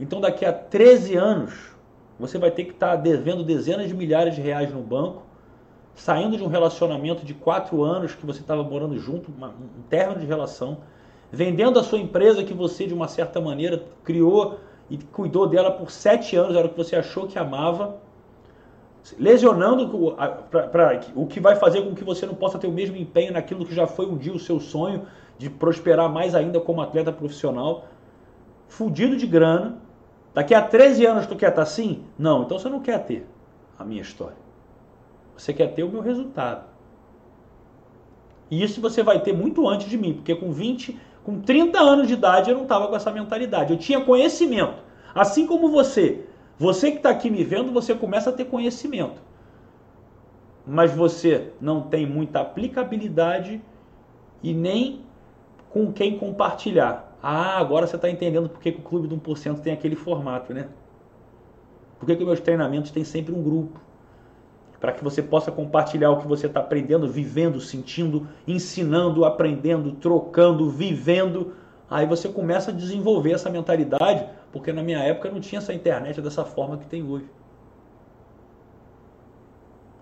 Então 0.00 0.20
daqui 0.20 0.44
a 0.44 0.52
13 0.52 1.16
anos, 1.16 1.74
você 2.18 2.38
vai 2.38 2.50
ter 2.50 2.64
que 2.64 2.72
estar 2.72 2.90
tá 2.90 2.96
devendo 2.96 3.44
dezenas 3.44 3.88
de 3.88 3.94
milhares 3.94 4.34
de 4.34 4.40
reais 4.40 4.72
no 4.72 4.80
banco, 4.80 5.23
saindo 5.94 6.36
de 6.36 6.42
um 6.42 6.48
relacionamento 6.48 7.24
de 7.24 7.34
4 7.34 7.82
anos 7.82 8.14
que 8.14 8.26
você 8.26 8.40
estava 8.40 8.62
morando 8.62 8.98
junto, 8.98 9.30
uma, 9.30 9.48
um 9.48 9.82
término 9.88 10.20
de 10.20 10.26
relação, 10.26 10.78
vendendo 11.30 11.78
a 11.78 11.82
sua 11.82 11.98
empresa 11.98 12.44
que 12.44 12.54
você, 12.54 12.86
de 12.86 12.94
uma 12.94 13.08
certa 13.08 13.40
maneira, 13.40 13.82
criou 14.02 14.58
e 14.90 14.98
cuidou 14.98 15.46
dela 15.46 15.70
por 15.70 15.90
sete 15.90 16.36
anos, 16.36 16.56
era 16.56 16.66
o 16.66 16.70
que 16.70 16.76
você 16.76 16.96
achou 16.96 17.26
que 17.26 17.38
amava, 17.38 17.96
lesionando 19.18 20.14
para 20.50 21.00
o 21.14 21.26
que 21.26 21.40
vai 21.40 21.56
fazer 21.56 21.82
com 21.82 21.94
que 21.94 22.04
você 22.04 22.24
não 22.26 22.34
possa 22.34 22.58
ter 22.58 22.66
o 22.66 22.72
mesmo 22.72 22.96
empenho 22.96 23.32
naquilo 23.32 23.64
que 23.64 23.74
já 23.74 23.86
foi 23.86 24.06
um 24.06 24.16
dia 24.16 24.32
o 24.32 24.38
seu 24.38 24.58
sonho 24.58 25.06
de 25.36 25.50
prosperar 25.50 26.10
mais 26.10 26.34
ainda 26.34 26.60
como 26.60 26.80
atleta 26.80 27.12
profissional, 27.12 27.86
fudido 28.66 29.16
de 29.16 29.26
grana. 29.26 29.78
Daqui 30.32 30.54
a 30.54 30.62
13 30.62 31.06
anos 31.06 31.26
tu 31.26 31.36
quer 31.36 31.50
estar 31.50 31.62
assim? 31.62 32.04
Não, 32.18 32.42
então 32.42 32.58
você 32.58 32.68
não 32.68 32.80
quer 32.80 33.04
ter 33.04 33.26
a 33.78 33.84
minha 33.84 34.00
história. 34.00 34.43
Você 35.36 35.52
quer 35.52 35.74
ter 35.74 35.82
o 35.82 35.88
meu 35.88 36.00
resultado. 36.00 36.66
E 38.50 38.62
isso 38.62 38.80
você 38.80 39.02
vai 39.02 39.20
ter 39.20 39.32
muito 39.32 39.66
antes 39.68 39.88
de 39.88 39.96
mim, 39.96 40.14
porque 40.14 40.34
com 40.34 40.52
20 40.52 40.98
com 41.24 41.40
30 41.40 41.80
anos 41.80 42.06
de 42.06 42.12
idade 42.12 42.50
eu 42.50 42.56
não 42.56 42.64
estava 42.64 42.86
com 42.86 42.94
essa 42.94 43.10
mentalidade. 43.10 43.72
Eu 43.72 43.78
tinha 43.78 44.04
conhecimento. 44.04 44.82
Assim 45.14 45.46
como 45.46 45.70
você. 45.70 46.26
Você 46.58 46.90
que 46.90 46.98
está 46.98 47.10
aqui 47.10 47.30
me 47.30 47.42
vendo, 47.42 47.72
você 47.72 47.94
começa 47.94 48.28
a 48.28 48.32
ter 48.32 48.44
conhecimento. 48.44 49.20
Mas 50.66 50.92
você 50.92 51.52
não 51.60 51.80
tem 51.82 52.06
muita 52.06 52.40
aplicabilidade 52.40 53.60
e 54.42 54.52
nem 54.52 55.00
com 55.70 55.90
quem 55.92 56.18
compartilhar. 56.18 57.16
Ah, 57.22 57.58
agora 57.58 57.86
você 57.86 57.96
está 57.96 58.10
entendendo 58.10 58.50
por 58.50 58.60
que, 58.60 58.70
que 58.70 58.80
o 58.80 58.82
Clube 58.82 59.08
do 59.08 59.16
1% 59.16 59.60
tem 59.60 59.72
aquele 59.72 59.96
formato, 59.96 60.52
né? 60.52 60.68
Por 61.98 62.06
que, 62.06 62.16
que 62.16 62.24
meus 62.24 62.40
treinamentos 62.40 62.90
têm 62.90 63.02
sempre 63.02 63.34
um 63.34 63.42
grupo? 63.42 63.80
Para 64.84 64.92
que 64.92 65.02
você 65.02 65.22
possa 65.22 65.50
compartilhar 65.50 66.10
o 66.10 66.18
que 66.18 66.26
você 66.26 66.46
está 66.46 66.60
aprendendo, 66.60 67.08
vivendo, 67.08 67.58
sentindo, 67.58 68.28
ensinando, 68.46 69.24
aprendendo, 69.24 69.92
trocando, 69.92 70.68
vivendo. 70.68 71.54
Aí 71.88 72.04
você 72.04 72.28
começa 72.28 72.70
a 72.70 72.74
desenvolver 72.74 73.32
essa 73.32 73.48
mentalidade, 73.48 74.28
porque 74.52 74.74
na 74.74 74.82
minha 74.82 74.98
época 74.98 75.30
não 75.30 75.40
tinha 75.40 75.58
essa 75.58 75.72
internet 75.72 76.20
dessa 76.20 76.44
forma 76.44 76.76
que 76.76 76.84
tem 76.84 77.02
hoje. 77.02 77.24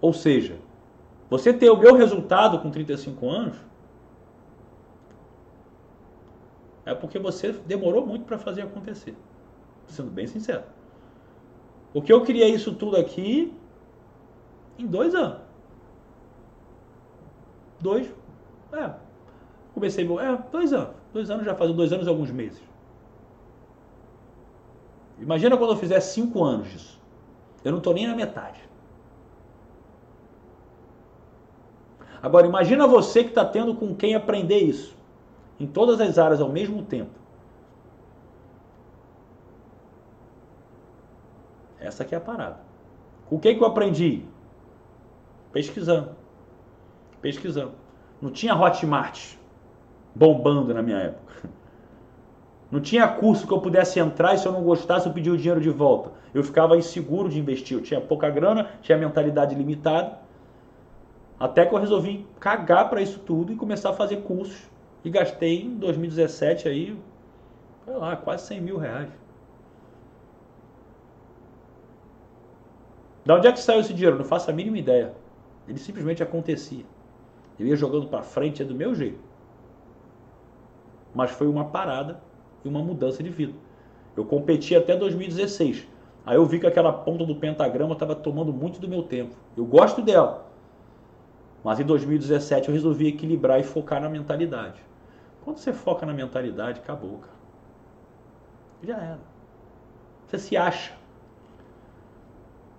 Ou 0.01 0.13
seja, 0.13 0.57
você 1.31 1.53
ter 1.53 1.71
o 1.71 1.79
meu 1.79 1.95
resultado 1.95 2.59
com 2.59 2.69
35 2.69 3.31
anos 3.31 3.57
é 6.85 6.93
porque 6.93 7.21
você 7.21 7.53
demorou 7.53 8.05
muito 8.05 8.25
para 8.25 8.37
fazer 8.37 8.63
acontecer. 8.63 9.15
Sendo 9.87 10.11
bem 10.11 10.27
sincero. 10.27 10.65
O 11.95 12.03
que 12.03 12.13
eu 12.13 12.23
criei 12.23 12.53
isso 12.53 12.75
tudo 12.75 12.97
aqui 12.97 13.57
em 14.83 14.87
dois 14.87 15.15
anos. 15.15 15.39
Dois. 17.81 18.11
É. 18.73 18.91
Comecei. 19.75 20.05
É, 20.05 20.37
dois 20.51 20.73
anos. 20.73 20.95
Dois 21.13 21.31
anos 21.31 21.45
já 21.45 21.55
fazem 21.55 21.75
dois 21.75 21.93
anos 21.93 22.07
e 22.07 22.09
alguns 22.09 22.31
meses. 22.31 22.61
Imagina 25.19 25.57
quando 25.57 25.71
eu 25.71 25.77
fizer 25.77 26.01
cinco 26.01 26.43
anos 26.43 26.71
disso. 26.71 27.01
Eu 27.65 27.71
não 27.71 27.79
estou 27.79 27.95
nem 27.95 28.07
na 28.07 28.15
metade. 28.15 28.61
Agora, 32.23 32.47
imagina 32.47 32.87
você 32.87 33.23
que 33.25 33.31
está 33.31 33.45
tendo 33.45 33.75
com 33.75 33.95
quem 33.95 34.15
aprender 34.15 34.59
isso, 34.59 34.97
em 35.59 35.67
todas 35.67 36.01
as 36.01 36.19
áreas 36.19 36.41
ao 36.41 36.49
mesmo 36.49 36.83
tempo. 36.85 37.11
Essa 41.81 42.05
aqui 42.05 42.15
é 42.15 42.19
a 42.19 42.21
parada. 42.21 42.61
Com 43.29 43.41
quem 43.41 43.57
que 43.57 43.63
eu 43.63 43.67
aprendi? 43.67 44.25
Pesquisando. 45.53 46.11
Pesquisando. 47.21 47.73
Não 48.21 48.31
tinha 48.31 48.55
Hotmart 48.55 49.35
bombando 50.15 50.73
na 50.73 50.83
minha 50.83 50.99
época. 50.99 51.51
Não 52.71 52.81
tinha 52.81 53.07
curso 53.07 53.47
que 53.47 53.53
eu 53.53 53.61
pudesse 53.61 54.01
entrar 54.01 54.35
e 54.35 54.39
se 54.39 54.47
eu 54.47 54.53
não 54.53 54.63
gostasse 54.63 55.07
eu 55.07 55.13
pedia 55.13 55.33
o 55.33 55.37
dinheiro 55.37 55.61
de 55.61 55.69
volta. 55.69 56.11
Eu 56.33 56.43
ficava 56.43 56.75
inseguro 56.77 57.29
de 57.29 57.39
investir. 57.39 57.77
Eu 57.77 57.83
tinha 57.83 58.01
pouca 58.01 58.31
grana, 58.31 58.71
tinha 58.81 58.97
mentalidade 58.97 59.55
limitada. 59.55 60.19
Até 61.39 61.67
que 61.67 61.75
eu 61.75 61.79
resolvi 61.79 62.27
cagar 62.41 62.89
para 62.89 63.03
isso 63.03 63.19
tudo 63.19 63.53
e 63.53 63.57
começar 63.57 63.91
a 63.91 63.93
fazer 63.93 64.23
cursos. 64.23 64.71
E 65.05 65.11
gastei 65.11 65.63
em 65.65 65.77
2017 65.77 66.67
aí, 66.67 66.99
sei 67.85 67.95
lá, 67.95 68.17
quase 68.17 68.47
100 68.47 68.61
mil 68.63 68.79
reais. 68.79 69.11
Da 73.27 73.37
onde 73.37 73.49
é 73.49 73.53
que 73.53 73.61
saiu 73.61 73.81
esse 73.81 73.93
dinheiro? 73.93 74.17
Não 74.17 74.25
faço 74.25 74.51
a 74.51 74.55
mínima 74.55 74.79
ideia. 74.79 75.13
Ele 75.69 75.79
simplesmente 75.79 76.23
acontecia. 76.23 76.85
Eu 77.59 77.67
ia 77.67 77.77
jogando 77.77 78.09
para 78.09 78.23
frente 78.23 78.63
é 78.63 78.65
do 78.65 78.75
meu 78.75 78.95
jeito. 78.95 79.21
Mas 81.15 81.31
foi 81.31 81.47
uma 81.47 81.67
parada 81.67 82.21
e 82.65 82.69
uma 82.69 82.83
mudança 82.83 83.23
de 83.23 83.31
vida. 83.31 83.55
Eu 84.17 84.25
competi 84.25 84.75
até 84.75 84.97
2016. 84.97 85.87
Aí 86.25 86.37
eu 86.37 86.47
vi 86.47 86.59
que 86.59 86.67
aquela 86.67 86.93
ponta 86.93 87.25
do 87.25 87.35
pentagrama 87.35 87.95
estava 87.95 88.15
tomando 88.15 88.53
muito 88.53 88.81
do 88.81 88.89
meu 88.89 89.03
tempo. 89.03 89.35
Eu 89.57 89.65
gosto 89.65 90.01
dela. 90.03 90.47
Mas 91.65 91.81
em 91.81 91.85
2017 91.85 92.69
eu 92.69 92.75
resolvi 92.75 93.09
equilibrar 93.09 93.61
e 93.61 93.65
focar 93.65 94.01
na 94.01 94.09
mentalidade. 94.09 94.81
Quando 95.45 95.59
você 95.59 95.73
foca 95.73 96.07
na 96.07 96.13
mentalidade, 96.13 96.81
acabou, 96.81 97.19
cara. 97.19 97.43
Já 98.83 98.97
era. 98.97 99.21
Você 100.27 100.39
se 100.39 100.57
acha. 100.57 100.93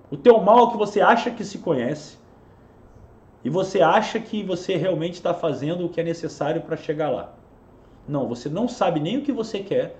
O 0.09 0.17
teu 0.17 0.39
mal 0.41 0.67
é 0.67 0.71
que 0.71 0.77
você 0.77 1.01
acha 1.01 1.31
que 1.31 1.43
se 1.43 1.59
conhece. 1.59 2.17
E 3.43 3.49
você 3.49 3.81
acha 3.81 4.19
que 4.19 4.41
você 4.41 4.75
realmente 4.75 5.15
está 5.15 5.33
fazendo 5.33 5.85
o 5.85 5.89
que 5.89 5.99
é 5.99 6.03
necessário 6.03 6.61
para 6.61 6.77
chegar 6.77 7.09
lá. 7.09 7.33
Não, 8.07 8.27
você 8.27 8.47
não 8.49 8.67
sabe 8.67 8.99
nem 8.99 9.17
o 9.17 9.21
que 9.21 9.31
você 9.31 9.59
quer. 9.59 9.97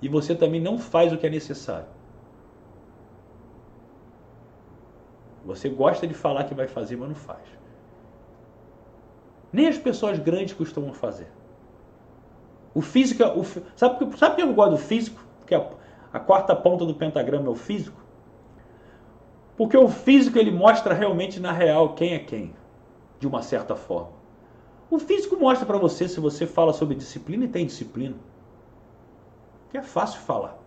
E 0.00 0.08
você 0.08 0.34
também 0.34 0.60
não 0.60 0.78
faz 0.78 1.12
o 1.12 1.18
que 1.18 1.26
é 1.26 1.30
necessário. 1.30 1.86
Você 5.44 5.68
gosta 5.68 6.06
de 6.06 6.14
falar 6.14 6.44
que 6.44 6.54
vai 6.54 6.66
fazer, 6.66 6.96
mas 6.96 7.08
não 7.08 7.14
faz. 7.14 7.42
Nem 9.52 9.68
as 9.68 9.78
pessoas 9.78 10.18
grandes 10.18 10.54
costumam 10.54 10.92
fazer. 10.92 11.28
O 12.74 12.80
físico, 12.80 13.22
é 13.22 13.32
o, 13.32 13.44
sabe, 13.76 14.18
sabe 14.18 14.36
que 14.36 14.42
eu 14.42 14.52
gosto 14.52 14.72
do 14.72 14.78
físico? 14.78 15.22
Porque 15.38 15.54
a, 15.54 15.70
a 16.12 16.18
quarta 16.18 16.56
ponta 16.56 16.84
do 16.84 16.94
pentagrama 16.94 17.46
é 17.46 17.50
o 17.50 17.54
físico. 17.54 18.03
Porque 19.56 19.76
o 19.76 19.88
físico 19.88 20.38
ele 20.38 20.50
mostra 20.50 20.94
realmente 20.94 21.38
na 21.38 21.52
real 21.52 21.94
quem 21.94 22.14
é 22.14 22.18
quem, 22.18 22.54
de 23.20 23.26
uma 23.26 23.42
certa 23.42 23.76
forma. 23.76 24.12
O 24.90 24.98
físico 24.98 25.36
mostra 25.36 25.66
para 25.66 25.78
você 25.78 26.08
se 26.08 26.20
você 26.20 26.46
fala 26.46 26.72
sobre 26.72 26.94
disciplina 26.94 27.44
e 27.44 27.48
tem 27.48 27.66
disciplina. 27.66 28.16
Que 29.70 29.78
é 29.78 29.82
fácil 29.82 30.20
falar. 30.20 30.58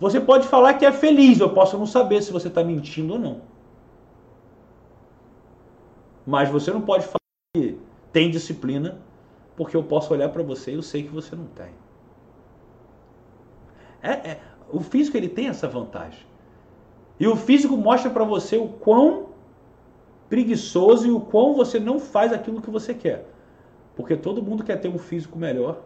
Você 0.00 0.20
pode 0.20 0.46
falar 0.48 0.74
que 0.74 0.84
é 0.84 0.92
feliz, 0.92 1.40
eu 1.40 1.50
posso 1.50 1.78
não 1.78 1.86
saber 1.86 2.22
se 2.22 2.32
você 2.32 2.48
está 2.48 2.62
mentindo 2.62 3.14
ou 3.14 3.18
não. 3.18 3.42
Mas 6.26 6.48
você 6.50 6.70
não 6.70 6.80
pode 6.80 7.04
falar 7.04 7.18
que 7.56 7.78
tem 8.12 8.30
disciplina, 8.30 8.98
porque 9.56 9.76
eu 9.76 9.82
posso 9.82 10.12
olhar 10.12 10.28
para 10.30 10.42
você 10.42 10.72
e 10.72 10.74
eu 10.74 10.82
sei 10.82 11.04
que 11.04 11.10
você 11.10 11.36
não 11.36 11.46
tem. 11.46 11.72
É, 14.02 14.12
é, 14.12 14.40
o 14.70 14.80
físico 14.80 15.16
ele 15.16 15.28
tem 15.28 15.48
essa 15.48 15.68
vantagem. 15.68 16.33
E 17.18 17.26
o 17.26 17.36
físico 17.36 17.76
mostra 17.76 18.10
para 18.10 18.24
você 18.24 18.56
o 18.56 18.68
quão 18.68 19.26
preguiçoso 20.28 21.06
e 21.06 21.10
o 21.10 21.20
quão 21.20 21.54
você 21.54 21.78
não 21.78 21.98
faz 21.98 22.32
aquilo 22.32 22.60
que 22.60 22.70
você 22.70 22.92
quer. 22.92 23.26
Porque 23.94 24.16
todo 24.16 24.42
mundo 24.42 24.64
quer 24.64 24.80
ter 24.80 24.88
um 24.88 24.98
físico 24.98 25.38
melhor. 25.38 25.80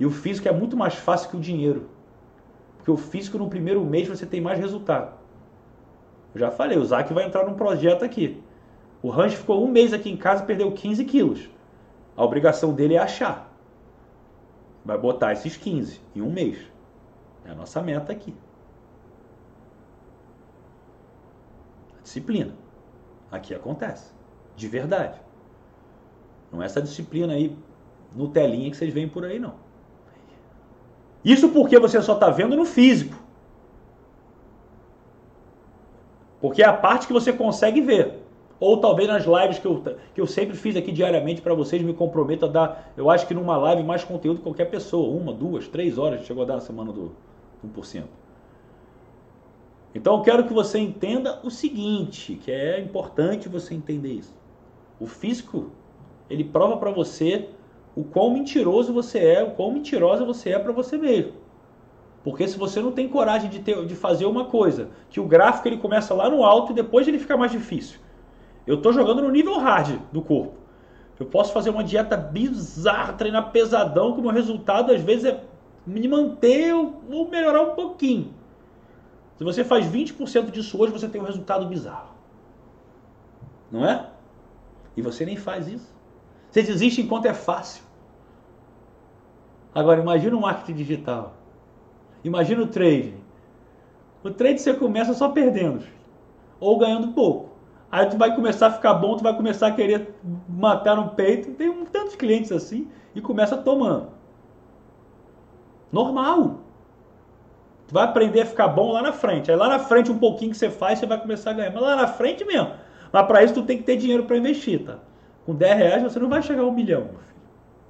E 0.00 0.06
o 0.06 0.10
físico 0.10 0.48
é 0.48 0.52
muito 0.52 0.76
mais 0.76 0.94
fácil 0.94 1.30
que 1.30 1.36
o 1.36 1.40
dinheiro. 1.40 1.88
Porque 2.76 2.90
o 2.90 2.96
físico 2.96 3.36
no 3.36 3.50
primeiro 3.50 3.84
mês 3.84 4.08
você 4.08 4.24
tem 4.24 4.40
mais 4.40 4.58
resultado. 4.58 5.12
Eu 6.34 6.40
já 6.40 6.50
falei, 6.50 6.78
o 6.78 6.84
Zac 6.84 7.12
vai 7.12 7.24
entrar 7.24 7.44
num 7.44 7.54
projeto 7.54 8.04
aqui. 8.04 8.42
O 9.02 9.10
Ranch 9.10 9.34
ficou 9.34 9.64
um 9.64 9.70
mês 9.70 9.92
aqui 9.92 10.10
em 10.10 10.16
casa 10.16 10.42
e 10.42 10.46
perdeu 10.46 10.72
15 10.72 11.04
quilos. 11.04 11.50
A 12.16 12.24
obrigação 12.24 12.72
dele 12.72 12.94
é 12.94 12.98
achar. 12.98 13.52
Vai 14.84 14.96
botar 14.96 15.32
esses 15.32 15.56
15 15.56 16.00
em 16.16 16.22
um 16.22 16.32
mês. 16.32 16.58
É 17.44 17.50
a 17.50 17.54
nossa 17.54 17.82
meta 17.82 18.12
aqui. 18.12 18.34
Disciplina. 22.08 22.54
Aqui 23.30 23.54
acontece. 23.54 24.12
De 24.56 24.66
verdade. 24.66 25.20
Não 26.50 26.62
é 26.62 26.66
essa 26.66 26.80
disciplina 26.80 27.34
aí 27.34 27.54
no 28.14 28.28
telinha 28.28 28.70
que 28.70 28.76
vocês 28.76 28.92
veem 28.92 29.08
por 29.08 29.24
aí, 29.24 29.38
não. 29.38 29.54
Isso 31.24 31.50
porque 31.50 31.78
você 31.78 32.00
só 32.00 32.14
está 32.14 32.30
vendo 32.30 32.56
no 32.56 32.64
físico. 32.64 33.14
Porque 36.40 36.62
é 36.62 36.66
a 36.66 36.72
parte 36.72 37.06
que 37.06 37.12
você 37.12 37.32
consegue 37.32 37.80
ver. 37.80 38.22
Ou 38.58 38.80
talvez 38.80 39.08
nas 39.08 39.24
lives 39.24 39.58
que 39.58 39.66
eu, 39.66 39.82
que 40.14 40.20
eu 40.20 40.26
sempre 40.26 40.56
fiz 40.56 40.74
aqui 40.76 40.90
diariamente 40.90 41.42
para 41.42 41.54
vocês, 41.54 41.82
me 41.82 41.92
comprometo 41.92 42.46
a 42.46 42.48
dar, 42.48 42.92
eu 42.96 43.08
acho 43.08 43.26
que 43.26 43.34
numa 43.34 43.56
live 43.56 43.82
mais 43.84 44.02
conteúdo 44.02 44.38
que 44.38 44.42
qualquer 44.42 44.66
pessoa. 44.66 45.14
Uma, 45.14 45.32
duas, 45.32 45.68
três 45.68 45.98
horas 45.98 46.24
chegou 46.24 46.42
a 46.42 46.46
dar 46.46 46.54
na 46.54 46.60
semana 46.60 46.92
do 46.92 47.12
1%. 47.64 48.04
Então 49.94 50.16
eu 50.16 50.22
quero 50.22 50.44
que 50.44 50.52
você 50.52 50.78
entenda 50.78 51.40
o 51.42 51.50
seguinte, 51.50 52.34
que 52.42 52.50
é 52.50 52.80
importante 52.80 53.48
você 53.48 53.74
entender 53.74 54.12
isso. 54.12 54.36
O 55.00 55.06
físico, 55.06 55.70
ele 56.28 56.44
prova 56.44 56.76
para 56.76 56.90
você 56.90 57.48
o 57.96 58.04
quão 58.04 58.30
mentiroso 58.30 58.92
você 58.92 59.18
é, 59.18 59.42
o 59.42 59.52
quão 59.52 59.72
mentirosa 59.72 60.24
você 60.24 60.50
é 60.50 60.58
para 60.58 60.72
você 60.72 60.96
mesmo. 60.96 61.32
Porque 62.22 62.46
se 62.46 62.58
você 62.58 62.80
não 62.80 62.92
tem 62.92 63.08
coragem 63.08 63.48
de, 63.48 63.60
ter, 63.60 63.86
de 63.86 63.94
fazer 63.94 64.26
uma 64.26 64.44
coisa, 64.44 64.90
que 65.08 65.18
o 65.18 65.24
gráfico 65.24 65.66
ele 65.66 65.78
começa 65.78 66.12
lá 66.14 66.28
no 66.28 66.44
alto 66.44 66.72
e 66.72 66.74
depois 66.74 67.08
ele 67.08 67.18
fica 67.18 67.36
mais 67.36 67.50
difícil. 67.50 67.98
Eu 68.66 68.76
estou 68.76 68.92
jogando 68.92 69.22
no 69.22 69.30
nível 69.30 69.58
hard 69.58 69.98
do 70.12 70.20
corpo. 70.20 70.52
Eu 71.18 71.26
posso 71.26 71.52
fazer 71.52 71.70
uma 71.70 71.82
dieta 71.82 72.16
bizarra, 72.16 73.14
treinar 73.14 73.50
pesadão, 73.50 74.12
que 74.12 74.20
o 74.20 74.22
meu 74.22 74.30
resultado 74.30 74.92
às 74.92 75.00
vezes 75.00 75.24
é 75.24 75.40
me 75.86 76.06
manter 76.06 76.74
ou 76.74 77.28
melhorar 77.28 77.62
um 77.62 77.74
pouquinho. 77.74 78.34
Se 79.38 79.44
você 79.44 79.62
faz 79.62 79.86
20% 79.86 80.50
disso 80.50 80.80
hoje, 80.82 80.92
você 80.92 81.08
tem 81.08 81.20
um 81.20 81.24
resultado 81.24 81.66
bizarro. 81.66 82.10
Não 83.70 83.86
é? 83.86 84.10
E 84.96 85.00
você 85.00 85.24
nem 85.24 85.36
faz 85.36 85.68
isso. 85.68 85.94
Você 86.50 86.62
desiste 86.62 87.00
enquanto 87.00 87.26
é 87.26 87.34
fácil. 87.34 87.84
Agora, 89.72 90.00
imagina 90.00 90.36
o 90.36 90.40
marketing 90.40 90.74
digital. 90.74 91.34
Imagina 92.24 92.62
o 92.62 92.66
trade. 92.66 93.14
O 94.24 94.30
trade 94.30 94.60
você 94.60 94.74
começa 94.74 95.14
só 95.14 95.28
perdendo. 95.28 95.84
Ou 96.58 96.76
ganhando 96.76 97.12
pouco. 97.12 97.50
Aí 97.92 98.06
tu 98.06 98.18
vai 98.18 98.34
começar 98.34 98.66
a 98.66 98.72
ficar 98.72 98.94
bom, 98.94 99.16
tu 99.16 99.22
vai 99.22 99.36
começar 99.36 99.68
a 99.68 99.72
querer 99.72 100.16
matar 100.48 100.96
no 100.96 101.10
peito. 101.10 101.52
Tem 101.52 101.84
tantos 101.86 102.16
clientes 102.16 102.50
assim. 102.50 102.90
E 103.14 103.20
começa 103.20 103.56
tomando. 103.56 104.08
Normal. 105.92 106.58
Vai 107.90 108.04
aprender 108.04 108.42
a 108.42 108.46
ficar 108.46 108.68
bom 108.68 108.92
lá 108.92 109.02
na 109.02 109.12
frente. 109.12 109.50
Aí 109.50 109.56
lá 109.56 109.68
na 109.68 109.78
frente, 109.78 110.10
um 110.10 110.18
pouquinho 110.18 110.50
que 110.50 110.58
você 110.58 110.70
faz, 110.70 110.98
você 110.98 111.06
vai 111.06 111.18
começar 111.18 111.50
a 111.50 111.54
ganhar. 111.54 111.72
Mas 111.72 111.82
lá 111.82 111.96
na 111.96 112.06
frente 112.06 112.44
mesmo. 112.44 112.70
Mas 113.12 113.26
para 113.26 113.42
isso, 113.42 113.54
tu 113.54 113.62
tem 113.62 113.78
que 113.78 113.84
ter 113.84 113.96
dinheiro 113.96 114.24
para 114.24 114.36
investir, 114.36 114.84
tá? 114.84 114.98
Com 115.46 115.54
10 115.54 115.78
reais, 115.78 116.02
você 116.02 116.18
não 116.18 116.28
vai 116.28 116.42
chegar 116.42 116.62
a 116.62 116.66
um 116.66 116.72
milhão, 116.72 117.00
meu 117.00 117.18
filho. 117.18 117.38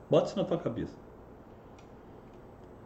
Bota 0.08 0.28
isso 0.28 0.38
na 0.38 0.44
tua 0.44 0.58
cabeça. 0.58 0.96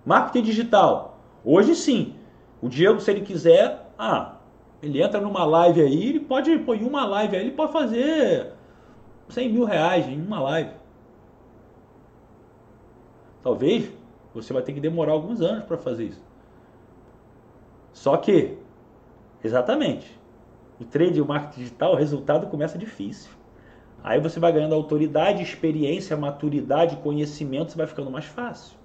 Marketing 0.04 0.42
digital. 0.42 1.20
Hoje 1.44 1.74
sim. 1.74 2.14
O 2.60 2.68
Diego, 2.68 3.00
se 3.00 3.10
ele 3.10 3.20
quiser, 3.20 3.86
ah, 3.98 4.36
ele 4.82 5.02
entra 5.02 5.20
numa 5.20 5.44
live 5.44 5.82
aí, 5.82 6.08
ele 6.08 6.20
pode, 6.20 6.58
pô, 6.60 6.74
em 6.74 6.84
uma 6.84 7.04
live 7.04 7.36
aí, 7.36 7.42
ele 7.42 7.52
pode 7.52 7.72
fazer 7.72 8.52
100 9.28 9.52
mil 9.52 9.64
reais 9.64 10.08
em 10.08 10.20
uma 10.20 10.40
live. 10.40 10.70
Talvez 13.42 13.90
você 14.34 14.52
vai 14.52 14.62
ter 14.62 14.72
que 14.72 14.80
demorar 14.80 15.12
alguns 15.12 15.40
anos 15.40 15.64
para 15.64 15.76
fazer 15.76 16.04
isso. 16.06 16.31
Só 17.92 18.16
que, 18.16 18.58
exatamente, 19.42 20.18
o 20.80 20.84
trade 20.84 21.18
e 21.18 21.20
o 21.20 21.26
marketing 21.26 21.60
digital, 21.60 21.92
o 21.92 21.96
resultado 21.96 22.46
começa 22.46 22.78
difícil. 22.78 23.30
Aí 24.02 24.20
você 24.20 24.40
vai 24.40 24.52
ganhando 24.52 24.74
autoridade, 24.74 25.42
experiência, 25.42 26.16
maturidade, 26.16 26.96
conhecimento, 26.96 27.70
você 27.70 27.78
vai 27.78 27.86
ficando 27.86 28.10
mais 28.10 28.24
fácil. 28.24 28.76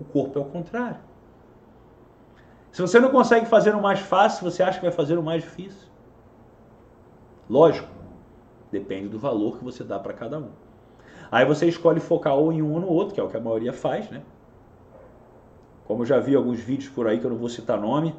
O 0.00 0.04
corpo 0.04 0.38
é 0.38 0.42
o 0.42 0.46
contrário. 0.46 0.98
Se 2.72 2.80
você 2.80 2.98
não 2.98 3.10
consegue 3.10 3.46
fazer 3.46 3.74
o 3.74 3.80
mais 3.80 4.00
fácil, 4.00 4.50
você 4.50 4.62
acha 4.62 4.78
que 4.78 4.84
vai 4.84 4.92
fazer 4.92 5.18
o 5.18 5.22
mais 5.22 5.42
difícil. 5.42 5.88
Lógico, 7.48 7.88
depende 8.70 9.08
do 9.08 9.18
valor 9.18 9.58
que 9.58 9.64
você 9.64 9.84
dá 9.84 9.98
para 9.98 10.14
cada 10.14 10.38
um. 10.38 10.50
Aí 11.30 11.44
você 11.44 11.66
escolhe 11.68 12.00
focar 12.00 12.34
ou 12.34 12.52
em 12.52 12.62
um 12.62 12.72
ou 12.72 12.80
no 12.80 12.88
outro, 12.88 13.14
que 13.14 13.20
é 13.20 13.22
o 13.22 13.28
que 13.28 13.36
a 13.36 13.40
maioria 13.40 13.72
faz, 13.72 14.10
né? 14.10 14.22
Como 15.92 16.06
já 16.06 16.18
vi 16.18 16.34
alguns 16.34 16.58
vídeos 16.58 16.88
por 16.88 17.06
aí 17.06 17.18
que 17.18 17.26
eu 17.26 17.30
não 17.30 17.36
vou 17.36 17.50
citar 17.50 17.78
nome. 17.78 18.14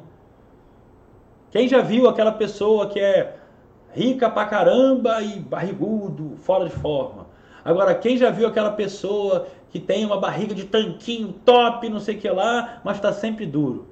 Quem 1.50 1.66
já 1.66 1.80
viu 1.80 2.08
aquela 2.08 2.30
pessoa 2.30 2.88
que 2.88 3.00
é 3.00 3.34
rica 3.92 4.30
pra 4.30 4.44
caramba 4.44 5.20
e 5.20 5.40
barrigudo, 5.40 6.36
fora 6.36 6.66
de 6.66 6.70
forma? 6.70 7.26
Agora, 7.64 7.92
quem 7.92 8.16
já 8.16 8.30
viu 8.30 8.46
aquela 8.46 8.70
pessoa 8.70 9.48
que 9.70 9.80
tem 9.80 10.04
uma 10.06 10.20
barriga 10.20 10.54
de 10.54 10.66
tanquinho 10.66 11.32
top, 11.44 11.88
não 11.88 11.98
sei 11.98 12.14
o 12.14 12.20
que 12.20 12.30
lá, 12.30 12.80
mas 12.84 12.94
está 12.94 13.12
sempre 13.12 13.44
duro? 13.44 13.88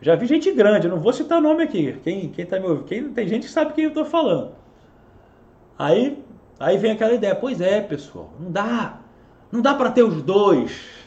Já 0.00 0.14
vi 0.14 0.24
gente 0.24 0.50
grande, 0.50 0.88
não 0.88 0.98
vou 0.98 1.12
citar 1.12 1.42
nome 1.42 1.64
aqui. 1.64 2.00
Quem, 2.02 2.30
quem 2.30 2.46
tá 2.46 2.58
me 2.58 2.66
ouvindo? 2.66 2.84
Quem, 2.86 3.12
tem 3.12 3.28
gente 3.28 3.46
que 3.46 3.52
sabe 3.52 3.74
quem 3.74 3.84
eu 3.84 3.88
estou 3.88 4.06
falando. 4.06 4.52
Aí, 5.78 6.24
aí 6.58 6.78
vem 6.78 6.92
aquela 6.92 7.12
ideia, 7.12 7.34
pois 7.34 7.60
é, 7.60 7.82
pessoal, 7.82 8.32
não 8.40 8.50
dá. 8.50 9.00
Não 9.52 9.60
dá 9.60 9.74
para 9.74 9.90
ter 9.90 10.02
os 10.02 10.22
dois. 10.22 11.03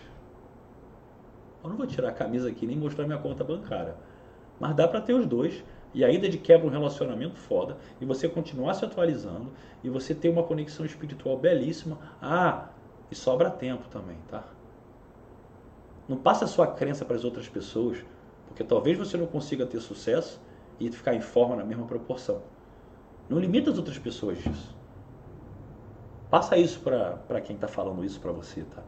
Eu 1.67 1.71
não 1.71 1.77
vou 1.77 1.85
tirar 1.85 2.09
a 2.09 2.13
camisa 2.13 2.47
aqui 2.47 2.65
nem 2.65 2.77
mostrar 2.77 3.05
minha 3.05 3.19
conta 3.19 3.43
bancária. 3.43 3.93
Mas 4.57 4.73
dá 4.73 4.87
para 4.87 5.01
ter 5.01 5.13
os 5.13 5.25
dois 5.25 5.63
e 5.93 6.03
ainda 6.03 6.29
de 6.29 6.37
quebra 6.37 6.65
um 6.65 6.69
relacionamento 6.69 7.37
foda 7.37 7.77
e 7.99 8.05
você 8.05 8.29
continuar 8.29 8.73
se 8.73 8.85
atualizando 8.85 9.51
e 9.83 9.89
você 9.89 10.15
ter 10.15 10.29
uma 10.29 10.43
conexão 10.43 10.85
espiritual 10.85 11.37
belíssima. 11.37 11.97
Ah, 12.21 12.69
e 13.11 13.15
sobra 13.15 13.49
tempo 13.49 13.89
também, 13.89 14.17
tá? 14.29 14.45
Não 16.07 16.15
passa 16.15 16.45
a 16.45 16.47
sua 16.47 16.67
crença 16.67 17.03
para 17.03 17.17
as 17.17 17.25
outras 17.25 17.49
pessoas, 17.49 17.97
porque 18.47 18.63
talvez 18.63 18.97
você 18.97 19.17
não 19.17 19.27
consiga 19.27 19.65
ter 19.65 19.81
sucesso 19.81 20.41
e 20.79 20.89
ficar 20.89 21.15
em 21.15 21.21
forma 21.21 21.57
na 21.57 21.65
mesma 21.65 21.85
proporção. 21.85 22.41
Não 23.27 23.39
limita 23.39 23.71
as 23.71 23.77
outras 23.77 23.99
pessoas 23.99 24.37
disso. 24.37 24.73
Passa 26.29 26.57
isso 26.57 26.79
para 26.79 27.41
quem 27.41 27.55
está 27.55 27.67
falando 27.67 28.05
isso 28.05 28.21
para 28.21 28.31
você, 28.31 28.63
tá? 28.63 28.83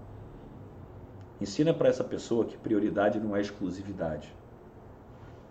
Ensina 1.40 1.74
para 1.74 1.90
essa 1.90 2.04
pessoa 2.04 2.46
que 2.46 2.58
prioridade 2.58 3.20
não 3.20 3.36
é 3.36 3.42
exclusividade. 3.42 4.39